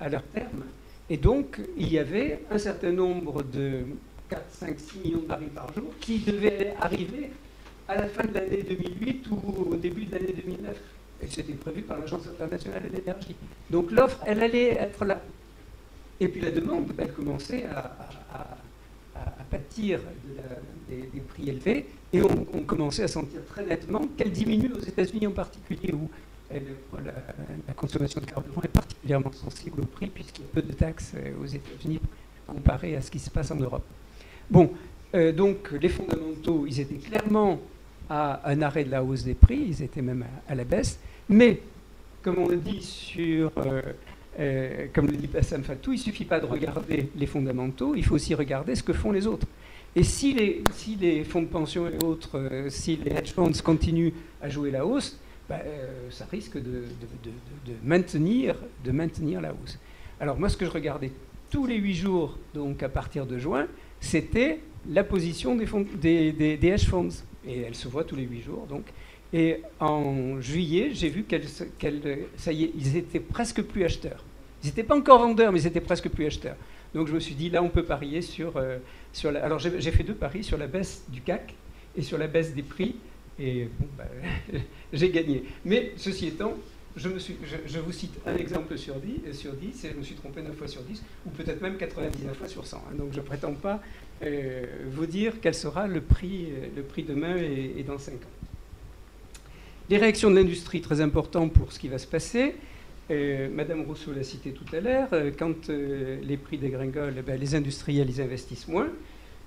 [0.00, 0.64] à leur terme.
[1.08, 3.84] Et donc il y avait un certain nombre de
[4.28, 7.30] 4, 5, 6 millions de barils par jour qui devaient arriver
[7.86, 10.76] à la fin de l'année 2008 ou au début de l'année 2009.
[11.22, 13.36] Et c'était prévu par l'Agence internationale de l'énergie.
[13.70, 15.20] Donc l'offre, elle allait être là.
[16.20, 17.96] Et puis la demande, elle commençait à
[19.14, 20.00] à, pâtir
[20.88, 25.32] des, prix élevés, et on, commençait à sentir très nettement qu'elle diminue aux États-Unis en
[25.32, 26.08] particulier, où
[27.04, 31.12] la, consommation de carburant est particulièrement sensible au prix, puisqu'il y a peu de taxes
[31.16, 32.00] euh, aux États-Unis
[32.46, 33.84] comparé à ce qui se passe en Europe.
[34.50, 34.70] Bon,
[35.14, 37.58] euh, donc les fondamentaux, ils étaient clairement
[38.08, 41.60] à un arrêt de la hausse des prix, ils étaient même à, la baisse, mais
[42.22, 43.82] comme on le dit sur euh,
[44.38, 48.04] euh, comme le dit Bassam Fatou, il ne suffit pas de regarder les fondamentaux, il
[48.04, 49.46] faut aussi regarder ce que font les autres.
[49.96, 54.12] Et si les, fonds de pension et autres, euh, si les hedge funds continuent
[54.42, 56.82] à jouer la hausse, bah, euh, ça risque de,
[57.84, 59.78] maintenir, de maintenir la hausse.
[60.18, 61.12] Alors moi, ce que je regardais
[61.50, 63.66] tous les huit jours, donc à partir de juin,
[64.00, 67.22] c'était la position des, des, hedge funds.
[67.46, 68.66] Et elle se voit tous les huit jours.
[68.68, 68.84] Donc.
[69.32, 71.44] Et en juillet, j'ai vu qu'elle,
[72.36, 74.22] ça y est, ils étaient presque plus acheteurs.
[74.62, 76.56] Ils n'étaient pas encore vendeurs, mais ils étaient presque plus acheteurs.
[76.94, 78.78] Donc je me suis dit, là, on peut parier sur, euh,
[79.12, 79.44] sur la...
[79.44, 81.54] Alors j'ai, fait deux paris sur la baisse du CAC
[81.96, 82.96] et sur la baisse des prix.
[83.38, 83.68] Et
[83.98, 84.04] bah,
[84.92, 85.44] j'ai gagné.
[85.64, 86.54] Mais ceci étant,
[86.96, 90.56] je, vous cite un exemple sur 10, sur 10, et je me suis trompé 9
[90.56, 92.76] fois sur 10, ou peut-être même 99 fois sur 100.
[92.76, 92.94] Hein.
[92.96, 93.82] donc je ne prétends pas
[94.22, 98.18] euh, vous dire quel sera le prix, le prix demain et, et dans 5 ans.
[99.90, 102.54] Les réactions de l'industrie, très important pour ce qui va se passer.
[103.10, 107.22] Euh, Madame Rousseau l'a cité tout à l'heure, euh, quand euh, les prix dégringolent, eh
[107.22, 108.88] ben, les industriels investissent moins.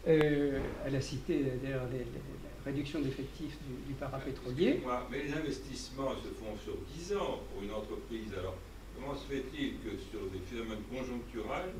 [0.05, 0.61] elle
[0.95, 3.57] a cité d'ailleurs la réduction d'effectifs
[3.87, 4.79] du, parapétrolier.
[5.09, 8.31] Mais les investissements se font sur 10 ans pour une entreprise.
[8.39, 8.55] Alors
[8.95, 11.73] comment se fait-il que sur des phénomènes conjoncturels,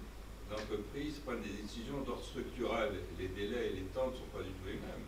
[0.49, 2.89] l'entreprise prenne des décisions d'ordre structural?
[3.19, 5.06] Les délais et les temps ne sont pas du tout les mêmes.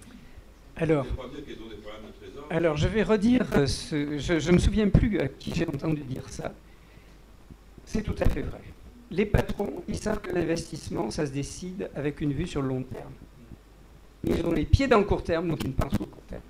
[2.49, 6.27] Alors, je vais redire, euh, je ne me souviens plus à qui j'ai entendu dire
[6.29, 6.53] ça.
[7.85, 8.61] C'est tout à fait vrai.
[9.11, 12.83] Les patrons, ils savent que l'investissement, ça se décide avec une vue sur le long
[12.83, 13.11] terme.
[14.23, 16.41] Ils ont les pieds dans le court terme, donc ils ne pensent au court terme.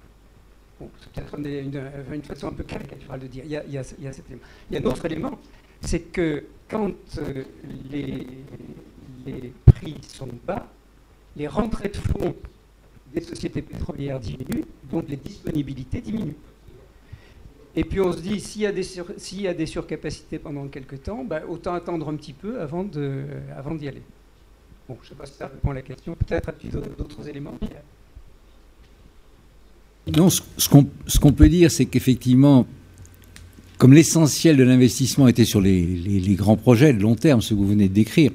[0.99, 3.43] c'est peut-être une, façon un peu caricaturale de dire.
[3.45, 3.83] Il y a, il y
[4.13, 4.43] cet élément.
[4.73, 5.39] Un autre élément,
[5.81, 7.43] c'est que quand euh,
[7.89, 8.27] les,
[9.25, 10.67] les prix sont bas,
[11.35, 12.35] les rentrées de fonds
[13.13, 16.35] des sociétés pétrolières diminuent, donc les disponibilités diminuent.
[17.75, 21.73] Et puis on se dit, s'il y, a des surcapacités pendant quelques temps, bah, autant
[21.73, 24.01] attendre un petit peu avant, d'y aller.
[24.87, 26.15] Bon, je ne sais pas si ça répond à la question.
[26.15, 27.57] Peut-être as-tu d'autres éléments
[30.15, 30.69] Non, ce,
[31.19, 32.65] qu'on peut dire, c'est qu'effectivement,
[33.77, 37.59] comme l'essentiel de l'investissement était sur les, les, grands projets de long terme, ce que
[37.59, 38.31] vous venez de décrire,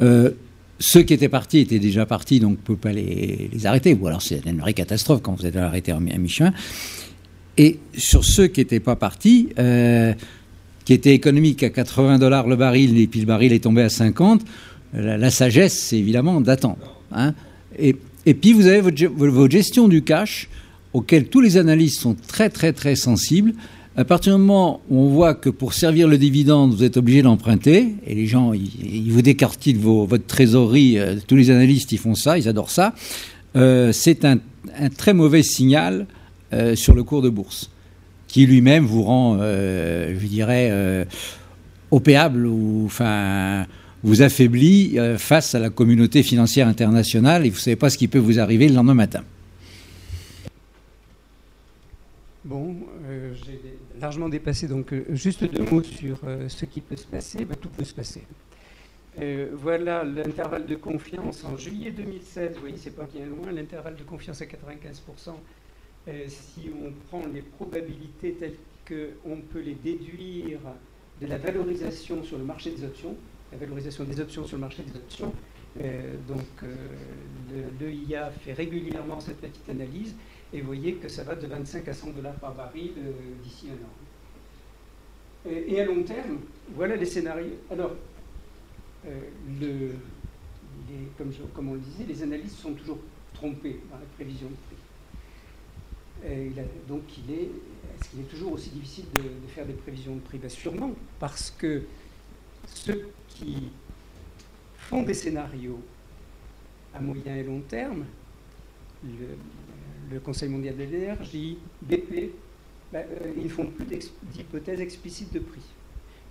[0.00, 0.30] euh,
[0.84, 3.94] ceux qui étaient partis étaient déjà partis, donc on ne peut pas les, arrêter.
[3.94, 6.52] Ou alors c'est une vraie catastrophe quand vous êtes arrêté à mi-chemin.
[7.56, 10.12] Et sur ceux qui n'étaient pas partis, euh,
[10.84, 13.88] qui étaient économiques à 80 dollars le baril, et puis le baril est tombé à
[13.88, 14.42] 50,
[14.92, 17.00] la, sagesse, c'est évidemment d'attendre.
[17.12, 17.32] Hein.
[17.78, 17.96] Et,
[18.26, 20.50] et, puis vous avez votre, votre, gestion du cash,
[20.92, 23.54] auquel tous les analystes sont très très très sensibles.
[23.96, 27.22] À partir du moment où on voit que pour servir le dividende, vous êtes obligé
[27.22, 31.98] d'emprunter, et les gens, ils, vous décartilent vos, votre trésorerie, euh, tous les analystes, ils
[31.98, 32.92] font ça, ils adorent ça,
[33.54, 34.40] euh, c'est un,
[34.96, 36.08] très mauvais signal
[36.52, 37.70] euh, sur le cours de bourse,
[38.26, 41.06] qui lui-même vous rend, je dirais,
[41.92, 43.64] opéable ou enfin
[44.02, 48.08] vous affaiblit face à la communauté financière internationale et vous ne savez pas ce qui
[48.08, 49.22] peut vous arriver le lendemain matin.
[52.44, 52.74] Bon,
[54.04, 56.18] largement dépassé, donc juste deux mots sur
[56.48, 57.44] ce qui peut se passer.
[57.44, 58.22] Ben, tout peut se passer.
[59.52, 62.54] voilà l'intervalle de confiance en juillet 2016.
[62.54, 63.50] Vous voyez, c'est pas bien loin.
[63.50, 65.34] L'intervalle de confiance à 95%.
[66.06, 68.56] Euh, si on prend les probabilités telles
[68.86, 70.60] qu'on peut les déduire
[71.20, 73.16] de la valorisation sur le marché des options,
[73.52, 75.32] la valorisation des options sur le marché des options,
[75.80, 80.14] euh, donc euh, l'EIA fait régulièrement cette petite analyse
[80.54, 82.92] et vous voyez que ça va de 25 à 100 dollars par baril
[83.42, 85.50] d'ici un an.
[85.50, 86.38] Et, à long terme,
[86.74, 87.58] voilà les scénarios.
[87.70, 87.92] Alors,
[89.60, 89.90] le,
[91.18, 92.98] comme, comme, on le disait, les analystes sont toujours
[93.34, 94.84] trompés dans la prévision de prix
[96.88, 100.38] donc, il est, est-ce qu'il est toujours aussi difficile de, faire des prévisions de prix?
[100.38, 101.82] Ben, Sûrement, parce que
[102.66, 103.70] ceux qui
[104.76, 105.80] font des scénarios
[106.94, 108.06] à moyen et long terme,
[110.24, 112.32] Conseil mondial de l'énergie, BP,
[112.92, 113.86] ben, euh, ils font plus
[114.32, 115.62] d'hypothèses explicites de prix.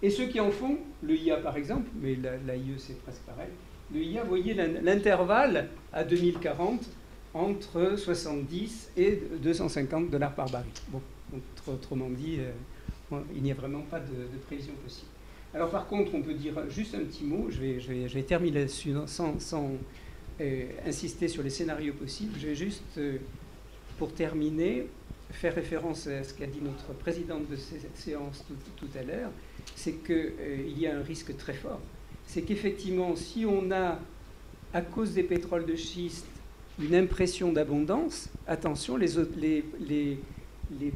[0.01, 3.49] Et ceux qui en font, le IA par exemple, mais l'AIE c'est presque pareil,
[3.93, 6.81] le IA, voyez l'intervalle à 2040
[7.33, 10.71] entre 70 et 250 dollars par baril.
[10.89, 11.01] Bon,
[11.67, 15.07] autrement dit, euh, il n'y a vraiment pas de, prévision possible.
[15.53, 19.71] Alors par contre, on peut dire juste un petit mot, je vais, terminer là-dessus sans,
[20.41, 22.33] euh, insister sur les scénarios possibles.
[22.39, 22.99] Je vais juste,
[23.97, 24.87] pour terminer,
[25.31, 28.43] faire référence à ce qu'a dit notre présidente de cette séance
[28.77, 29.31] tout, à l'heure,
[29.75, 31.79] c'est qu'il y a un risque très fort.
[32.27, 33.99] C'est qu'effectivement, si on a,
[34.73, 36.25] à cause des pétroles de schiste,
[36.79, 40.19] une impression d'abondance, attention, les,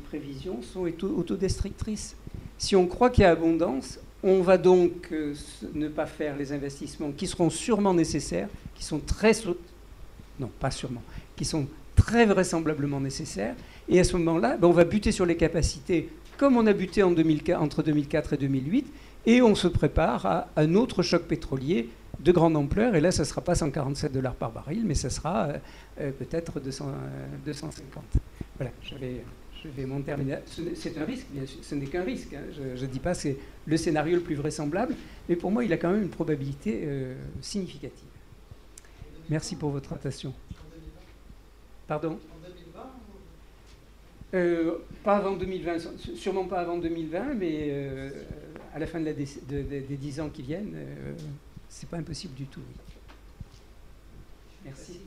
[0.05, 2.15] prévisions sont autodestructrices.
[2.57, 5.35] Si on croit qu'il y a abondance, on va donc euh,
[5.73, 9.33] ne pas faire les investissements qui seront sûrement nécessaires, qui sont très...
[10.39, 11.03] Non, pas sûrement,
[11.35, 11.67] qui sont
[12.07, 13.55] très vraisemblablement nécessaires.
[13.89, 17.03] Et à ce moment-là, ben, on va buter sur les capacités comme on a buté
[17.03, 18.93] en 2004, entre 2004 et 2008,
[19.25, 21.89] et on se prépare à un autre choc pétrolier
[22.19, 22.95] de grande ampleur.
[22.95, 25.57] Et là, ce ne sera pas 147 dollars par baril, mais ce sera euh,
[25.99, 26.93] euh, peut-être 250.
[26.93, 28.19] Euh,
[28.57, 29.23] voilà, je vais,
[29.63, 30.37] je vais m'en terminer.
[30.75, 31.59] C'est un risque, bien sûr.
[31.63, 32.33] Ce n'est qu'un risque.
[32.33, 32.43] Hein.
[32.53, 34.93] Je ne dis pas que c'est le scénario le plus vraisemblable,
[35.27, 36.87] mais pour moi, il a quand même une probabilité
[37.41, 38.07] significative.
[39.29, 40.33] Merci pour votre attention.
[41.87, 42.11] Pourquoi
[44.33, 47.71] euh, pas avant 2020, sûrement pas avant 2020, mais
[48.73, 50.75] à la fin des 10 ans qui viennent,
[51.69, 52.61] c'est pas impossible du tout.
[54.65, 54.99] Merci.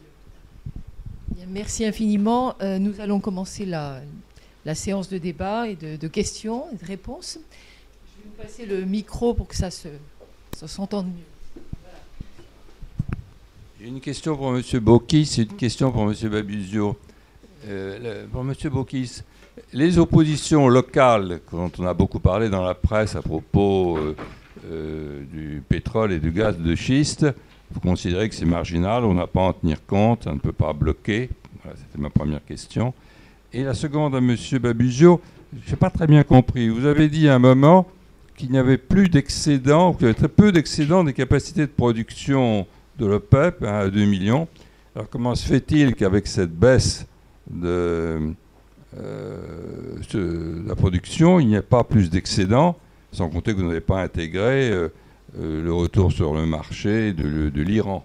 [1.49, 2.55] Merci infiniment.
[2.61, 4.01] Euh, nous allons commencer la,
[4.65, 7.39] la, séance de débat et de, questions et de réponses.
[7.39, 9.89] Je vais vous passer le micro pour que ça se
[10.57, 11.30] ça s'entende mieux.
[13.83, 14.63] Une question pour M.
[14.81, 16.15] Bokis et une question pour M.
[16.29, 16.99] Babuzio.
[17.67, 18.53] Euh, pour M.
[18.71, 19.23] Bokis,
[19.73, 24.15] les oppositions locales, dont on a beaucoup parlé dans la presse à propos euh,
[24.67, 27.27] euh, du pétrole et du gaz de schiste,
[27.71, 30.53] vous considérez que c'est marginal, on n'a pas à en tenir compte, ça ne peut
[30.53, 31.31] pas bloquer
[31.65, 32.93] C'était ma première question.
[33.51, 34.37] Et la seconde à M.
[34.61, 35.23] Babuzio,
[35.65, 36.69] je n'ai pas très bien compris.
[36.69, 37.89] Vous avez dit à un moment
[38.37, 42.67] qu'il n'y avait plus d'excédent, qu'il y avait très peu d'excédent des capacités de production
[43.01, 44.47] de l'OPEP hein, à 2 millions.
[44.95, 47.07] Alors comment se fait-il qu'avec cette baisse
[47.65, 48.33] euh,
[50.13, 52.77] de, la production, il n'y ait pas plus d'excédents,
[53.13, 54.89] sans compter que vous n'avez pas intégré euh,
[55.39, 58.05] euh, le retour sur le marché de, l'Iran?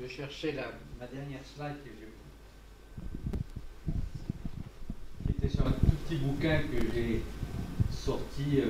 [0.00, 1.76] Je, cherchais la, ma dernière slide
[5.26, 7.22] qui était sur un tout petit bouquin que j'ai
[7.90, 8.62] sorti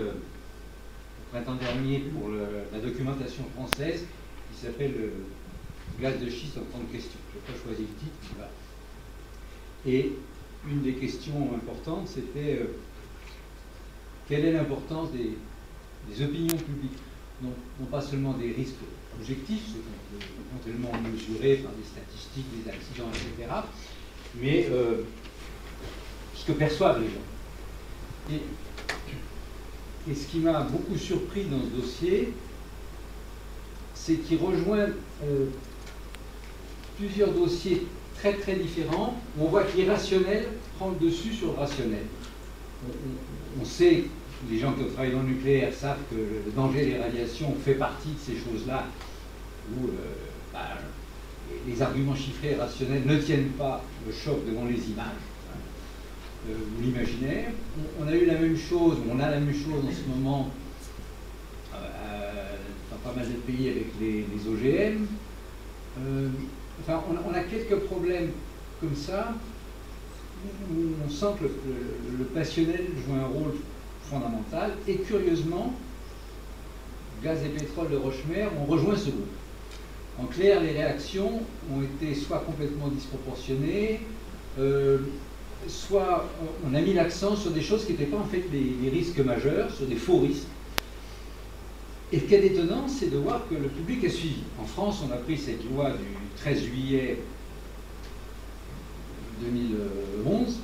[1.30, 4.04] printemps dernier pour la documentation française
[4.50, 4.94] qui s'appelle
[6.00, 7.18] Gaz de schiste en 30 questions.
[7.32, 8.48] Je n'ai pas choisi le titre.
[9.86, 10.12] Et
[10.68, 12.76] une des questions importantes, c'était euh,
[14.28, 15.36] quelle est l'importance des,
[16.22, 16.98] opinions publiques?
[17.42, 17.50] Non,
[17.90, 18.74] pas seulement des risques
[19.18, 23.52] objectifs, ceux qu'on peut éventuellement mesurer par des statistiques, des accidents, etc.,
[24.40, 25.02] mais euh,
[26.34, 28.34] ce que perçoivent les gens.
[28.36, 28.42] Et,
[30.10, 32.32] et ce qui m'a beaucoup surpris dans ce dossier,
[33.94, 34.86] c'est qu'il rejoint
[35.24, 35.46] euh,
[36.96, 37.86] plusieurs dossiers
[38.16, 40.46] très très différents où on voit que l'irrationnel
[40.78, 42.04] prend le dessus sur le rationnel.
[43.60, 44.04] On, sait,
[44.48, 47.74] les gens qui ont travaillé dans le nucléaire savent que le danger des radiations fait
[47.74, 48.86] partie de ces choses-là
[49.72, 49.90] où euh,
[50.52, 50.78] bah,
[51.66, 55.27] les arguments chiffrés et rationnels ne tiennent pas le choc devant les images
[56.46, 57.50] ou euh, l'imaginaire.
[58.00, 60.50] On, a eu la même chose, on a la même chose en ce moment
[61.74, 62.56] euh,
[62.90, 65.06] dans pas mal de pays avec les, OGM.
[66.80, 68.30] enfin, on, a quelques problèmes
[68.80, 69.34] comme ça
[70.70, 73.54] où on sent que le, passionnel joue un rôle
[74.04, 75.74] fondamental et curieusement,
[77.22, 79.26] gaz et pétrole de Rochemer ont rejoint ce groupe.
[80.20, 81.42] En clair, les réactions
[81.72, 84.00] ont été soit complètement disproportionnées,
[84.58, 84.98] euh,
[85.68, 86.28] soit
[86.68, 89.70] on a mis l'accent sur des choses qui n'étaient pas en fait des, risques majeurs,
[89.70, 90.48] sur des faux risques.
[92.10, 94.42] Et est étonnant, c'est de voir que le public a suivi.
[94.60, 97.18] En France, on a pris cette loi du 13 juillet
[99.42, 100.58] 2011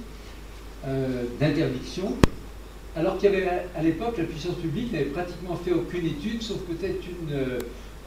[0.86, 2.14] euh, d'interdiction,
[2.96, 6.58] alors qu'il y avait à l'époque, la puissance publique n'avait pratiquement fait aucune étude, sauf
[6.60, 7.58] peut-être une euh,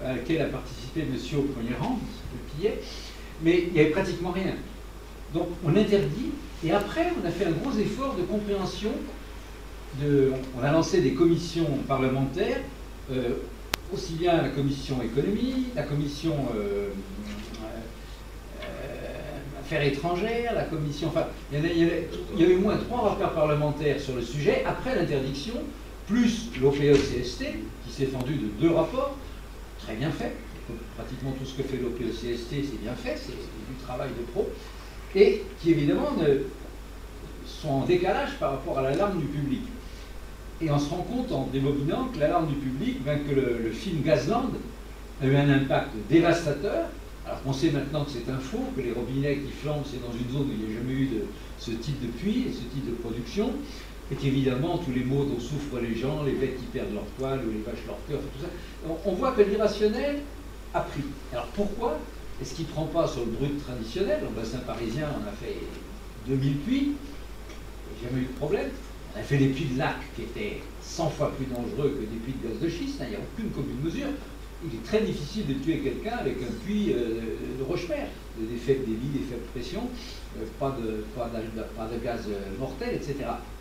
[0.03, 1.99] à laquelle a participé monsieur au premier rang,
[2.33, 2.79] le Pillet,
[3.43, 4.55] mais il n'y avait pratiquement rien.
[5.33, 6.31] Donc on interdit,
[6.65, 8.91] et après on a fait un gros effort de compréhension.
[10.03, 12.59] On a lancé des commissions parlementaires,
[13.11, 13.37] euh,
[13.91, 16.89] aussi bien la commission économie, la commission euh,
[18.61, 21.07] euh, affaires étrangères, la commission.
[21.07, 21.73] Enfin, il y, a,
[22.35, 25.53] il y a eu au moins trois rapports parlementaires sur le sujet après l'interdiction,
[26.05, 27.45] plus l'OPE-CST,
[27.85, 29.15] qui s'est fendu de deux rapports,
[29.79, 30.33] très bien fait.
[30.95, 34.49] Pratiquement tout ce que fait l'OPECST, c'est bien fait, c'est du travail de pro,
[35.15, 36.09] et qui évidemment
[37.45, 39.61] sont en décalage par rapport à l'alarme du public.
[40.59, 44.01] Et on se rend compte en débobinant que l'alarme du public, ben, que le, film
[44.01, 44.51] Gazland
[45.21, 46.85] a eu un impact dévastateur,
[47.25, 50.13] alors qu'on sait maintenant que c'est un faux, que les robinets qui flambent, c'est dans
[50.13, 51.25] une zone où il n'y a jamais eu de,
[51.59, 53.51] ce type de puits et ce type de production,
[54.11, 57.39] et qu'évidemment, tous les maux dont souffrent les gens, les bêtes qui perdent leur poil
[57.45, 60.19] ou les vaches leur cœur, tout ça, on, voit que l'irrationnel
[60.73, 61.03] a pris.
[61.33, 61.97] Alors pourquoi
[62.41, 65.57] est-ce qu'il ne prend pas sur le brut traditionnel Au bassin parisien, on a fait
[66.27, 66.91] 2000 puits,
[68.03, 68.69] jamais eu de problème.
[69.15, 72.19] On a fait des puits de lac qui étaient 100 fois plus dangereux que des
[72.23, 74.07] puits de gaz de schiste, hein, il n'y a aucune commune mesure.
[74.63, 77.21] Il est très difficile de tuer quelqu'un avec un puits euh,
[77.59, 78.07] de roche-mer,
[78.39, 79.87] des faibles débits, des faibles pressions.
[80.37, 83.15] Euh, pas de, pas, de, gaz euh, mortel, etc.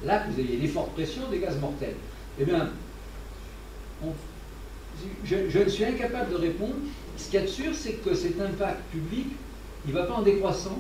[0.05, 1.95] Là, vous avez des fortes pressions, des gaz mortels.
[2.39, 2.71] Eh bien,
[5.25, 6.75] je, suis incapable de répondre.
[7.17, 9.27] Ce qu'il y a de sûr, c'est que cet impact public,
[9.87, 10.79] il ne va pas en décroissant.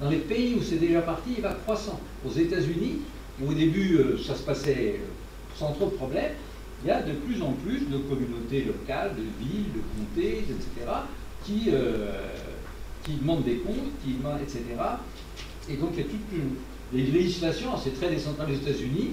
[0.00, 2.00] Dans les pays où c'est déjà parti, il va croissant.
[2.26, 3.00] Aux États-Unis,
[3.40, 5.00] où au début, euh, ça se passait
[5.56, 6.32] sans trop de problèmes,
[6.82, 10.90] il y a de plus en plus de communautés locales, de villes, de comtés, etc.,
[11.44, 11.70] qui,
[13.04, 14.62] qui demandent des comptes, qui etc.,
[15.68, 16.40] et donc il y a toutes
[16.92, 19.10] les législations, c'est très décentralisé aux États-Unis,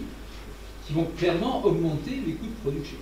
[0.86, 2.98] qui vont clairement augmenter les coûts de production.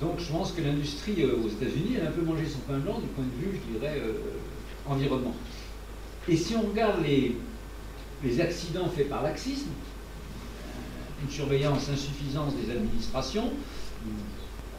[0.00, 2.78] Donc je pense que l'industrie euh, aux États-Unis, elle a un peu mangé son pain
[2.78, 4.12] blanc du point de vue, je dirais, euh,
[4.86, 5.34] environnement.
[6.28, 7.34] Et si on regarde les,
[8.40, 13.50] accidents faits par laxisme, euh, une surveillance insuffisante des administrations,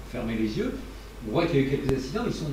[0.09, 0.73] fermer les yeux,
[1.27, 2.51] on voit qu'il y a eu quelques accidents, ils sont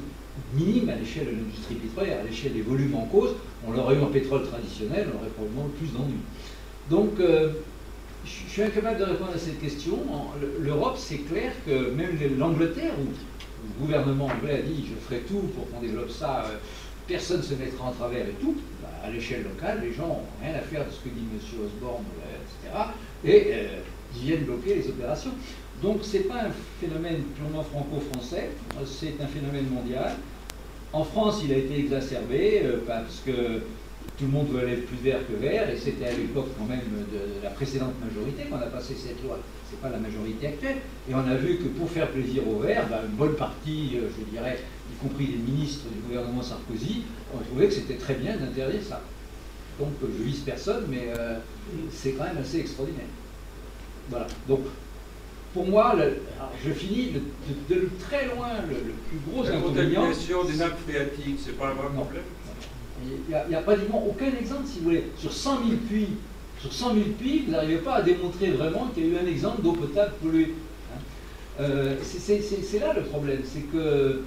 [0.55, 3.35] minime à l'échelle de l'industrie pétrolière, à l'échelle des volumes en cause.
[3.67, 6.21] On l'aurait eu en pétrole traditionnel, on aurait probablement plus d'ennuis.
[6.91, 7.21] Donc,
[8.27, 9.99] je suis incapable de répondre à cette question.
[10.61, 15.41] L'Europe, c'est clair que même l'Angleterre, où le gouvernement anglais a dit je ferai tout
[15.55, 16.57] pour qu'on développe ça, euh,
[17.07, 20.23] personne ne se mettra en travers et tout, bah, à l'échelle locale, les gens n'ont
[20.43, 21.61] rien à faire de ce que dit M.
[21.65, 22.05] Osborne,
[22.35, 22.85] etc.
[23.25, 23.79] Et euh,
[24.17, 25.33] ils viennent bloquer les opérations.
[25.83, 28.51] Donc ce n'est pas un phénomène purement franco-français,
[28.87, 30.17] c'est un phénomène mondial.
[30.93, 33.61] En France, il a été exacerbé euh, parce que
[34.17, 36.81] tout le monde veut aller plus vert que vert, et c'était à l'époque quand même
[36.81, 39.39] de, la précédente majorité qu'on a passé cette loi.
[39.69, 40.79] Ce n'est pas la majorité actuelle.
[41.09, 44.09] Et on a vu que pour faire plaisir aux verts, ben, une bonne partie, euh,
[44.19, 44.59] je dirais,
[44.91, 47.03] y compris les ministres du gouvernement Sarkozy,
[47.35, 49.03] ont trouvé que c'était très bien d'interdire ça.
[49.79, 51.39] Donc je vise personne, mais euh,
[51.93, 53.05] c'est quand même assez extraordinaire.
[54.09, 54.27] Voilà.
[54.49, 54.61] Donc
[55.53, 55.95] pour moi,
[56.65, 57.13] je finis
[57.69, 58.77] de, très loin le,
[59.09, 60.01] plus gros La inconvénient.
[60.03, 62.23] contamination des nappes phréatiques, c'est pas un vrai problème
[63.03, 65.05] Il n'y a, pratiquement aucun exemple, si vous voulez.
[65.19, 66.09] Sur 100 000 puits,
[66.61, 69.27] sur 100 000 puits, vous n'arrivez pas à démontrer vraiment qu'il y a eu un
[69.27, 70.55] exemple d'eau potable polluée.
[70.93, 71.01] Hein.
[71.61, 74.23] Euh, c'est là le problème, c'est que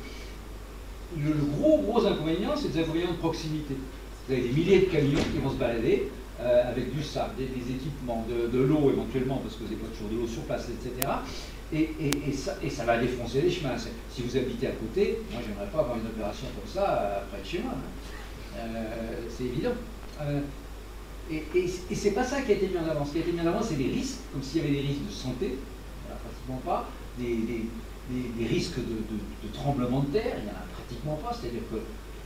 [1.18, 3.76] le, gros gros inconvénient, c'est des inconvénients de proximité.
[4.28, 6.10] Vous avez des milliers de camions qui vont se balader
[6.42, 10.10] euh, avec du sable, des, équipements, de, l'eau éventuellement, parce que vous n'avez pas toujours
[10.10, 11.08] de l'eau sur place, etc.
[11.72, 13.76] Et, et, ça, et, ça, va défoncer les chemins.
[13.78, 17.42] Si vous habitez à côté, moi j'aimerais pas avoir une opération comme ça euh, près
[17.42, 17.74] de chez moi.
[17.76, 17.82] Hein.
[18.60, 19.74] Euh, c'est évident.
[21.32, 23.06] et et c'est pas ça qui a été mis en avant.
[23.06, 24.88] Ce qui a été mis en avant, c'est les risques, comme s'il y avait des
[24.88, 25.58] risques de santé,
[26.24, 31.16] pratiquement pas, des, des, risques de, de, tremblement de terre, il n'y en a pratiquement
[31.16, 31.38] pas.
[31.40, 31.78] C'est-à-dire que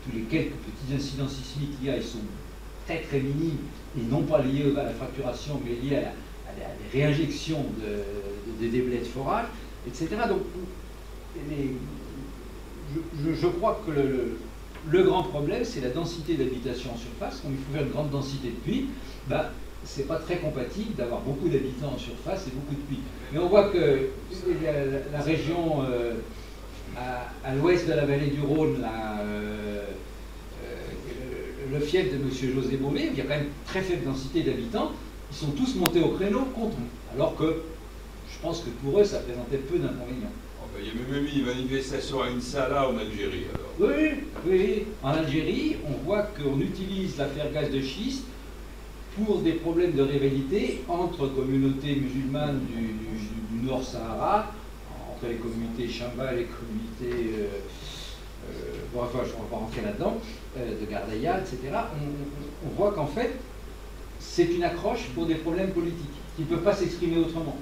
[0.04, 2.20] tous les quelques petits incidents sismiques qu'il y a, ils sont
[2.86, 3.58] très très minimes
[3.98, 6.12] et non pas liés à la fracturation, mais liés à, la,
[6.92, 9.48] des réinjections de, des déblais de forage,
[9.88, 10.08] etc.
[10.28, 10.42] Donc,
[13.42, 14.38] je, crois que le,
[14.92, 17.42] grand problème, c'est la densité d'habitation en surface.
[17.42, 18.88] Comme il faut faire une grande densité de puits,
[19.28, 19.46] ben,
[19.84, 23.00] c'est pas très compatible d'avoir beaucoup d'habitants en surface et beaucoup de puits.
[23.32, 24.10] Mais on voit que
[25.12, 26.14] la, région euh,
[26.98, 29.86] à, l'ouest de la vallée du Rhône, euh,
[31.72, 32.30] le fief de M.
[32.56, 34.92] José Beauvais, il y a quand même très faible densité d'habitants,
[35.32, 37.16] ils sont tous montés au créneau contre nous.
[37.16, 37.64] Alors que
[38.32, 40.32] je pense que pour eux, ça présentait peu d'inconvénients.
[40.80, 43.46] Il y a même eu une manifestation à Insalah en Algérie.
[43.80, 44.84] Oui, oui.
[45.04, 48.24] En Algérie, on voit qu'on utilise l'affaire gaz de schiste
[49.16, 54.52] pour des problèmes de rivalité entre communautés musulmanes du, Nord Sahara,
[55.12, 57.34] entre les communautés Chamba et les communautés.
[57.38, 57.48] Euh,
[58.50, 60.18] euh, bon, enfin, je ne vais pas rentrer là-dedans.
[60.58, 61.60] Euh, de Gardeia, etc.,
[62.66, 63.32] on, voit qu'en fait,
[64.20, 67.56] c'est une accroche pour des problèmes politiques qui ne peuvent pas s'exprimer autrement.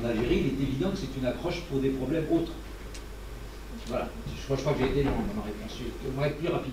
[0.00, 2.52] En Algérie, il est évident que c'est une accroche pour des problèmes autres.
[3.88, 5.72] Voilà, je crois, que j'ai été long dans ma réponse.
[6.16, 6.72] On va être plus rapide.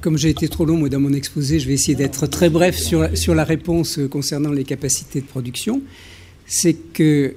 [0.00, 2.76] Comme j'ai été trop long moi, dans mon exposé, je vais essayer d'être très bref
[2.76, 5.80] sur, sur la réponse concernant les capacités de production.
[6.46, 7.34] C'est que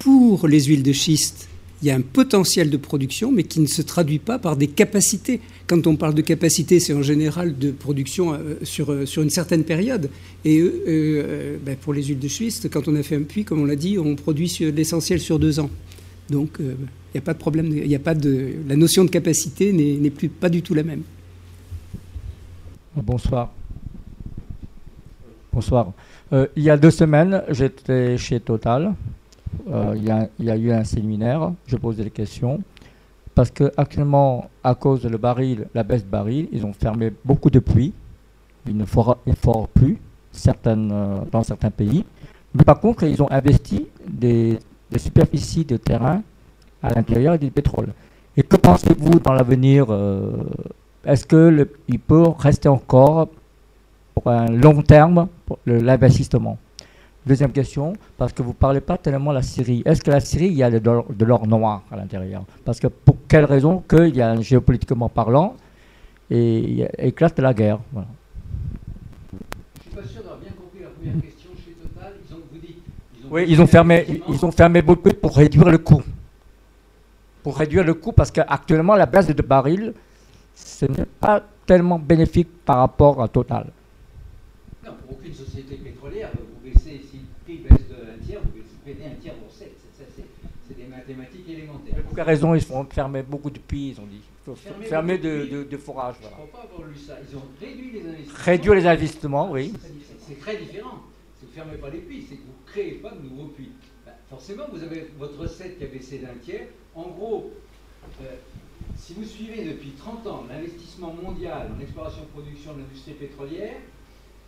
[0.00, 1.48] pour les huiles de schiste,
[1.82, 4.68] il y a un potentiel de production, mais qui ne se traduit pas par des
[4.68, 5.40] capacités.
[5.66, 9.30] Quand on parle de capacité, c'est en général de production euh, sur, euh, sur une
[9.30, 10.10] certaine période.
[10.44, 13.62] Et euh, ben, pour les huiles de schiste, quand on a fait un puits, comme
[13.62, 15.70] on l'a dit, on produit l'essentiel sur deux ans.
[16.28, 16.66] Donc il
[17.14, 20.30] n'y a pas de problème, il a pas de, la notion de capacité n'est plus
[20.30, 21.02] pas du tout la même.
[22.96, 23.52] Bonsoir.
[25.52, 25.92] Bonsoir.
[26.32, 28.94] il y a deux semaines, j'étais chez Total
[29.68, 32.60] euh, il y, a eu un séminaire, je posais des questions,
[33.34, 37.58] parce qu'actuellement, à cause de baril, la baisse de baril, ils ont fermé beaucoup de
[37.58, 37.92] puits,
[38.66, 39.98] ils ne font plus
[40.30, 42.04] certaines, euh, dans certains pays.
[42.54, 44.58] Mais par contre, ils ont investi des,
[44.96, 46.22] superficies de terrain
[46.80, 47.88] à l'intérieur du pétrole.
[48.36, 50.30] Et que pensez-vous dans l'avenir euh,
[51.04, 53.28] Est-ce qu'il peut rester encore
[54.14, 55.26] pour un long terme
[55.66, 56.58] l'investissement?
[57.26, 59.82] Deuxième question, parce que vous ne parlez pas tellement de la Syrie.
[59.86, 62.44] Est-ce que la Syrie, il y a de l'or noir à l'intérieur?
[62.66, 65.56] Parce que pour quelle raison Qu'il y a géopolitiquement parlant
[66.30, 67.78] et il éclate la guerre?
[67.92, 68.08] Voilà.
[69.32, 72.12] Je ne suis pas sûr d'avoir bien compris la première question chez Total.
[72.28, 72.76] Ils ont, vous dites,
[73.18, 76.02] ils ont oui, ils ont, fermé, ils ont fermé beaucoup pour réduire le coût.
[77.42, 79.94] Pour réduire le coût, parce qu'actuellement, la base de baril,
[80.54, 83.68] ce n'est pas tellement bénéfique par rapport à Total.
[84.84, 86.28] Non, pour aucune société pétrolière,
[87.58, 89.72] baisse d'un tiers, vous péter un tiers pour 7.
[90.66, 92.03] C'est des mathématiques élémentaires.
[92.14, 95.18] Pour quelle raison ils font fermer beaucoup de puits, ils ont dit Il faut fermer,
[95.18, 96.14] de, de, de, forage.
[96.20, 96.36] Voilà.
[96.36, 97.14] Je ne crois pas avoir lu ça.
[97.28, 98.44] Ils ont réduit les investissements.
[98.44, 99.72] Réduire les investissements, oui.
[100.20, 101.00] C'est très différent.
[101.34, 103.28] C'est que vous ne fermez pas les puits, c'est que vous ne créez pas de
[103.28, 103.72] nouveaux puits.
[104.06, 106.68] Ben, forcément, vous avez votre recette qui a baissé d'un tiers.
[106.94, 107.50] En gros,
[108.22, 108.26] euh,
[108.96, 113.74] si vous suivez depuis 30 ans l'investissement mondial en exploration-production de l'industrie pétrolière,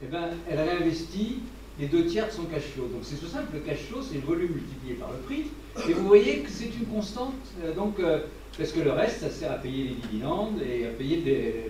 [0.05, 1.41] eh ben, elle réinvestit
[1.81, 2.87] les deux tiers de son cash flow.
[2.87, 5.47] Donc c'est tout simple, le cash flow, c'est le volume multiplié par le prix.
[5.89, 8.21] Et vous voyez que c'est une constante, euh, donc, euh,
[8.57, 11.17] parce que le reste, ça sert à payer les dividendes et à payer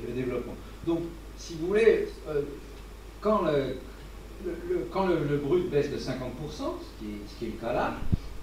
[0.07, 0.55] le, développement.
[0.87, 1.01] Donc,
[1.37, 2.43] si vous voulez, euh,
[3.21, 7.95] quand, le, brut baisse de 50%, ce qui, est, le cas là,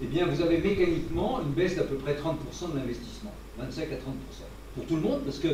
[0.02, 3.86] eh bien, vous avez mécaniquement une baisse d'à peu près 30% de l'investissement, 25 à
[3.86, 3.98] 30%.
[4.74, 5.48] Pour tout le monde, parce que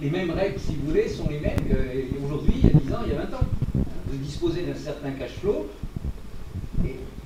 [0.00, 2.98] les mêmes règles, si vous voulez, sont les mêmes qu'aujourd'hui, il y a 10 ans,
[3.04, 3.46] il y a 20 ans.
[4.06, 5.66] Vous disposez d'un certain cash flow,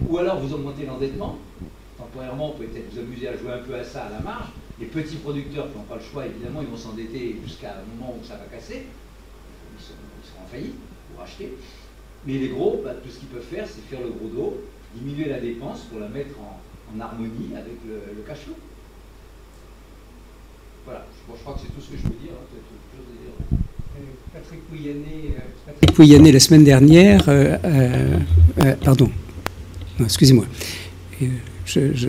[0.09, 1.39] ou alors vous augmentez l'endettement.
[1.98, 4.48] Temporairement, peut-être vous amuser à jouer un peu à ça à la marge,
[4.81, 8.16] Les petits producteurs qui n'ont pas le choix, évidemment, ils vont s'endetter jusqu'à un moment
[8.20, 8.86] où ça va casser.
[9.76, 10.74] Ils, seront en faillite
[11.12, 11.52] pour acheter.
[12.26, 14.60] Mais les gros, bah, tout ce qu'ils peuvent faire, c'est faire le gros dos,
[14.94, 16.60] diminuer la dépense pour la mettre en,
[17.01, 18.55] harmonie avec le, le cash flow.
[20.85, 22.35] Voilà, je, crois que c'est tout ce que je peux dire.
[22.35, 23.56] Hein,
[24.32, 25.35] Patrick Pouyanné,
[25.66, 27.56] Patrick Pouyanné, la semaine dernière, euh,
[28.82, 29.10] pardon,
[30.00, 30.46] excusez-moi,
[31.66, 32.08] je, je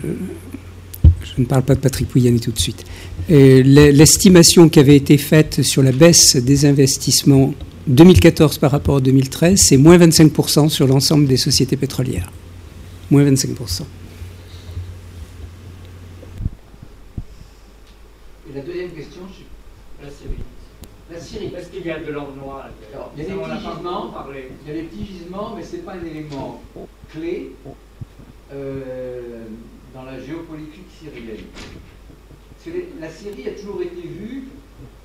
[1.38, 2.84] ne parle pas de Patrick Pouyanné tout de suite.
[3.28, 7.54] L'estimation qui avait été faite sur la baisse des investissements
[7.86, 12.30] 2014 par rapport à 2013, c'est moins 25% sur l'ensemble des sociétés pétrolières.
[13.10, 13.82] Moins 25%.
[18.48, 19.20] Et la deuxième question,
[20.02, 20.34] la Syrie.
[21.12, 21.52] La Syrie.
[21.56, 22.68] Est-ce qu'il y a de l'or noir?
[23.16, 25.82] Il y a des petits gisements, il y a des petits gisements, mais ce n'est
[25.82, 26.60] pas un élément
[28.52, 29.44] Euh,
[29.94, 31.46] dans la géopolitique syrienne.
[33.00, 34.48] La Syrie a toujours été vue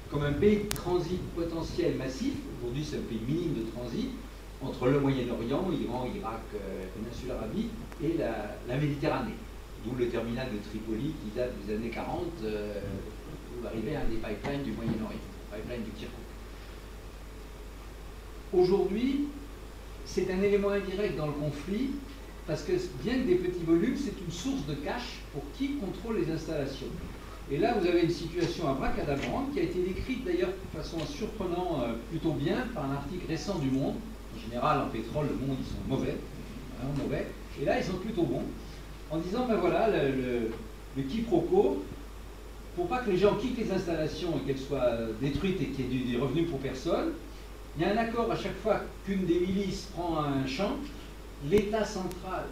[0.10, 2.34] comme un pays de transit potentiel massif.
[2.60, 4.10] Aujourd'hui, c'est un pays minime de transit
[4.62, 7.68] entre le Moyen-Orient, Iran, Irak, euh, péninsule Arabie
[8.04, 9.36] et la, Méditerranée.
[9.86, 12.82] D'où le terminal de Tripoli qui date des années 40, euh,
[13.56, 15.18] où arrivait un des pipelines du Moyen-Orient,
[15.52, 16.20] pipeline du Kirkuk.
[18.54, 19.28] Aujourd'hui,
[20.14, 21.92] c'est un élément indirect dans le conflit
[22.46, 22.74] parce que
[23.04, 26.88] bien que des petits volumes, c'est une source de cash pour qui contrôle les installations.
[27.50, 30.98] Et là, vous avez une situation à Bracadabrande qui a été décrite d'ailleurs de façon
[31.06, 33.96] surprenante euh, plutôt bien par un article récent du Monde.
[34.36, 36.18] En général, en pétrole, le Monde, ils sont mauvais,
[37.02, 37.28] mauvais.
[37.62, 38.44] Et là, ils sont plutôt bons,
[39.12, 41.84] en disant, ben voilà, le, quiproquo,
[42.76, 46.02] pour pas que les gens quittent les installations et qu'elles soient détruites et qu'il y
[46.02, 47.12] ait des revenus pour personne,
[47.76, 50.78] il y a un accord à chaque fois qu'une des milices prend un champ,
[51.50, 52.46] l'État central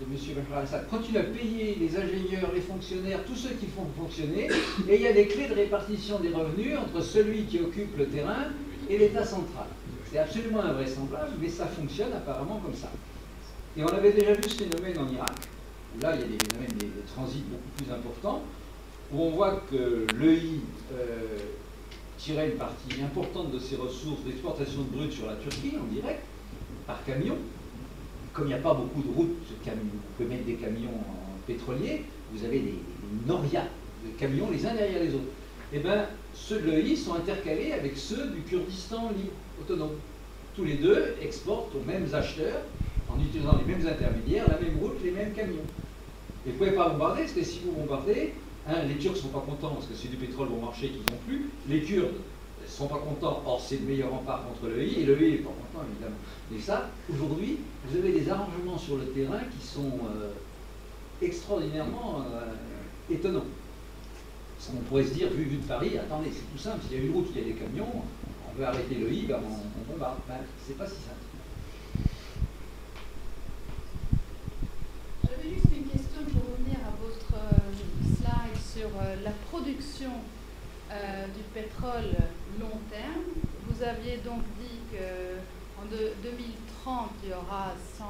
[0.00, 0.12] de M.
[0.34, 4.48] Bachar al-Assad continue à payer les ingénieurs, les fonctionnaires, tous ceux qui font fonctionner,
[4.88, 8.06] et il y a des clés de répartition des revenus entre celui qui occupe le
[8.06, 8.46] terrain
[8.88, 9.66] et l'État central.
[10.10, 12.90] C'est absolument invraisemblable, mais ça fonctionne apparemment comme ça.
[13.76, 15.36] Et on avait déjà vu ce phénomène en Irak,
[15.96, 18.42] où là il y a des phénomènes des, transits beaucoup plus importants,
[19.12, 20.60] où on voit que l'EI
[20.92, 21.26] euh,
[22.20, 26.20] tirait une partie importante de ses ressources d'exportation de brut sur la Turquie en direct,
[26.86, 27.36] par camion.
[28.32, 29.72] Comme il n'y a pas beaucoup de routes, vous
[30.16, 30.90] pouvez mettre des camions
[31.46, 32.74] pétroliers, vous avez des,
[33.26, 33.66] norias
[34.04, 35.32] de camions les uns derrière les autres.
[35.72, 39.96] Eh bien, ceux de l'EI sont intercalés avec ceux du Kurdistan libre, autonome.
[40.54, 42.62] Tous les deux exportent aux mêmes acheteurs,
[43.08, 45.66] en utilisant les mêmes intermédiaires, la même route, les mêmes camions.
[46.46, 48.32] Et vous ne pouvez pas bombarder, parce que si vous bombardez,
[48.70, 51.00] hein, les Turcs ne sont pas contents parce que c'est du pétrole bon marché qu'ils
[51.00, 52.14] n'ont plus, les Kurdes
[52.62, 55.50] ne sont pas contents, or c'est le meilleur rempart contre le et le n'est pas
[55.50, 56.16] content évidemment.
[56.50, 60.32] Mais ça, aujourd'hui, vous avez des arrangements sur le terrain qui sont euh,
[61.22, 63.44] extraordinairement euh, étonnants.
[64.72, 67.04] On pourrait se dire, vu, vu de Paris, attendez, c'est tout simple, s'il y a
[67.04, 69.92] une route, il y a des camions, on veut arrêter le I, ben on, on
[69.92, 70.18] bombarde.
[70.28, 70.34] Ben,
[70.66, 71.24] c'est pas si simple.
[75.24, 77.56] J'avais juste une question pour revenir à votre euh,
[78.04, 78.90] slide sur
[79.24, 80.10] la production
[81.34, 82.16] du pétrole
[82.58, 83.30] long terme.
[83.68, 88.04] Vous aviez donc dit qu'en 2030, il y aura 100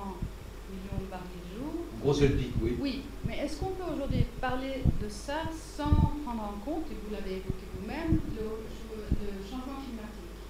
[0.71, 1.73] millions de barils jour.
[2.03, 2.77] Gros pic, oui.
[2.81, 5.43] Oui, mais est-ce qu'on peut aujourd'hui parler de ça
[5.77, 5.91] sans
[6.25, 10.41] prendre en compte, et vous l'avez évoqué vous-même, le, changement climatique?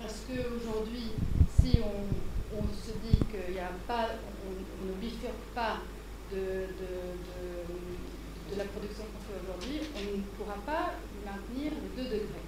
[0.00, 1.12] Parce qu'aujourd'hui,
[1.60, 4.08] si on, se dit qu'il n'y a pas,
[4.46, 5.78] on, ne bifurque pas
[6.32, 6.90] de, de,
[7.26, 8.07] de
[8.56, 10.94] la production qu'on fait aujourd'hui, on ne pourra pas
[11.24, 12.46] maintenir les 2 degrés.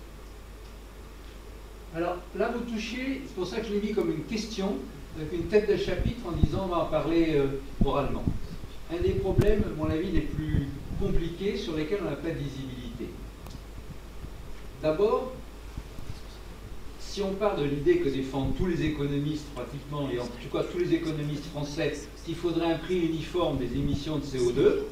[1.95, 4.77] Alors là, vous touchez, c'est pour ça que je l'ai mis comme une question,
[5.17, 8.25] avec une tête de chapitre en disant on va en parler euh, oralement.
[8.93, 10.69] Un des problèmes, à mon avis, les plus
[11.01, 13.09] compliqués sur lesquels on n'a pas de visibilité.
[14.83, 15.33] D'abord,
[17.01, 20.63] si on part de l'idée que défendent tous les économistes pratiquement, et en tout cas
[20.63, 21.93] tous les économistes français,
[22.25, 24.85] qu'il faudrait un prix uniforme des émissions de CO2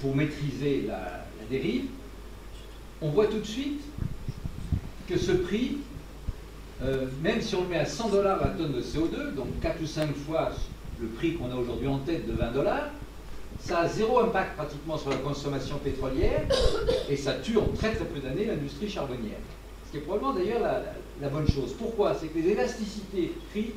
[0.00, 1.86] pour maîtriser la dérive,
[3.02, 3.82] on voit tout de suite
[5.08, 5.78] que ce prix
[6.82, 9.82] euh, même si on le met à 100 dollars la tonne de CO2, donc 4
[9.82, 10.50] ou 5 fois
[10.98, 12.88] le prix qu'on a aujourd'hui en tête de 20 dollars,
[13.58, 16.42] ça a zéro impact pratiquement sur la consommation pétrolière
[17.08, 19.38] et ça tue en très très peu d'années l'industrie charbonnière.
[19.86, 20.60] Ce qui est probablement d'ailleurs
[21.20, 21.74] la, bonne chose.
[21.78, 22.14] Pourquoi?
[22.18, 23.72] C'est que les élasticités prix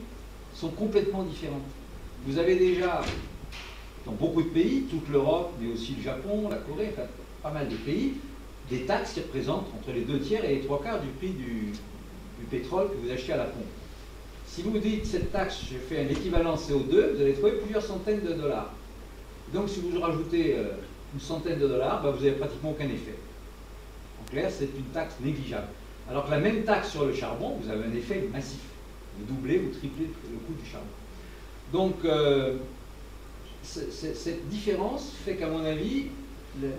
[0.54, 1.62] sont complètement différentes.
[2.26, 3.02] Vous avez déjà
[4.06, 7.08] dans beaucoup de pays, toute l'Europe, mais aussi le Japon, la Corée, enfin,
[7.42, 8.14] pas mal de pays,
[8.70, 11.74] des taxes qui représentent entre les deux tiers et les trois quarts du prix du,
[12.52, 13.64] pétrole que vous achetez à la pompe.
[14.46, 18.20] Si vous dites cette taxe, je fais un équivalent CO2, vous allez trouver plusieurs centaines
[18.20, 18.74] de dollars.
[19.54, 20.58] Donc si vous rajoutez
[21.14, 23.16] une centaine de dollars, bah, vous n'avez pratiquement aucun effet.
[24.22, 25.68] En clair, c'est une taxe négligeable.
[26.10, 28.60] Alors que la même taxe sur le charbon, vous avez un effet massif.
[29.18, 30.86] Vous doublez, vous triplez le coût du charbon.
[31.72, 32.58] Donc, euh,
[33.64, 36.08] cette différence fait qu'à mon avis,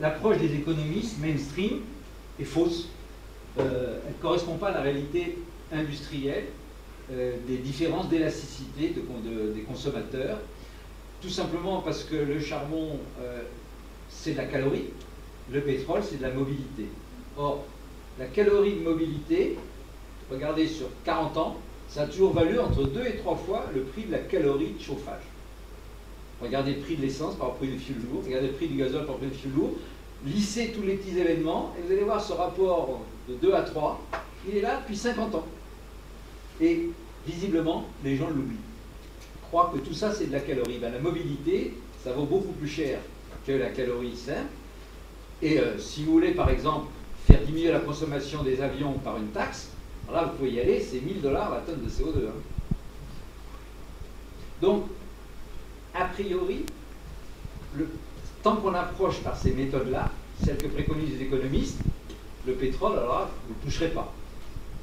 [0.01, 1.81] l'approche des économistes mainstream
[2.41, 2.89] est fausse.
[3.59, 5.39] Euh, elle ne correspond pas à la réalité
[5.73, 6.45] industrielle
[7.13, 8.95] euh, des différences d'élasticité
[9.55, 10.39] des consommateurs,
[11.21, 13.43] tout simplement parce que le charbon, euh,
[14.09, 14.87] c'est de la calorie,
[15.53, 16.87] le pétrole, c'est de la mobilité.
[17.37, 17.65] Or,
[18.19, 19.57] la calorie de mobilité,
[20.31, 21.57] regardez sur 40 ans,
[21.89, 24.83] ça a toujours valu entre 2 et 3 fois le prix de la calorie de
[24.83, 25.23] chauffage.
[26.45, 29.07] Regardez le prix de l'essence par prix du fioul lourd, regardez le prix du gazole
[29.07, 29.71] par prix du fioul lourd,
[30.27, 34.01] lissez tous les petits événements, et vous allez voir ce rapport de 2 à 3,
[34.49, 35.47] il est là depuis 50 ans.
[36.61, 36.91] Et
[37.27, 38.59] visiblement, les gens l'oublient.
[39.49, 40.79] Croient que tout ça, c'est de la calorie.
[40.79, 42.99] Ben, la mobilité, ça vaut beaucoup plus cher
[43.47, 44.51] que la calorie simple.
[45.41, 46.89] Et euh, si vous voulez, par exemple,
[47.27, 49.71] faire diminuer la consommation des avions par une taxe,
[50.13, 52.29] là, vous pouvez y aller, c'est 1000 dollars la tonne de CO2.
[52.29, 52.77] Hein.
[54.61, 54.85] Donc,
[55.95, 56.65] a priori,
[58.43, 60.11] tant qu'on approche par ces méthodes-là,
[60.43, 61.79] celles que préconisent les économistes,
[62.47, 64.13] le pétrole, alors vous ne toucherez pas.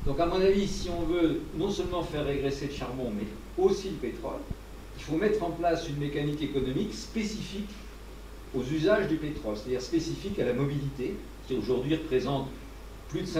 [0.05, 3.25] Donc à mon avis, si on veut non seulement faire régresser le charbon, mais
[3.63, 4.39] aussi le pétrole,
[4.97, 7.69] il faut mettre en place une mécanique économique spécifique
[8.55, 11.15] aux usages du pétrole, c'est-à-dire spécifique à la mobilité,
[11.47, 12.47] qui aujourd'hui représente
[13.09, 13.39] plus de 50%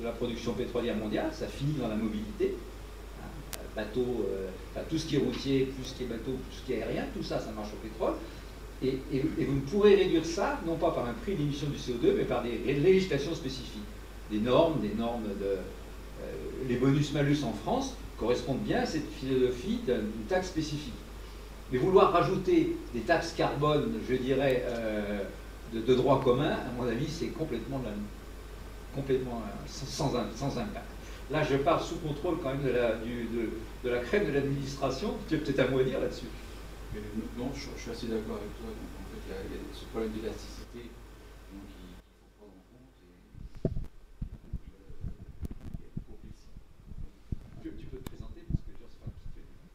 [0.00, 2.54] de la production pétrolière mondiale, ça finit dans la mobilité.
[3.20, 4.26] Hein, bateau,
[4.88, 7.04] tout ce qui est routier, plus ce qui est bateau, plus ce qui est aérien,
[7.14, 8.14] tout ça, ça marche au pétrole.
[8.82, 8.98] Et,
[9.44, 12.42] vous ne pourrez réduire ça, non pas par un prix d'émission du CO2, mais par
[12.42, 13.82] des législations spécifiques
[14.30, 15.46] des normes, des normes de.
[15.46, 16.32] Euh,
[16.68, 20.94] les bonus-malus en France correspondent bien à cette philosophie d'une taxe spécifique.
[21.70, 25.22] Mais vouloir rajouter des taxes carbone, je dirais, euh,
[25.74, 27.80] de, droit commun, à mon avis, c'est complètement,
[28.94, 30.86] complètement euh, sans, impact.
[31.30, 35.14] Là, je parle sous contrôle quand même de la, de, la crème de l'administration.
[35.28, 36.26] Tu as peut-être un mot à dire là-dessus.
[37.36, 38.70] Non, je, suis assez d'accord avec toi.
[38.70, 40.90] en fait, il y, a, ce problème d'élasticité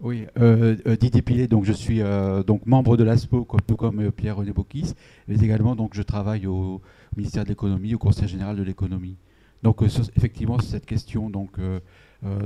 [0.04, 4.12] Oui, euh, euh, Didier Pilet, donc je suis euh, donc membre de l'ASPO, tout comme
[4.12, 4.96] Pierre-René Bocquis,
[5.28, 6.82] mais également donc je travaille au
[7.16, 9.18] ministère de l'économie, au Conseil général de l'économie.
[9.64, 11.58] Donc effectivement, cette question donc,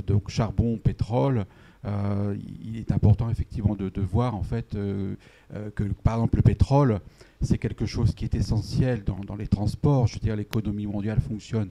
[0.06, 1.46] donc charbon, pétrole,
[1.84, 7.00] il est important effectivement de, voir en fait que par exemple le pétrole,
[7.40, 10.06] c'est quelque chose qui est essentiel dans, les transports.
[10.06, 11.70] Je veux dire, l'économie mondiale fonctionne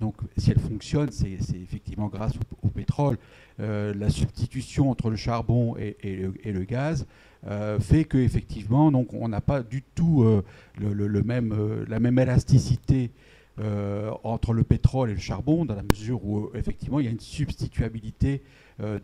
[0.00, 3.16] donc si elle fonctionne, c'est effectivement grâce au, pétrole.
[3.60, 5.96] Euh, la substitution entre le charbon et,
[6.44, 7.06] le, gaz
[7.46, 10.42] euh, fait qu'effectivement, on n'a pas du tout euh,
[10.80, 13.10] le, même, la même élasticité
[13.58, 17.20] entre le pétrole et le charbon, dans la mesure où effectivement il y a une
[17.20, 18.42] substituabilité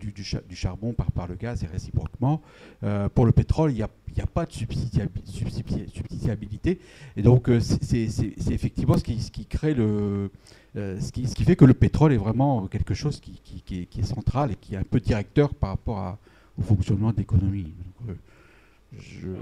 [0.01, 2.43] du, du, charbon par, le gaz et réciproquement.
[3.14, 3.89] pour le pétrole, il n'y a,
[4.27, 6.81] pas de substituabilité.
[7.16, 8.09] Et donc c'est
[8.51, 10.31] effectivement ce qui, crée le
[10.77, 13.40] euh, ce, qui, fait que le pétrole est vraiment quelque chose qui,
[13.72, 16.16] est, central et qui est un peu directeur par rapport
[16.59, 17.74] au fonctionnement de l'économie.
[18.09, 19.35] Euh,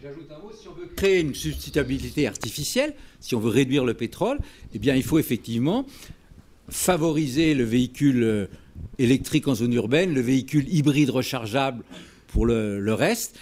[0.00, 3.94] J'ajoute un mot, si on veut créer une substituabilité artificielle, si on veut réduire le
[3.94, 4.38] pétrole,
[4.72, 5.86] eh bien il faut effectivement
[6.68, 8.46] favoriser le véhicule euh,
[8.98, 11.82] électrique en zone urbaine, le véhicule hybride rechargeable
[12.28, 13.36] pour le, reste.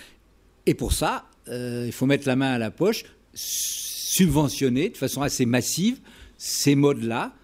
[0.65, 3.05] Et pour ça, il faut mettre la main à la poche,
[3.35, 6.01] subventionner de façon assez massive
[6.39, 7.35] ces modes-là,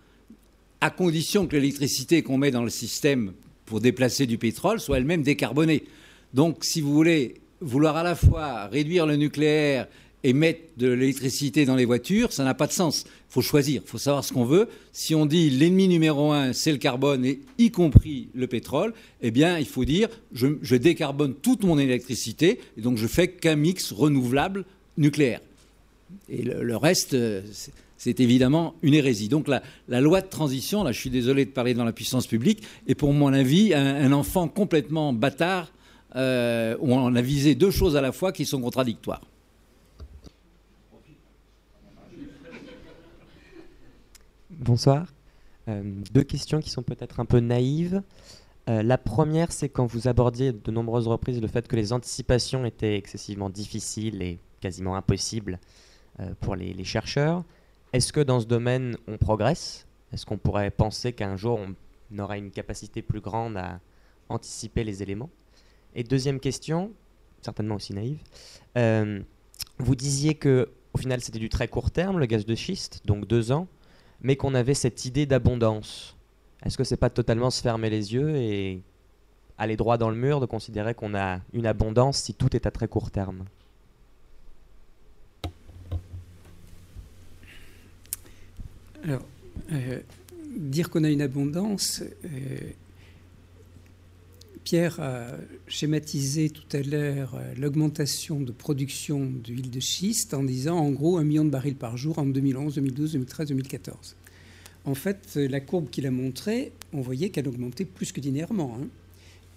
[0.80, 3.34] à condition que l'électricité qu'on met dans le système
[3.66, 5.84] pour déplacer du pétrole soit elle-même décarbonée.
[6.32, 9.86] Donc, si vous voulez vouloir à la fois réduire le nucléaire
[10.24, 13.04] et mettre de l'électricité dans les voitures, ça n'a pas de sens.
[13.06, 14.68] Il faut choisir, il faut savoir ce qu'on veut.
[14.92, 19.30] Si on dit l'ennemi numéro un, c'est le carbone, et y compris le pétrole, eh
[19.30, 23.92] bien, il faut dire je, décarbone toute mon électricité, et donc je fais qu'un mix
[23.92, 24.64] renouvelable
[24.96, 25.40] nucléaire.
[26.28, 27.40] Et le reste, euh,
[28.02, 29.28] c'est évidemment une hérésie.
[29.28, 32.64] Donc la, loi de transition, là je suis désolé de parler dans la puissance publique,
[32.88, 35.72] est pour mon avis un, enfant complètement bâtard
[36.16, 39.22] euh, on a visé deux choses à la fois qui sont contradictoires.
[44.50, 45.06] Bonsoir.
[45.68, 45.82] Euh,
[46.12, 48.02] deux questions qui sont peut-être un peu naïves.
[48.68, 52.64] Euh, la première, c'est quand vous abordiez de nombreuses reprises le fait que les anticipations
[52.64, 55.58] étaient excessivement difficiles et quasiment impossibles
[56.40, 57.42] pour les chercheurs.
[57.92, 59.86] Est-ce que dans ce domaine, on progresse?
[60.12, 63.80] Est-ce qu'on pourrait penser qu'un jour, on aura une capacité plus grande à
[64.28, 65.30] anticiper les éléments?
[65.94, 66.90] Et deuxième question,
[67.42, 68.18] certainement aussi naïve,
[68.78, 69.20] euh,
[69.78, 73.26] vous disiez que au final c'était du très court terme, le gaz de schiste, donc
[73.26, 73.66] deux ans,
[74.20, 76.16] mais qu'on avait cette idée d'abondance.
[76.64, 78.82] Est-ce que c'est pas totalement se fermer les yeux et
[79.58, 82.70] aller droit dans le mur de considérer qu'on a une abondance si tout est à
[82.70, 83.44] très court terme?
[89.04, 89.22] Alors,
[89.72, 90.00] euh,
[90.56, 92.28] dire qu'on a une abondance, euh,
[94.64, 95.26] Pierre a
[95.66, 101.18] schématisé tout à l'heure euh, l'augmentation de production d'huile de schiste en disant en gros
[101.18, 104.16] un million de barils par jour en 2011, 2012, 2013, 2014.
[104.84, 108.78] En fait, la courbe qu'il a montrée, on voyait qu'elle augmentait plus que linéairement.
[108.80, 108.86] hein.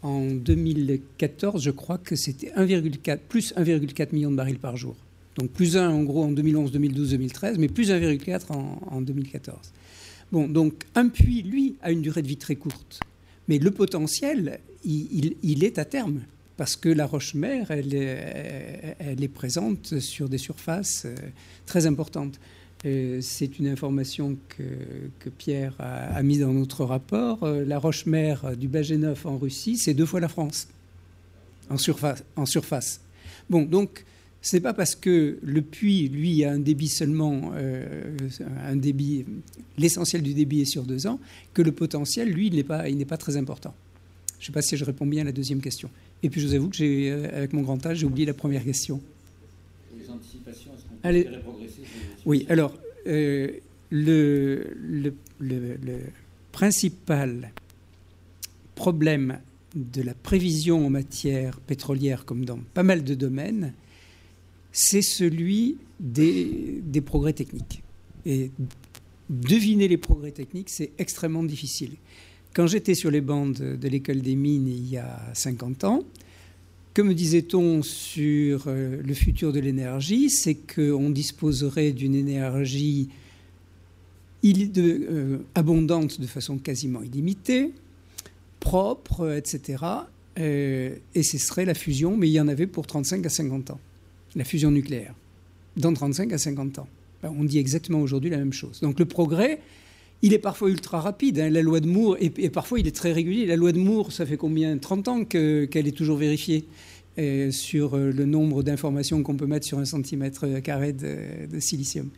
[0.01, 4.95] En 2014, je crois que c'était 1,4 plus 1,4 million de barils par jour.
[5.35, 9.57] Donc plus 1 en gros en 2011, 2012, 2013, mais plus 1,4 en, en 2014.
[10.31, 12.99] Bon, donc un puits, lui, a une durée de vie très courte.
[13.47, 16.21] Mais le potentiel, il, est à terme.
[16.57, 21.15] Parce que la roche-mère, elle, est- présente sur des surfaces euh,
[21.65, 22.39] très importantes.
[22.85, 27.43] Euh, C'est une information que, Pierre a, mise dans notre rapport.
[27.43, 30.67] Euh, La roche-mère du Bagenov en Russie, c'est deux fois la France
[31.69, 32.23] en surface.
[32.35, 33.01] En surface.
[33.49, 34.05] Bon, donc
[34.47, 38.15] c'est pas parce que le puits, lui, a un débit seulement, euh,
[38.63, 39.25] un débit,
[39.79, 41.19] l'essentiel du débit est sur deux ans,
[41.55, 43.73] que le potentiel, lui, il n'est pas, il n'est pas très important.
[44.37, 45.89] Je ne sais pas si je réponds bien à la deuxième question.
[46.21, 48.35] Et puis je vous avoue que j'ai, euh, avec mon grand âge, j'ai oublié la
[48.35, 49.01] première question.
[49.97, 51.23] Les anticipations, est-ce qu'on Allez.
[51.43, 51.81] progresser
[52.27, 52.77] Oui, alors,
[53.07, 53.49] euh,
[53.89, 55.97] le, le- le- le
[56.51, 57.51] principal
[58.75, 59.39] problème
[59.75, 63.73] de la prévision en matière pétrolière, comme dans pas mal de domaines,
[64.75, 67.81] c'est celui des, progrès techniques.
[68.25, 68.51] Et
[69.29, 71.91] deviner les progrès techniques, c'est extrêmement difficile.
[72.53, 76.03] Quand j'étais sur les bandes de l'école des mines il y a 50 ans,
[76.93, 80.29] que me disait-on sur euh, le futur de l'énergie?
[80.29, 83.09] C'est qu'on disposerait d'une énergie
[84.45, 87.71] euh, abondante de façon quasiment illimitée,
[88.59, 89.83] propre, etc.
[90.37, 93.71] Euh, et ce serait la fusion, mais il y en avait pour 35 à 50
[93.71, 93.79] ans,
[94.35, 95.13] la fusion nucléaire,
[95.77, 96.87] dans 35 à 50 ans.
[97.23, 98.79] Ben, on dit exactement aujourd'hui la même chose.
[98.81, 99.59] Donc le progrès,
[100.21, 101.39] il est parfois ultra rapide.
[101.39, 101.49] hein.
[101.49, 103.45] La loi de Moore, et, parfois il est très régulier.
[103.45, 104.77] La loi de Moore, ça fait combien?
[104.77, 106.65] 30 ans que- qu'elle est toujours vérifiée
[107.17, 111.59] euh, sur euh, le nombre d'informations qu'on peut mettre sur un centimètre carré de, de
[111.59, 112.09] silicium.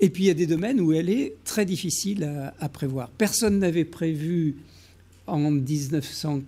[0.00, 3.08] Et puis il y a des domaines où elle est très difficile à, à prévoir.
[3.16, 4.56] Personne n'avait prévu
[5.26, 6.42] en 1900,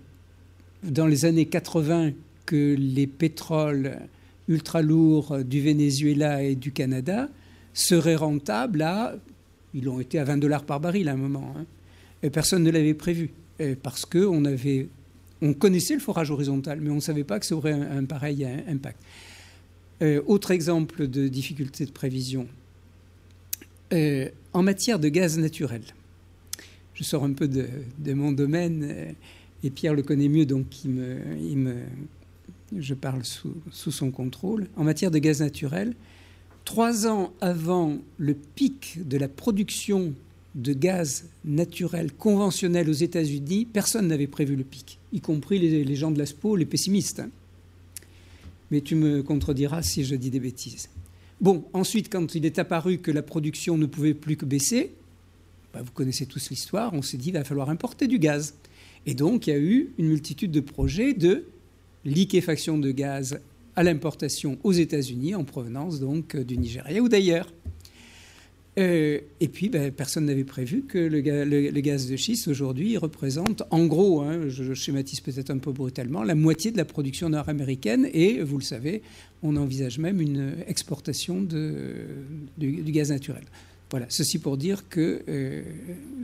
[0.85, 2.13] dans les années 80
[2.45, 3.97] que les pétroles
[4.49, 7.29] ultra lourds du Venezuela et du Canada
[7.75, 9.17] seraient rentables à
[9.75, 11.55] ils ont été à 20 dollars par baril à un moment.
[11.57, 12.31] hein.
[12.31, 13.31] Personne ne l'avait prévu.
[13.83, 14.89] Parce qu'on avait,
[15.43, 18.47] on connaissait le forage horizontal, mais on ne savait pas que ça aurait un, pareil
[18.69, 19.01] impact.
[20.01, 22.47] Euh, autre exemple de difficulté de prévision.
[23.93, 25.83] Euh, en matière de gaz naturel,
[26.95, 27.67] je sors un peu de,
[27.99, 29.13] de mon domaine, euh,
[29.65, 31.75] et Pierre le connaît mieux, donc il me,
[32.77, 34.69] je parle sous, son contrôle.
[34.77, 35.95] En matière de gaz naturel,
[36.65, 40.13] trois ans avant le pic de la production
[40.55, 46.11] de gaz naturel conventionnel aux États-Unis, personne n'avait prévu le pic, y compris les, gens
[46.11, 47.23] de l'ASPO, les pessimistes.
[48.71, 50.91] Mais tu me contrediras si je dis des bêtises.
[51.41, 54.93] Bon, ensuite, quand il est apparu que la production ne pouvait plus que baisser,
[55.73, 58.55] bah, vous connaissez tous l'histoire, on s'est dit qu'il va falloir importer du gaz.
[59.07, 61.45] Et donc, il y a eu une multitude de projets de
[62.05, 63.41] liquéfaction de gaz
[63.77, 67.53] à l'importation aux États-Unis, en provenance donc euh, du Nigeria ou d'ailleurs.
[68.79, 72.47] Euh, et puis, ben, personne n'avait prévu que le, ga- le- le gaz de schiste
[72.47, 76.85] aujourd'hui représente, en gros, hein, je, schématise peut-être un peu brutalement, la moitié de la
[76.85, 78.09] production nord-américaine.
[78.13, 79.03] Et vous le savez,
[79.43, 81.95] on envisage même une exportation de,
[82.57, 83.43] du, gaz naturel.
[83.91, 85.63] Voilà, ceci pour dire que euh,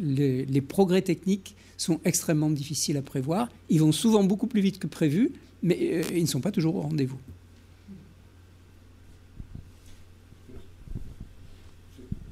[0.01, 3.51] les progrès techniques sont extrêmement difficiles à prévoir.
[3.69, 5.33] Ils vont souvent beaucoup plus vite que prévu,
[5.65, 7.19] mais euh, ils ne sont pas toujours au rendez-vous.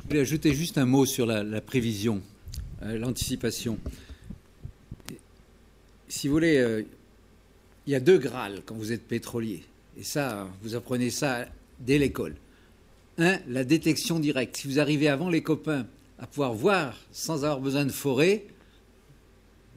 [0.02, 2.20] Je voulais ajouter juste un mot sur la, prévision,
[2.82, 3.78] euh, l'anticipation.
[6.08, 6.82] Si vous voulez, euh,
[7.86, 9.64] il y a deux Graals quand vous êtes pétrolier.
[9.98, 11.46] Et ça, vous apprenez ça
[11.80, 12.36] dès l'école.
[13.16, 14.58] Un, la détection directe.
[14.58, 15.86] Si vous arrivez avant les copains
[16.18, 18.44] à pouvoir voir sans avoir besoin de forêt,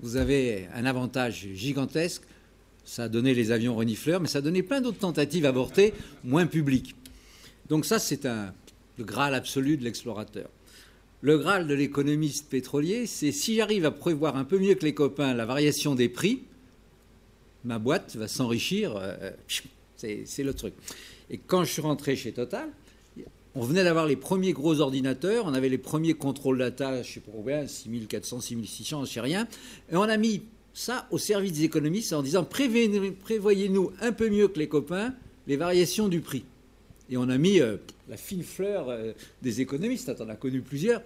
[0.01, 2.23] vous avez un avantage gigantesque.
[2.85, 5.93] Ça a donné les avions renifleurs, mais ça a donné plein d'autres tentatives avortées,
[6.23, 6.95] moins publiques.
[7.69, 8.53] Donc ça, c'est un,
[8.97, 10.49] le Graal absolu de l'explorateur.
[11.21, 14.93] Le Graal de l'économiste pétrolier, c'est si j'arrive à prévoir un peu mieux que les
[14.93, 16.43] copains la variation des prix,
[17.63, 19.31] ma boîte va s'enrichir euh,
[19.97, 20.75] C'est le truc.
[21.31, 22.69] Et quand je suis rentré chez Total,
[23.55, 27.19] on venait d'avoir les premiers gros ordinateurs, on avait les premiers contrôles data, je sais
[27.21, 29.47] pas combien, 6400, 6600, je sais rien.
[29.91, 30.43] Et on a mis
[30.75, 35.15] ça au service des économistes en disant prévoyez-nous un peu mieux que les copains
[35.47, 36.43] les variations du prix.
[37.09, 37.77] Et on a mis euh,
[38.09, 41.01] la fine fleur euh, des économistes, on en a connu plusieurs.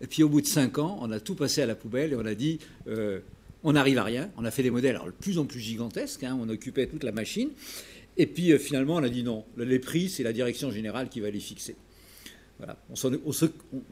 [0.00, 2.16] Et puis au bout de cinq ans, on a tout passé à la poubelle et
[2.16, 3.20] on a dit euh,
[3.64, 4.30] on n'arrive à rien.
[4.36, 7.04] On a fait des modèles alors, de plus en plus gigantesques, hein, on occupait toute
[7.04, 7.50] la machine.
[8.16, 11.30] Et puis finalement, on a dit non, les prix, c'est la direction générale qui va
[11.30, 11.76] les fixer.
[12.58, 12.76] Voilà.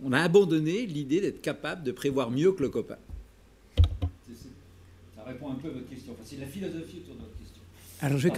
[0.03, 2.99] On, a abandonné l'idée d'être capable de prévoir mieux que le copain.
[8.01, 8.29] Alors, je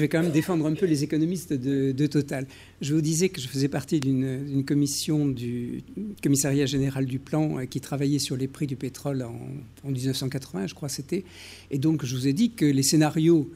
[0.00, 2.46] vais, quand même, défendre un peu les économistes de, Total.
[2.82, 5.82] Je vous disais que je faisais partie d'une commission du
[6.22, 10.74] commissariat général du plan euh, qui travaillait sur les prix du pétrole en, 1980, je
[10.74, 11.24] crois c'était.
[11.70, 13.50] Et donc, je vous ai dit que les scénarios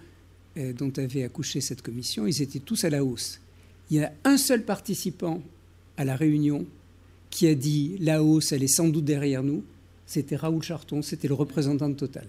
[0.56, 3.40] euh, dont avait accouché cette commission, ils étaient tous à la hausse.
[3.90, 5.42] Il y a un seul participant
[5.98, 6.64] à la réunion
[7.28, 9.64] qui a dit la hausse, elle est sans doute derrière nous.
[10.06, 12.26] C'était Raoul Charton, c'était le représentant de Total.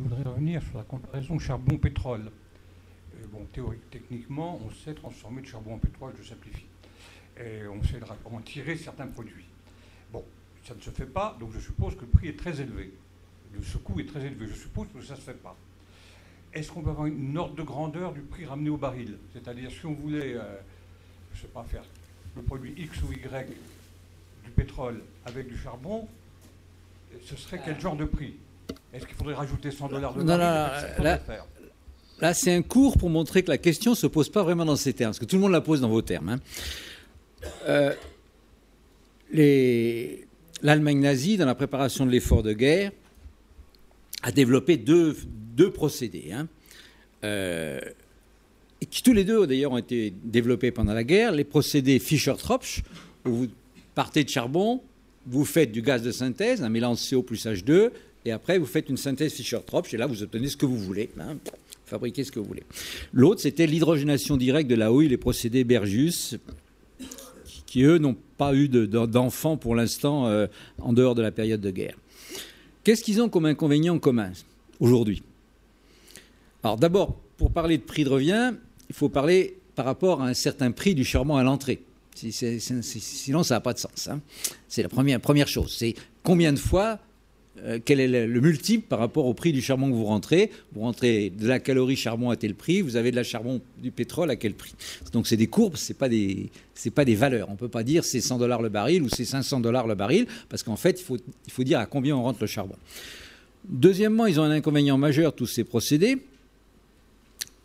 [0.00, 2.30] Je voudrais revenir sur la comparaison charbon-pétrole.
[2.30, 6.64] Euh, bon, théorique, techniquement, on sait transformer de charbon en pétrole, je simplifie.
[7.38, 9.44] Et on sait en tirer certains produits.
[10.10, 10.24] Bon,
[10.64, 12.94] ça ne se fait pas, donc je suppose que le prix est très élevé.
[13.52, 14.46] Le, ce coût est très élevé.
[14.46, 15.54] Je suppose que ça ne se fait pas
[16.52, 19.18] est-ce qu'on peut avoir une ordre de grandeur du prix ramené au baril?
[19.32, 20.56] C'est-à-dire, si on voulait, euh,
[21.32, 21.84] je ne sais pas, faire
[22.36, 23.48] le produit X ou Y
[24.44, 26.08] du pétrole avec du charbon,
[27.22, 28.34] ce serait quel genre de prix?
[28.92, 30.72] Est-ce qu'il faudrait rajouter 100 dollars de Non, là,
[32.20, 34.76] là c'est un cours pour montrer que la question ne se pose pas vraiment dans
[34.76, 36.28] ces termes, parce que tout le monde la pose dans vos termes.
[36.28, 36.40] Hein.
[37.68, 37.94] Euh,
[40.62, 42.92] L'Allemagne nazie, dans la préparation de l'effort de guerre,
[44.22, 45.16] a développé deux,
[45.56, 46.48] deux procédés, hein.
[47.24, 47.80] euh,
[48.90, 51.32] qui tous les deux d'ailleurs ont été développés pendant la guerre.
[51.32, 52.82] Les procédés Fischer-Tropsch,
[53.24, 53.46] où vous
[53.94, 54.82] partez de charbon,
[55.26, 57.90] vous faites du gaz de synthèse, un mélange CO plus H2,
[58.24, 61.10] et après vous faites une synthèse Fischer-Tropsch, et là vous obtenez ce que vous voulez.
[61.18, 61.36] Hein,
[61.86, 62.62] fabriquez ce que vous voulez.
[63.12, 66.36] L'autre, c'était l'hydrogénation directe de la houille, les procédés Bergius,
[67.66, 70.46] qui eux n'ont pas eu d'enfants pour l'instant euh,
[70.80, 71.96] en dehors de la période de guerre.
[72.84, 74.32] Qu'est-ce qu'ils ont comme inconvénient commun
[74.80, 75.22] aujourd'hui?
[76.62, 78.54] Alors d'abord, pour parler de prix de revient,
[78.88, 81.80] il faut parler par rapport à un certain prix du charbon à l'entrée.
[82.14, 84.08] Sinon, ça n'a pas de sens.
[84.08, 84.20] Hein.
[84.68, 85.74] C'est la première, première chose.
[85.78, 86.98] C'est combien de fois,
[87.64, 90.50] euh, quel est le, multiple par rapport au prix du charbon que vous rentrez?
[90.72, 93.90] Vous rentrez de la calorie charbon à tel prix, vous avez de la charbon du
[93.90, 94.74] pétrole à quel prix?
[95.12, 96.50] Donc c'est des courbes, ce n'est pas, des,
[96.94, 97.48] pas des valeurs.
[97.48, 99.94] On ne peut pas dire c'est 100 dollars le baril ou c'est 500 dollars le
[99.94, 101.16] baril, parce qu'en fait, il faut,
[101.46, 102.76] il faut dire à combien on rentre le charbon.
[103.68, 106.18] Deuxièmement, ils ont un inconvénient majeur, tous ces procédés,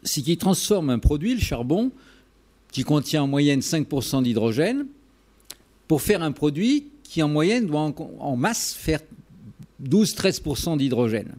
[0.04, 1.92] c'est qu'il transforme un produit, le charbon,
[2.72, 4.86] qui contient en moyenne 5% d'hydrogène,
[5.88, 9.00] pour faire un produit qui en moyenne doit en, masse faire
[9.84, 11.34] 12-13% d'hydrogène.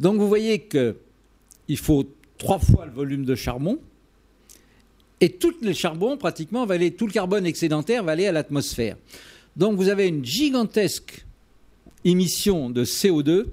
[0.00, 2.04] Donc vous voyez qu'il faut
[2.38, 3.78] trois fois le volume de charbon,
[5.20, 8.96] et tout le charbon, pratiquement, va tout le carbone excédentaire va aller à l'atmosphère.
[9.56, 11.24] Donc vous avez une gigantesque
[12.04, 13.46] émission de CO2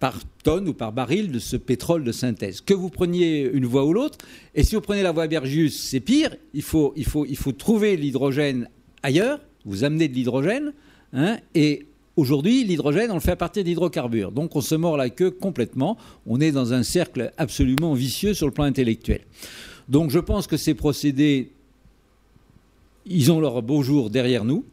[0.00, 2.62] par tonne ou par baril de ce pétrole de synthèse.
[2.62, 4.16] Que vous preniez une voie ou l'autre,
[4.54, 8.68] et si vous prenez la voie Bergius, c'est pire, il faut, il trouver l'hydrogène
[9.02, 10.72] ailleurs, vous amenez de l'hydrogène,
[11.12, 11.87] hein, et
[12.18, 14.32] aujourd'hui, l'hydrogène, on le fait à partir d'hydrocarbures.
[14.32, 15.96] Donc on se mord la queue complètement,
[16.26, 19.20] on est dans un cercle absolument vicieux sur le plan intellectuel.
[19.88, 21.50] Donc je pense que ces procédés,
[23.06, 24.64] ils ont leur beau jour derrière nous.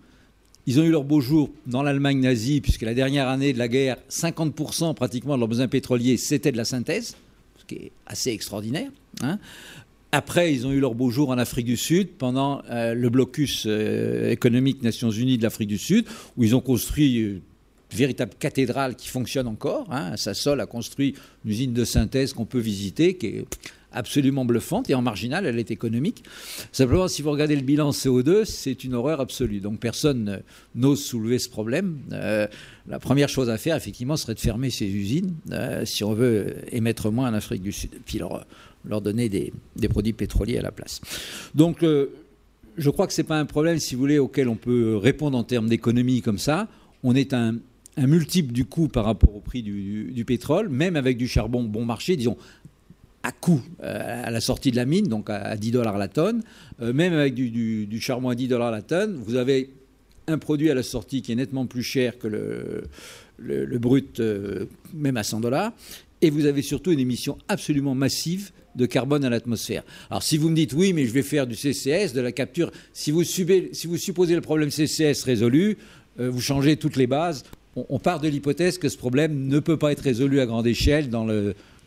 [0.67, 3.67] Ils ont eu leur beau jour dans l'Allemagne nazie, puisque la dernière année de la
[3.67, 7.15] guerre, 50% pratiquement de leurs besoins pétroliers, c'était de la synthèse,
[7.59, 8.89] ce qui est assez extraordinaire.
[9.22, 9.38] Hein.
[10.15, 13.65] Après, ils ont eu leur beau jour en Afrique du Sud pendant euh, le blocus
[13.67, 16.05] euh, économique Nations Unies de l'Afrique du Sud,
[16.37, 17.41] où ils ont construit une
[17.91, 19.87] véritable cathédrale qui fonctionne encore.
[19.91, 20.15] Hein.
[20.15, 23.45] Sassol a construit une usine de synthèse qu'on peut visiter, qui est
[23.91, 26.23] absolument bluffante et en marginal, elle est économique.
[26.71, 29.59] Simplement, si vous regardez le bilan CO2, c'est une horreur absolue.
[29.59, 30.41] Donc personne
[30.75, 31.97] n'ose soulever ce problème.
[32.13, 32.47] Euh,
[32.87, 36.55] la première chose à faire, effectivement, serait de fermer ces usines euh, si on veut
[36.71, 38.45] émettre moins en Afrique du Sud, puis leur,
[38.88, 39.52] leur donner des,
[39.90, 41.02] produits pétroliers à la place.
[41.53, 42.07] Donc euh,
[42.78, 45.38] je crois que ce n'est pas un problème, si vous voulez, auquel on peut répondre
[45.38, 46.68] en termes d'économie comme ça.
[47.03, 47.56] On est un,
[47.98, 52.18] multiple du coût par rapport au prix du, pétrole, même avec du charbon bon marché,
[52.18, 52.38] disons
[53.24, 56.44] à coût euh, à la sortie de la mine, donc à 10 dollars la tonne.
[56.82, 59.72] Euh, même avec du, charbon à 10 dollars la tonne, vous avez
[60.28, 64.22] un produit à la sortie qui est nettement plus cher que le, brut,
[64.94, 65.72] même à 100 dollars.
[66.21, 69.83] Et vous avez surtout une émission absolument massive de carbone à l'atmosphère.
[70.09, 72.71] Alors si vous me dites oui, mais je vais faire du CCS, de la capture,
[72.93, 75.77] si vous, supposez le problème CCS résolu,
[76.19, 77.43] euh, vous changez toutes les bases.
[77.75, 81.09] On, part de l'hypothèse que ce problème ne peut pas être résolu à grande échelle
[81.09, 81.27] dans,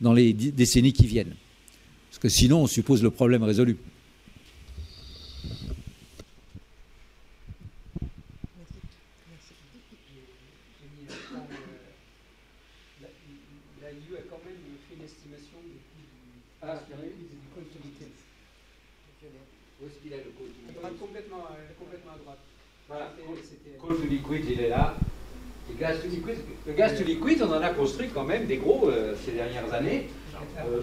[0.00, 1.34] dans les décennies qui viennent.
[2.10, 3.76] Parce que sinon, on suppose le problème résolu.
[13.80, 16.08] La EU a quand même fait une estimation du coût du,
[16.60, 16.94] Ah, du
[17.54, 18.08] coût du conducteur.
[19.80, 22.42] Où est-ce qu'il est le code À droite, complètement, euh, complètement à droite.
[22.88, 23.14] Voilà,
[24.08, 24.94] C'était- Coal to liquid, il est là.
[25.70, 26.36] Et gaz to liquid,
[26.66, 29.72] le gaz to liquid, on en a construit quand même des gros euh, ces dernières
[29.72, 30.08] années.
[30.58, 30.80] Euh,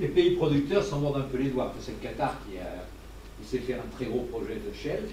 [0.00, 1.72] les pays producteurs s'en mordent un peu les doigts.
[1.80, 2.84] C'est le Qatar qui, a,
[3.40, 5.04] qui sait faire un très gros projet de Shell.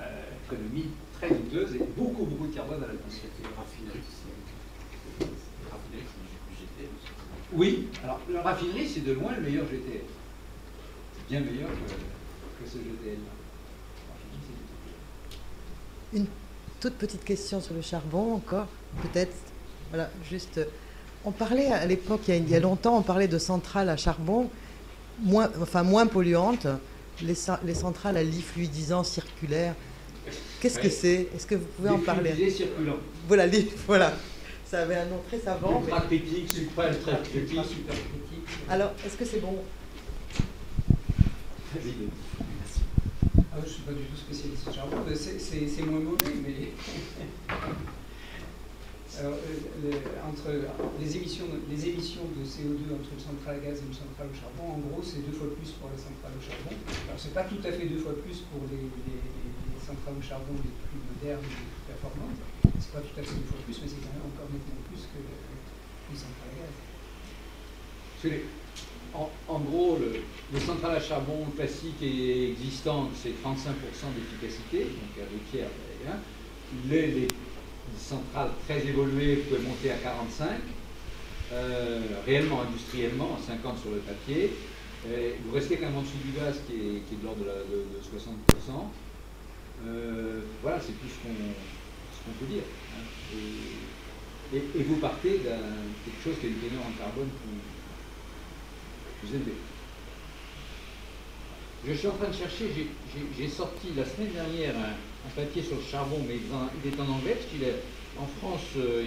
[0.00, 0.02] Euh,
[0.46, 0.86] économie
[1.20, 3.30] très douteuse et beaucoup, beaucoup de carbone à l'atmosphère.
[7.52, 10.02] Oui, alors la raffinerie, c'est de loin le meilleur GTL.
[11.14, 13.18] C'est bien meilleur que, que ce GTL.
[16.14, 16.26] Une
[16.80, 18.66] toute petite question sur le charbon encore,
[19.02, 19.34] peut-être.
[19.90, 20.58] Voilà, juste.
[20.58, 20.64] euh,
[21.24, 23.88] On parlait à l'époque, il, y a- il y a longtemps, on parlait de centrales
[23.88, 24.48] à charbon
[25.20, 26.66] moins, enfin, moins polluantes,
[27.22, 29.74] les, cen- les centrales à lit fluidisant circulaire.
[30.60, 31.28] Qu'est-ce que c'est?
[31.34, 32.30] Est-ce que vous pouvez en parler?
[32.50, 32.96] circulant.
[33.26, 34.12] Voilà, lit- voilà.
[34.64, 35.80] Ça avait un nom très savant.
[35.86, 35.92] mais-.
[38.68, 39.56] Alors, est-ce que c'est bon?
[43.52, 46.72] Ah, je ne suis pas du tout spécialiste en charbon, c'est- moins mauvais, mais.
[49.18, 50.52] Alors, euh, entre
[51.00, 54.34] les émissions, les émissions de CO2 entre une centrale à gaz et une centrale au
[54.36, 56.70] charbon, en gros, c'est deux fois plus pour la centrale au charbon.
[57.08, 60.14] Alors, c'est pas tout à fait deux fois plus pour les, les- les- les centrales
[60.18, 62.36] au charbon les plus modernes et les plus performantes.
[62.78, 65.08] C'est pas tout à fait deux fois plus, mais c'est quand même encore nettement plus
[65.08, 66.76] que les centrales à gaz.
[69.48, 70.12] En, gros, le,
[70.52, 75.70] les centrales à charbon classiques et existantes, c'est 35% d'efficacité, donc à deux tiers.
[76.06, 76.18] hein.
[76.70, 77.28] Les, les-
[77.90, 80.60] les centrales très évoluées pouvaient monter à 45,
[81.50, 84.50] euh, réellement, industriellement, à 50 sur le papier.
[85.44, 87.96] Vous restez quand même en dessous du gaz qui est, de l'ordre de, la- de-
[87.96, 88.92] de 60%.
[89.80, 92.64] Euh, voilà, c'est tout ce qu'on peut dire.
[92.92, 93.04] hein.
[93.30, 97.30] Et, vous partez d'un quelque chose qui a une teneur en carbone
[99.26, 99.56] élevée.
[101.86, 102.70] Je suis en train de chercher,
[103.38, 107.34] j'ai- sorti la semaine dernière un, papier sur le charbon, mais il est en, anglais,
[107.34, 107.82] parce qu'il est
[108.18, 109.02] en France, euh,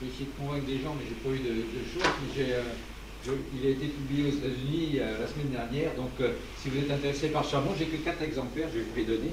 [0.00, 2.02] j'ai essayé de convaincre des gens, mais j'ai pas eu de, choses.
[2.38, 6.10] euh, il a été publié aux États-Unis euh, la semaine dernière, donc
[6.56, 9.04] si vous êtes intéressé par le charbon, j'ai que quatre exemplaires, je vais vous les
[9.04, 9.30] donner.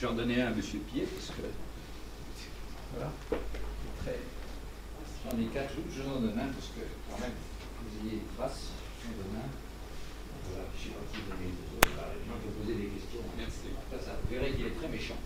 [0.00, 0.60] J'en donnais un à M.
[0.60, 1.46] Pied, parce que.
[2.92, 3.12] Voilà.
[5.24, 7.32] J'en ai quatre, je vous en donne un, parce que quand même,
[7.80, 8.73] vous ayez des traces.
[9.20, 9.48] Un.
[10.50, 11.88] Voilà, je sais pas qui donner les autres.
[11.94, 13.20] Voilà, les gens qui ont posé des questions.
[13.38, 13.68] Merci.
[13.90, 15.16] Ça, ça, vous verrez qu'il est très méchant.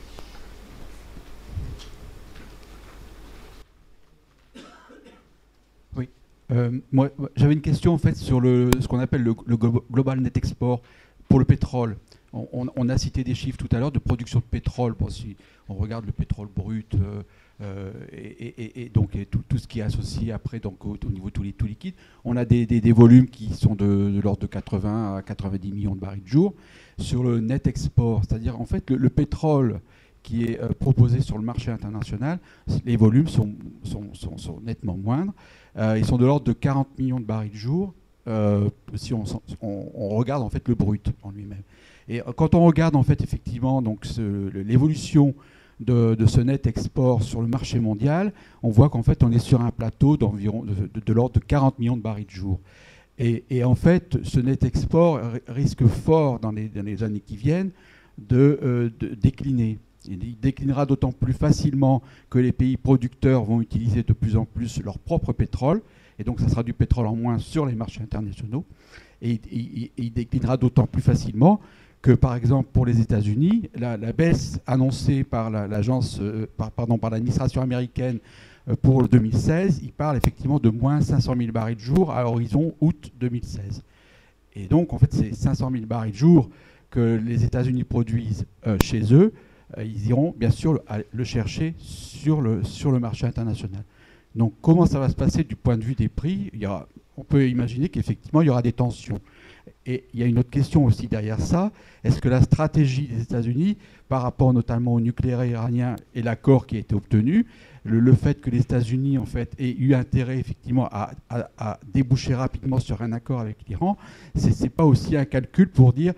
[5.96, 6.08] Oui.
[6.50, 9.84] Euh, moi, j'avais une question en fait sur le, ce qu'on appelle le, le glo-
[9.90, 10.80] Global Net Export
[11.28, 11.96] pour le pétrole.
[12.32, 14.94] On, on- on a cité des chiffres tout à l'heure de production de pétrole.
[14.98, 15.36] Bon, si
[15.68, 17.22] on regarde le pétrole brut euh,
[17.60, 21.52] euh, et, donc tout, ce qui est associé après donc au, au niveau tout, li-
[21.52, 21.94] tout liquide,
[22.24, 26.00] on a des, volumes qui sont de, de l'ordre de 80 à 90 millions de
[26.00, 26.54] barils de jour.
[26.98, 29.80] Sur le net export, c'est-à-dire en fait le, le pétrole
[30.22, 32.38] qui est euh, proposé sur le marché international,
[32.84, 33.54] les volumes sont,
[33.84, 35.32] sont- nettement moindres.
[35.76, 37.94] Euh, ils sont de l'ordre de 40 millions de barils de jour
[38.94, 39.24] si on,
[39.62, 41.62] on- regarde en fait le brut en lui-même.
[42.08, 43.82] Et quand on regarde en fait effectivement
[44.54, 45.34] l'évolution
[45.80, 48.32] de, ce net export sur le marché mondial,
[48.62, 52.02] on voit qu'en fait on est sur un plateau de, l'ordre de 40 millions de
[52.02, 52.60] barils de jour.
[53.20, 57.70] Et, en fait, ce net export ri- risque fort dans les, années qui viennent
[58.16, 58.90] de, euh,
[59.20, 59.78] décliner.
[60.08, 62.00] Il déclinera d'autant plus facilement
[62.30, 65.82] que les pays producteurs vont utiliser de plus en plus leur propre pétrole,
[66.20, 68.64] et donc ça sera du pétrole en moins sur les marchés internationaux.
[69.20, 69.40] Et
[69.98, 71.60] il déclinera d'autant plus facilement
[72.12, 77.10] par exemple, pour les États-Unis, la, baisse annoncée par la- l'agence, euh, par, pardon, par
[77.10, 78.18] l'administration américaine
[78.68, 82.26] euh, pour le 2016, il parle effectivement de moins 500 000 barils de jour à
[82.26, 83.82] horizon août 2016.
[84.54, 86.50] Et donc, en fait, ces 500 000 barils de jour
[86.90, 89.32] que les États-Unis produisent euh, chez eux,
[89.76, 90.80] ils iront bien sûr
[91.12, 93.84] le, chercher sur le, sur le marché international.
[94.34, 96.50] Donc, comment ça va se passer du point de vue des prix?
[96.54, 99.20] Il y On peut imaginer qu'effectivement, il y aura des tensions.
[99.86, 101.72] Et il y a une autre question aussi derrière ça.
[102.04, 103.76] Est-ce que la stratégie des États-Unis,
[104.08, 107.46] par rapport notamment au nucléaire iranien et l'accord qui a été obtenu,
[107.84, 111.12] le, fait que les États-Unis en fait aient eu intérêt effectivement à,
[111.92, 113.96] déboucher rapidement sur un accord avec l'Iran,
[114.36, 116.12] ce n'est pas aussi un calcul pour dire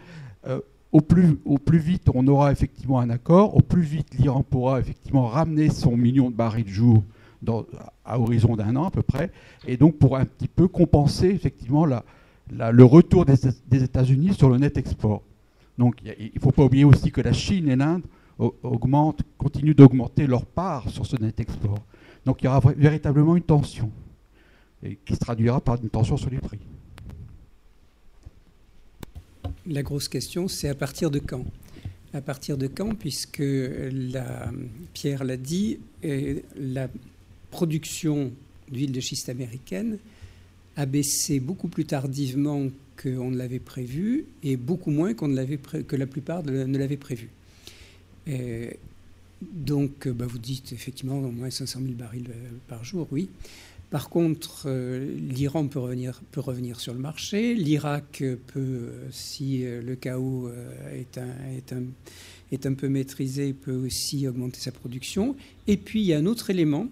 [0.47, 0.61] euh,
[0.93, 1.39] au, plus,
[1.79, 6.31] vite on aura effectivement un accord, au plus vite l'Iran pourra effectivement ramener son million
[6.31, 7.05] de barils de jour
[8.05, 9.31] à horizon d'un an à peu près,
[9.67, 12.05] et donc pour un petit peu compenser effectivement la,
[12.51, 15.23] le retour des, États-Unis sur le net export.
[15.79, 18.03] Donc il ne faut pas oublier aussi que la Chine et l'Inde
[18.63, 21.79] augmentent, continuent d'augmenter leur part sur ce net export.
[22.25, 23.91] Donc il y aura véritablement une tension,
[24.83, 26.59] qui se traduira par une tension sur les prix.
[29.67, 31.45] La grosse question, c'est à partir de quand?
[32.13, 33.43] À partir de quand, puisque
[34.95, 35.79] Pierre l'a dit,
[36.57, 36.89] la
[37.51, 38.33] production
[38.71, 39.99] d'huile de schiste américaine
[40.81, 42.69] a baissé beaucoup plus tardivement
[43.01, 47.29] qu'on ne l'avait prévu et beaucoup moins qu'on ne que la plupart ne l'avaient prévu
[49.43, 53.29] donc, euh, bah, vous dites effectivement au moins 500 000 barils euh, par jour, oui.
[53.91, 57.55] Par contre, euh, l'Iran peut revenir, peut revenir sur le marché.
[57.55, 60.49] L'Irak peut, si le chaos
[60.93, 61.27] est, un,
[61.57, 61.83] est, un,
[62.53, 65.35] est un peu maîtrisé, peut aussi augmenter sa production.
[65.67, 66.87] Et puis, il y a un autre élément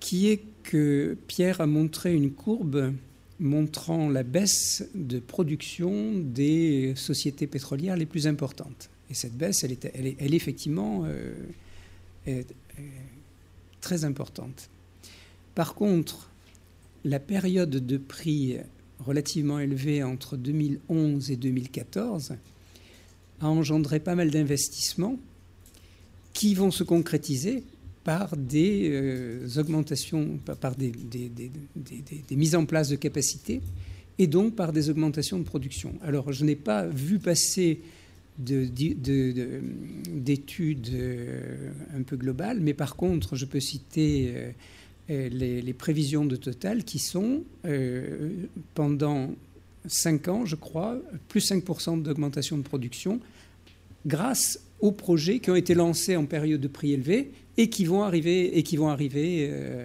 [0.00, 2.92] qui est que Pierre a montré une courbe
[3.40, 8.88] montrant la baisse de production des sociétés pétrolières les plus importantes.
[9.10, 9.72] Et cette baisse, elle
[10.06, 12.42] est, effectivement euh,
[13.80, 14.70] très importante.
[15.54, 16.30] Par contre,
[17.04, 18.56] la période de prix
[19.00, 22.34] relativement élevée entre 2011 et 2014
[23.40, 25.18] a engendré pas mal d'investissements
[26.32, 27.64] qui vont se concrétiser
[28.04, 30.92] par des euh, augmentations, par des,
[32.30, 33.60] mises en place de capacités
[34.18, 35.94] et donc par des augmentations de production.
[36.02, 37.80] Alors, je n'ai pas vu passer
[38.38, 38.98] d'études
[40.92, 44.34] euh, un peu globales, mais par contre, je peux citer
[45.10, 47.44] euh, les, prévisions de Total qui sont,
[48.74, 49.30] pendant
[49.86, 50.98] 5 ans, je crois,
[51.28, 53.20] plus 5% d'augmentation de production
[54.06, 58.02] grâce aux projets qui ont été lancés en période de prix élevé et qui vont
[58.02, 59.84] arriver, et qui vont, arriver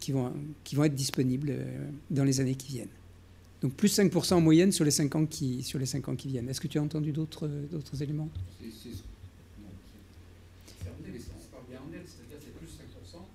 [0.00, 0.32] qui vont,
[0.64, 1.56] qui vont être disponibles
[2.10, 2.88] dans les années qui viennent.
[3.60, 6.28] Donc plus 5% en moyenne sur les 5 ans qui, sur les 5 ans qui
[6.28, 6.48] viennent.
[6.48, 8.28] Est-ce que tu as entendu d'autres, d'autres éléments?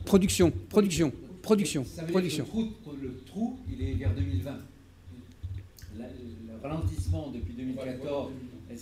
[0.06, 2.46] Production, production, production, production.
[3.02, 4.60] Le trou, il est vers 2020.
[5.98, 6.04] Le
[6.62, 8.32] ralentissement depuis 2014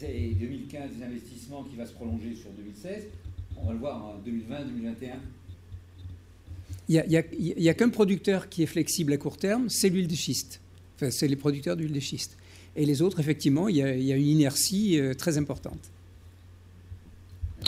[0.03, 3.05] et 2015 des investissements qui va se prolonger sur 2016,
[3.61, 5.13] on va le voir en 2020-2021.
[6.89, 10.15] Il n'y a, a qu'un producteur qui est flexible à court terme, c'est l'huile de
[10.15, 10.61] schiste
[11.09, 12.37] c'est les producteurs d'huile de schiste.
[12.75, 15.79] Et les autres, effectivement, il y a, une inertie euh, très importante.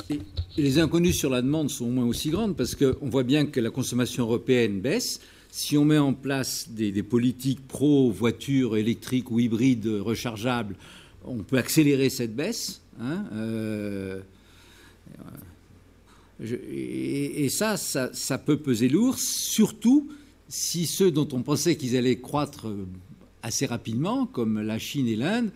[0.10, 0.20] Et
[0.58, 3.60] les inconnues sur la demande sont au moins aussi grandes parce qu'on voit bien que
[3.60, 5.20] la consommation européenne baisse.
[5.52, 10.76] Si on met en place des, politiques pro-voitures électriques ou hybrides rechargeables,
[11.26, 12.82] on peut accélérer cette baisse.
[13.00, 14.22] Hein, euh,
[16.42, 20.10] et, ça, ça, peut peser lourd, surtout
[20.50, 22.68] si ceux dont on pensait qu'ils allaient croître
[23.44, 25.52] assez rapidement, comme la Chine et l'Inde,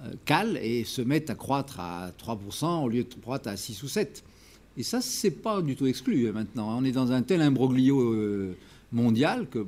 [0.00, 3.82] euh, calent et se mettent à croître à 3% au lieu de croître à 6
[3.82, 4.24] ou 7.
[4.76, 6.76] Et ça, c'est pas du tout exclu hein, maintenant.
[6.76, 8.56] On est dans un tel imbroglio euh,
[8.92, 9.66] mondial que.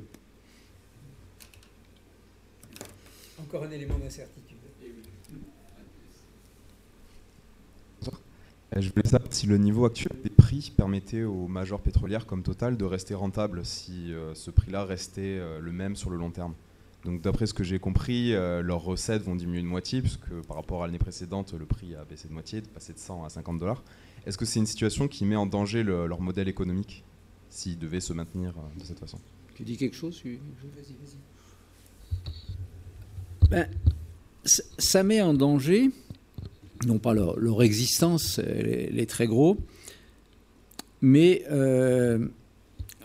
[3.39, 4.46] Encore un élément d'incertitude.
[8.75, 12.77] Je voulais savoir si le niveau actuel des prix permettait aux majors pétrolières comme Total
[12.77, 16.53] de rester rentables si ce prix-là restait le même sur le long terme.
[17.05, 20.57] Donc d'après ce que j'ai compris, euh, leurs recettes vont diminuer de moitié, puisque par
[20.57, 23.29] rapport à l'année précédente, le prix a baissé de moitié, de passer de 100 à
[23.29, 23.81] 50 dollars.
[24.25, 27.05] Est-ce que c'est une situation qui met en danger leur modèle économique
[27.49, 29.19] s'ils devaient se maintenir euh, de cette façon?
[29.55, 31.17] Tu dis quelque chose Vas-y, vas-y.
[33.49, 33.69] Ben,
[34.43, 35.91] ça met en danger,
[36.85, 39.57] non pas leur, existence, est, très gros,
[41.01, 42.27] mais euh,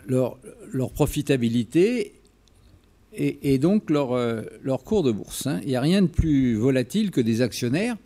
[0.07, 0.39] leur,
[0.93, 2.15] profitabilité
[3.15, 5.47] et, donc leur, euh, leur, cours de bourse.
[5.47, 5.61] Hein.
[5.63, 7.97] Il n'y a rien de plus volatile que des actionnaires.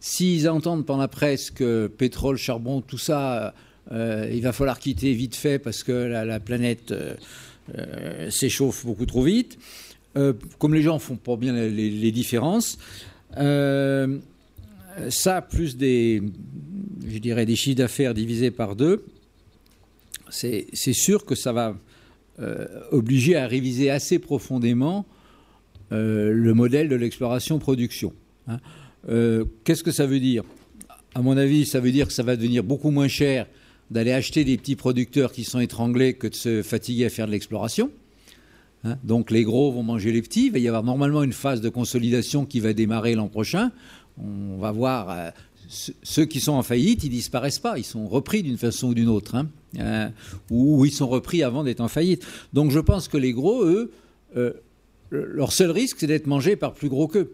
[0.00, 3.54] S'ils entendent par la presse que pétrole, charbon, tout ça,
[3.92, 9.22] euh, il va falloir quitter vite fait parce que la, planète euh, s'échauffe beaucoup trop
[9.22, 9.58] vite,
[10.58, 12.78] comme les gens font pas bien les, différences,
[15.08, 16.22] ça plus des,
[17.06, 19.04] je dirais, des chiffres d'affaires divisés par deux,
[20.30, 21.76] c'est sûr que ça va
[22.38, 25.06] euh, obligé à réviser assez profondément
[25.92, 28.12] euh, le modèle de l'exploration-production.
[28.48, 28.58] Hein.
[29.08, 30.42] Euh, qu'est-ce que ça veut dire?
[31.14, 33.46] À mon avis, ça veut dire que ça va devenir beaucoup moins cher
[33.90, 37.32] d'aller acheter des petits producteurs qui sont étranglés que de se fatiguer à faire de
[37.32, 37.90] l'exploration.
[38.84, 38.98] Hein.
[39.04, 40.46] Donc les gros vont manger les petits.
[40.46, 43.70] Il va y avoir normalement une phase de consolidation qui va démarrer l'an prochain.
[44.22, 45.30] On va voir euh,
[46.02, 47.78] ceux qui sont en faillite, ils disparaissent pas.
[47.78, 49.34] Ils sont repris d'une façon ou d'une autre.
[49.34, 49.48] Hein.
[49.78, 50.08] Euh,
[50.50, 52.26] ou ils sont repris avant d'être en faillite.
[52.52, 53.92] Donc je pense que les gros, eux,
[54.36, 54.52] euh,
[55.10, 57.32] leur seul risque, c'est d'être mangés par plus gros qu'eux.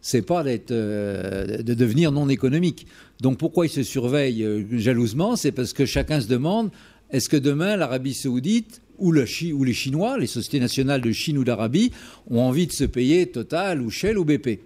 [0.00, 2.86] C'est pas d'être, de devenir non économique.
[3.22, 6.70] Donc pourquoi ils se surveillent jalousement C'est parce que chacun se demande
[7.10, 11.90] est-ce que demain l'Arabie saoudite ou, les Chinois, les sociétés nationales de Chine ou d'Arabie,
[12.28, 14.60] ont envie de se payer Total ou Shell ou BP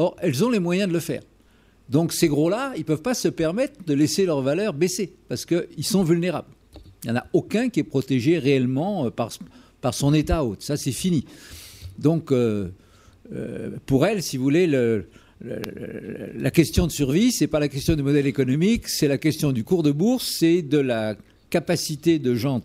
[0.00, 1.20] Or, elles ont les moyens de le faire.
[1.90, 5.44] Donc ces gros-là, ils ne peuvent pas se permettre de laisser leur valeur baisser, parce
[5.44, 6.48] qu'ils sont vulnérables.
[7.04, 9.30] Il n'y en a aucun qui est protégé réellement euh, par,
[9.92, 10.62] son état haute.
[10.62, 11.26] Ça, c'est fini.
[11.98, 12.68] Donc, euh,
[13.34, 15.06] euh, pour elles, si vous voulez, le,
[16.34, 19.52] la question de survie, ce n'est pas la question du modèle économique, c'est la question
[19.52, 21.14] du cours de bourse, c'est de la
[21.50, 22.62] capacité de gens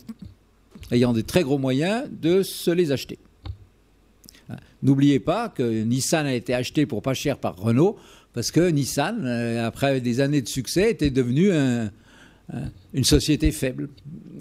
[0.90, 3.18] ayant des très gros moyens de se les acheter.
[4.86, 7.96] N'oubliez pas que Nissan a été acheté pour pas cher par Renault,
[8.34, 11.50] parce que Nissan, euh, après des années de succès, était devenu
[12.94, 13.88] une société faible.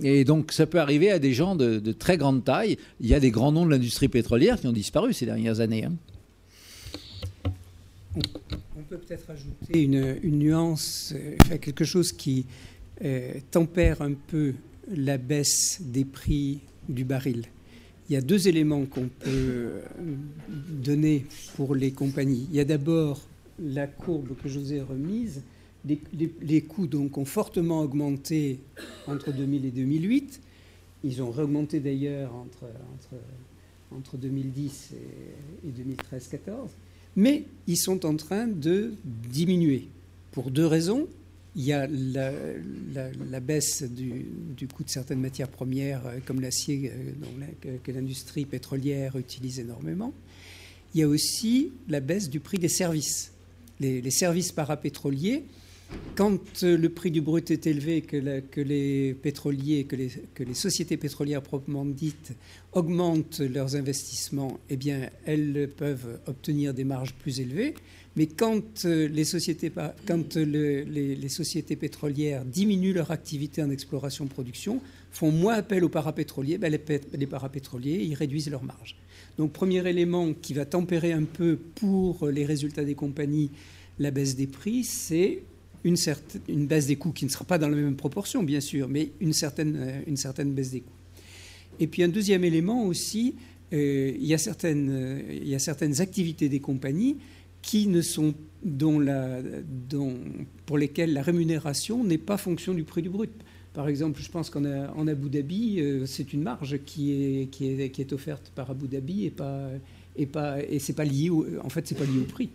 [0.04, 2.78] Et donc ça peut arriver à des gens de, très grande taille.
[3.02, 5.86] Il y a des grands noms de l'industrie pétrolière qui ont disparu ces dernières années.
[5.86, 5.94] Hein.
[8.78, 12.46] On peut peut-être ajouter une, nuance, euh, quelque chose qui
[13.04, 14.54] euh, tempère un peu
[14.96, 17.46] la baisse des prix du baril.
[18.10, 19.82] Il y a deux éléments qu'on peut euh,
[20.48, 21.26] donner
[21.56, 22.48] pour les compagnies.
[22.52, 23.22] Il y a d'abord
[23.60, 25.42] la courbe que je vous ai remise.
[25.86, 28.60] Les, coûts donc ont fortement augmenté
[29.08, 30.42] entre 2000 et 2008.
[31.04, 32.66] Ils ont réaugmenté d'ailleurs entre,
[33.96, 34.94] entre, 2010
[35.64, 36.70] et, et 2013-14.
[37.16, 39.88] Mais ils sont en train de diminuer
[40.32, 41.08] pour deux raisons
[41.56, 47.78] il y a la, baisse du, coût de certaines matières premières, euh, comme l'acier, euh,
[47.84, 50.14] que, l'industrie pétrolière utilise énormément.
[50.94, 53.32] Il y a aussi la baisse du prix des services.
[53.80, 55.44] Les, services parapétroliers,
[56.16, 60.44] quand euh, le prix du brut est élevé, que, que les pétroliers, que les, que
[60.44, 62.34] les, sociétés pétrolières proprement dites
[62.74, 67.76] augmentent leurs investissements, eh bien, elles peuvent obtenir des marges plus élevées.
[68.16, 69.72] Mais quand, euh, les, sociétés,
[70.06, 74.80] quand euh, les, sociétés pétrolières diminuent leur activité en exploration-production,
[75.12, 78.96] font moins appel aux parapétroliers, ben les, parapétroliers, ils réduisent leurs marges.
[79.38, 83.52] Donc premier élément qui va tempérer un peu pour les résultats des compagnies
[84.00, 85.44] la baisse des prix, c'est
[85.86, 88.60] une, certaine, une baisse des coûts qui ne sera pas dans la même proportion, bien
[88.60, 90.92] sûr, mais une certaine, euh, une certaine baisse des coûts.
[91.80, 93.36] Et puis un deuxième élément aussi,
[93.72, 97.18] il, y a certaines, il y a certaines activités des compagnies
[97.66, 99.42] qui ne sont dont la,
[99.90, 100.18] dont,
[100.68, 103.32] pour lesquels la rémunération n'est pas fonction du prix du brut.
[103.74, 107.68] Par exemple, je pense qu'en en Abu Dhabi, euh, c'est une marge qui est, qui,
[107.68, 109.70] est, qui est offerte par Abu Dhabi et pas
[110.16, 112.50] et pas et c'est pas lié au, en fait c'est pas lié au prix.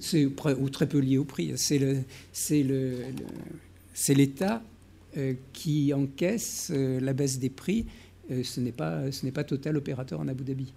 [0.00, 1.52] C'est ou très peu lié au prix.
[1.54, 1.98] C'est le
[2.32, 2.96] c'est le,
[3.94, 4.62] c'est l'État
[5.16, 7.86] euh, qui encaisse euh, la baisse des prix.
[8.28, 10.74] ce n'est pas ce n'est pas Total opérateur en Abu Dhabi.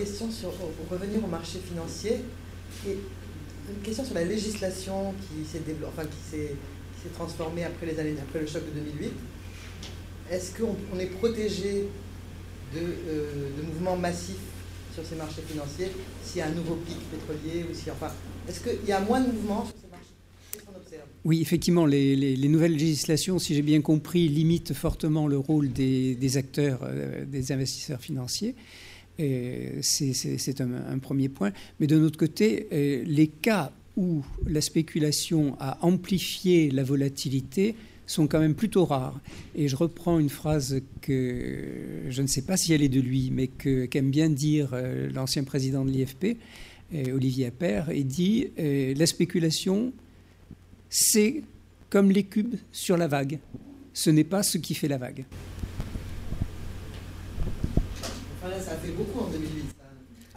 [0.00, 0.52] Question sur,
[0.90, 2.16] revenir au marché financier,
[2.88, 2.92] et
[3.68, 5.58] une question sur la législation qui s'est
[7.14, 9.12] transformée après, les années, après le choc de 2008.
[10.30, 11.88] Est-ce qu'on est protégé
[12.74, 14.36] de, euh, de, mouvements massifs
[14.94, 15.90] sur ces marchés financiers
[16.24, 18.12] s'il y a un nouveau pic pétrolier ou si, enfin,
[18.48, 22.72] est-ce qu'il y a moins de mouvements sur ces marchés oui, effectivement, les, les, nouvelles
[22.72, 28.00] législations, si j'ai bien compris, limitent fortement le rôle des, des acteurs, euh, des investisseurs
[28.00, 28.54] financiers.
[29.82, 31.52] C'est un, premier point.
[31.78, 37.74] Mais d'un autre côté, euh, les cas où la spéculation a amplifié la volatilité
[38.06, 39.20] sont quand même plutôt rares.
[39.54, 41.64] Et je reprends une phrase que
[42.08, 45.44] je ne sais pas si elle est de lui, mais qu'aime bien dire euh, l'ancien
[45.44, 46.36] président de l'IFP,
[46.94, 49.92] euh, Olivier Appert, il dit La spéculation,
[50.88, 51.42] c'est
[51.88, 53.38] comme les cubes sur la vague.
[53.92, 55.24] Ce n'est pas ce qui fait la vague
[58.60, 59.74] ça a fait beaucoup en 2008.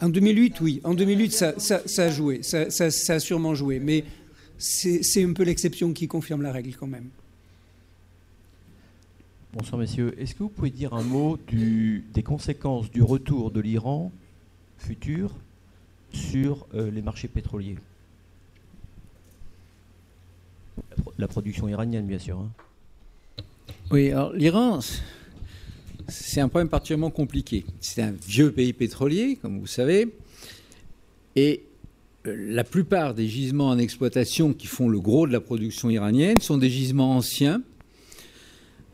[0.00, 0.80] En 2008, oui.
[0.84, 1.54] En 2008, ça,
[1.98, 2.42] a joué.
[2.42, 2.66] Ça,
[3.14, 3.78] a sûrement joué.
[3.78, 4.04] Mais
[4.58, 7.08] c'est un peu l'exception qui confirme la règle quand même.
[9.52, 10.14] Bonsoir messieurs.
[10.18, 14.10] Est-ce que vous pouvez dire un mot du, des conséquences du retour de l'Iran
[14.78, 15.30] futur
[16.12, 17.76] sur euh, les marchés pétroliers?
[21.18, 22.40] La, production iranienne, bien sûr.
[22.40, 22.50] Hein.
[23.92, 24.80] Oui, alors l'Iran,
[26.08, 27.64] c'est un problème particulièrement compliqué.
[27.80, 30.08] C'est un vieux pays pétrolier, comme vous savez,
[31.36, 31.62] et
[32.24, 36.56] la plupart des gisements en exploitation qui font le gros de la production iranienne sont
[36.56, 37.62] des gisements anciens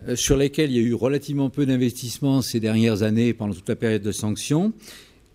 [0.09, 3.69] euh, sur lesquels il y a eu relativement peu d'investissements ces dernières années pendant toute
[3.69, 4.73] la période de sanctions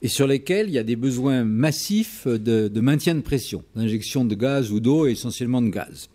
[0.02, 4.26] et sur lesquels il y a des besoins massifs de, de maintien de pression, d'injection
[4.26, 6.10] de gaz ou d'eau et essentiellement de gaz.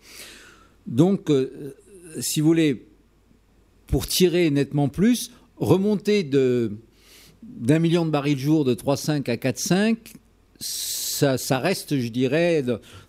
[0.85, 1.75] Donc, euh,
[2.19, 2.85] si vous voulez,
[3.87, 5.31] pour tirer nettement plus,
[5.61, 6.73] remonter de,
[7.43, 9.97] d'un million de barils de jour de 3,5 à 4,5,
[10.59, 12.63] ça, ça, reste, je dirais,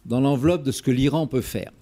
[0.07, 1.73] dans l'enveloppe de ce que l'Iran peut faire.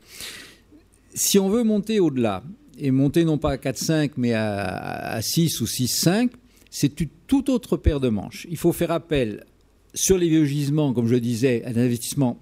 [1.13, 2.43] Si on veut monter au-delà,
[2.79, 4.65] et monter non pas à 4,5 mais à,
[5.13, 6.31] à 6 ou 6,5,
[6.71, 8.47] c'est une toute autre paire de manches.
[8.49, 9.45] Il faut faire appel
[9.93, 12.41] sur les vieux gisements, comme je disais, à des investissements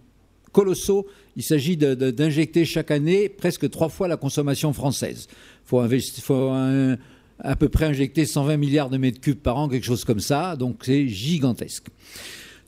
[0.53, 1.07] colossaux.
[1.37, 5.29] Il s'agit d'injecter chaque année presque trois fois la consommation française.
[5.73, 6.97] Il faut, un,
[7.41, 10.57] à peu près injecter 120 milliards de mètres cubes par an, quelque chose comme ça.
[10.57, 11.87] Donc c'est gigantesque.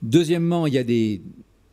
[0.03, 1.21] Deuxièmement, il y a des,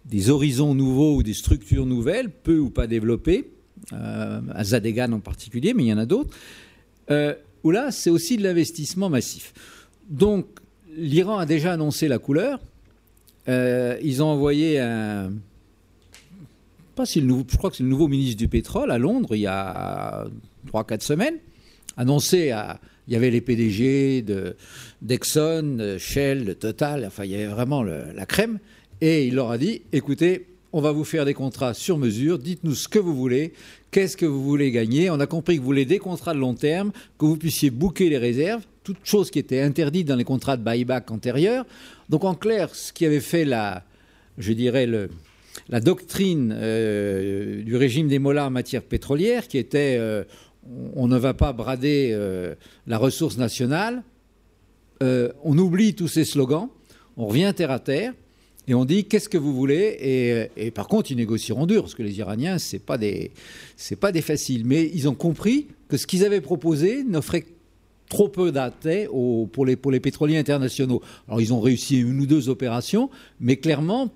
[0.05, 3.51] des, horizons nouveaux ou des structures nouvelles, peu ou pas développées,
[3.93, 6.35] euh, à Zadegan en particulier, mais il y en a d'autres,
[7.09, 7.33] euh,
[7.63, 9.53] où là, c'est aussi de l'investissement massif.
[10.09, 10.45] Donc,
[10.97, 12.59] l'Iran a déjà annoncé la couleur.
[13.47, 15.31] Euh, ils ont envoyé un.
[16.95, 19.35] Pas si le nouveau, je crois que c'est le nouveau ministre du pétrole à Londres
[19.35, 20.25] il y a
[20.73, 21.35] 3-4 semaines.
[21.97, 22.79] Annoncé à.
[23.07, 24.25] Il y avait les PDG
[25.01, 28.59] d'Exxon, de Shell, de Total, enfin il y avait vraiment la crème.
[28.99, 32.75] Et il leur a dit écoutez, on va vous faire des contrats sur mesure, dites-nous
[32.75, 33.53] ce que vous voulez,
[33.91, 35.09] qu'est-ce que vous voulez gagner?
[35.09, 38.09] On a compris que vous voulez des contrats de long terme, que vous puissiez booker
[38.09, 41.65] les réserves, toute chose qui était interdite dans les contrats de buyback antérieurs.
[42.09, 43.83] Donc en clair, ce qui avait fait la,
[44.37, 45.09] je dirais, le,
[45.69, 50.23] la doctrine euh, du régime des mollahs en matière pétrolière, qui était euh,
[50.95, 54.03] on ne va pas brader euh, la ressource nationale,
[55.03, 56.69] euh, on oublie tous ces slogans,
[57.15, 58.13] on revient terre à terre.
[58.69, 60.49] Et on dit qu'est-ce que vous voulez?
[60.57, 63.31] Et, par contre ils négocieront dur parce que les Iraniens c'est pas des
[63.77, 67.45] c'est pas des faciles mais ils ont compris que ce qu'ils avaient proposé n'offrait
[68.09, 69.07] trop peu d'attrait
[69.53, 71.01] pour les pour les pétroliers internationaux.
[71.29, 74.13] Alors ils ont réussi une ou deux opérations mais clairement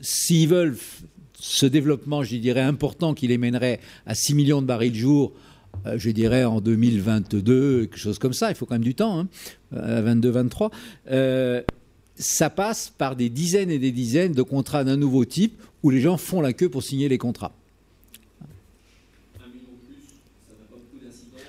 [0.00, 0.78] s'ils veulent
[1.34, 5.34] ce développement je dirais important qui les mènerait à 6 millions de barils de jour
[5.96, 9.28] je dirais en 2022 quelque chose comme ça il faut quand même du temps hein,
[9.74, 10.70] à 22 23
[11.10, 11.62] euh,
[12.20, 16.00] ça passe par des dizaines et des dizaines de contrats d'un nouveau type où les
[16.00, 17.52] gens font la queue pour signer les contrats.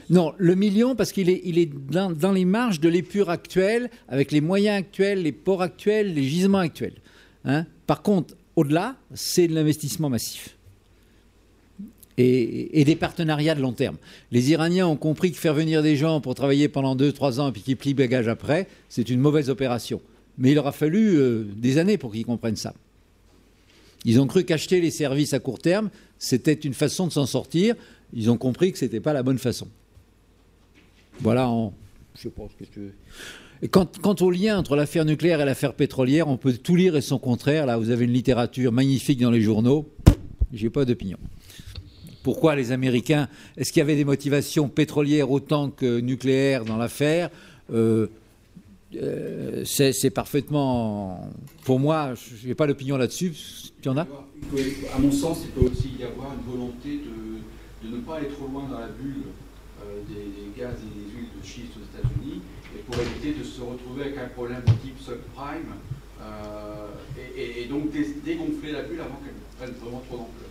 [0.10, 4.78] Non, le million, parce qu'il est, dans, les marges de l'épure actuelle, avec les moyens
[4.78, 6.96] actuels, les ports actuels, les gisements actuels.
[7.46, 10.58] Hein Par contre, au-delà, c'est de l'investissement massif.
[12.22, 13.98] Et, des partenariats de long terme.
[14.32, 17.52] Les Iraniens ont compris que faire venir des gens pour travailler pendant 2-3 ans et
[17.52, 20.02] puis qu'ils plient bagage après, c'est une mauvaise opération.
[20.38, 22.74] Mais il aura fallu euh, des années pour qu'ils comprennent ça.
[24.06, 27.76] Ils ont cru qu'acheter les services à court terme, c'était une façon de s'en sortir.
[28.14, 29.68] Ils ont compris que ce n'était pas la bonne façon.
[31.20, 31.74] Voilà, en,
[32.16, 32.92] je sais pas ce que tu
[33.70, 37.02] quant, quant, au lien entre l'affaire nucléaire et l'affaire pétrolière, on peut tout lire et
[37.02, 37.66] son contraire.
[37.66, 39.88] Là, vous avez une littérature magnifique dans les journaux.
[40.54, 41.18] J'ai pas d'opinion.
[42.24, 43.28] Pourquoi les Américains
[43.58, 47.30] Est-ce qu'il y avait des motivations pétrolières autant que nucléaires dans l'affaire
[47.72, 48.08] euh,
[48.96, 51.32] euh, c'est parfaitement.
[51.64, 53.34] Pour moi, je n'ai pas d'opinion là-dessus.
[53.82, 57.00] Tu en as À mon sens, il peut aussi y avoir une volonté
[57.84, 59.24] de, ne pas aller trop loin dans la bulle
[59.82, 62.42] euh, des, gaz et des huiles de schiste aux États-Unis,
[62.76, 65.74] et pour éviter de se retrouver avec un problème de type subprime,
[67.38, 70.51] et, donc dé, dégonfler la bulle avant qu'elle prenne vraiment trop d'ampleur.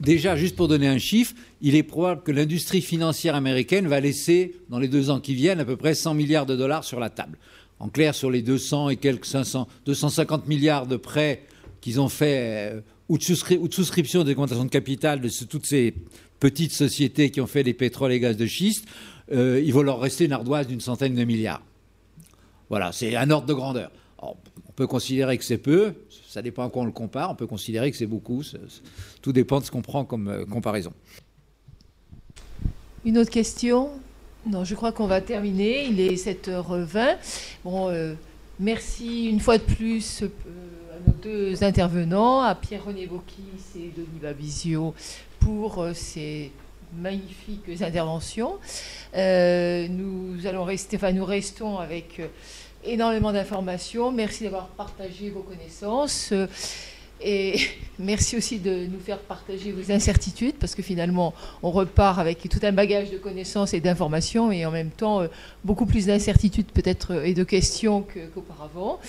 [0.00, 4.54] Déjà, juste pour donner un chiffre, il est probable que l'industrie financière américaine va laisser,
[4.68, 7.10] dans les deux ans qui viennent, à peu près 100 milliards de dollars sur la
[7.10, 7.36] table.
[7.80, 11.42] En clair, sur les 200 et quelques 500, 250 milliards de prêts
[11.80, 15.94] qu'ils ont fait euh, ou, de ou de souscription de capital de toutes ces
[16.38, 18.86] petites sociétés qui ont fait des pétroles et gaz de schiste,
[19.32, 21.62] euh, il va leur rester une ardoise d'une centaine de milliards.
[22.70, 23.90] Voilà, c'est un ordre de grandeur.
[24.20, 25.94] On peut considérer que c'est peu,
[26.28, 28.42] ça dépend à quoi on le compare, on peut considérer que c'est beaucoup,
[29.22, 30.92] tout dépend de ce qu'on prend comme euh, comparaison.
[33.06, 33.88] Une autre question?
[34.46, 37.16] Non, je crois qu'on va terminer, il est 7h20.
[37.64, 38.12] Bon, euh,
[38.60, 40.28] merci une fois de plus euh,
[40.94, 43.42] à nos deux intervenants, à Pierre-René Bocquis
[43.76, 44.94] et Denis Babizio
[45.40, 46.52] pour ces
[46.94, 48.56] magnifiques interventions.
[49.14, 52.20] nous allons rester, enfin nous restons avec
[52.84, 54.12] énormément d'informations.
[54.12, 56.32] Merci d'avoir partagé vos connaissances.
[57.20, 57.58] Et
[57.98, 62.60] merci aussi de nous faire partager vos incertitudes, parce que finalement, on repart avec tout
[62.62, 65.28] un bagage de connaissances et d'informations, et en même temps, euh,
[65.64, 69.00] beaucoup plus d'incertitudes peut-être euh, et de questions qu'auparavant.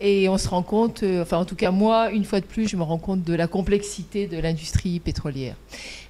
[0.00, 2.68] et on se rend compte, euh, enfin en tout cas moi, une fois de plus,
[2.68, 5.56] je me rends compte de la complexité de l'industrie pétrolière.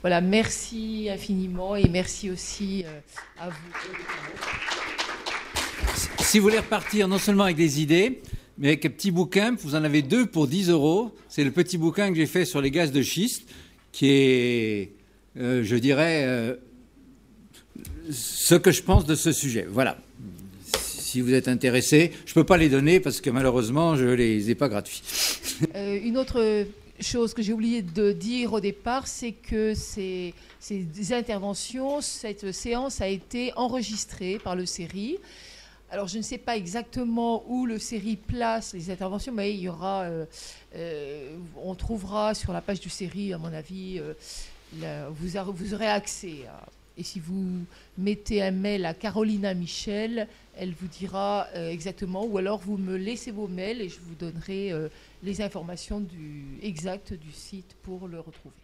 [0.01, 2.85] Voilà, merci infiniment, et merci aussi
[3.39, 5.22] à vous.
[6.19, 8.23] Si vous voulez repartir non seulement avec des idées,
[8.59, 11.15] mais avec un petit bouquin, vous en avez deux pour 10 euros.
[11.29, 13.49] C'est le petit bouquin que j'ai fait sur les gaz de schiste,
[13.93, 14.93] qui est,
[15.39, 16.55] euh, je dirais, euh,
[18.11, 19.67] ce que je pense de ce sujet.
[19.69, 19.99] Voilà.
[20.79, 24.15] Si vous êtes intéressé, je ne peux pas les donner parce que malheureusement, je ne
[24.15, 25.03] les ai pas gratuits.
[25.77, 26.67] Euh, une autre
[26.99, 33.01] chose que j'ai oublié de dire au départ, c'est que ces, ces interventions, cette séance
[33.01, 35.19] a été enregistrée par le série.
[35.93, 39.69] Alors, je ne sais pas exactement où le série place les interventions, mais il y
[39.69, 40.25] aura, euh,
[40.75, 45.37] euh, on trouvera sur la page du série, à mon avis, euh, vous,
[45.75, 46.47] aurez accès.
[46.97, 47.47] et si vous
[47.99, 53.31] mettez un mail à Carolina Michel, elle vous dira exactement, ou alors vous me laissez
[53.31, 54.73] vos mails et je vous donnerai
[55.23, 56.03] les informations
[56.63, 58.62] exactes du site pour le retrouver.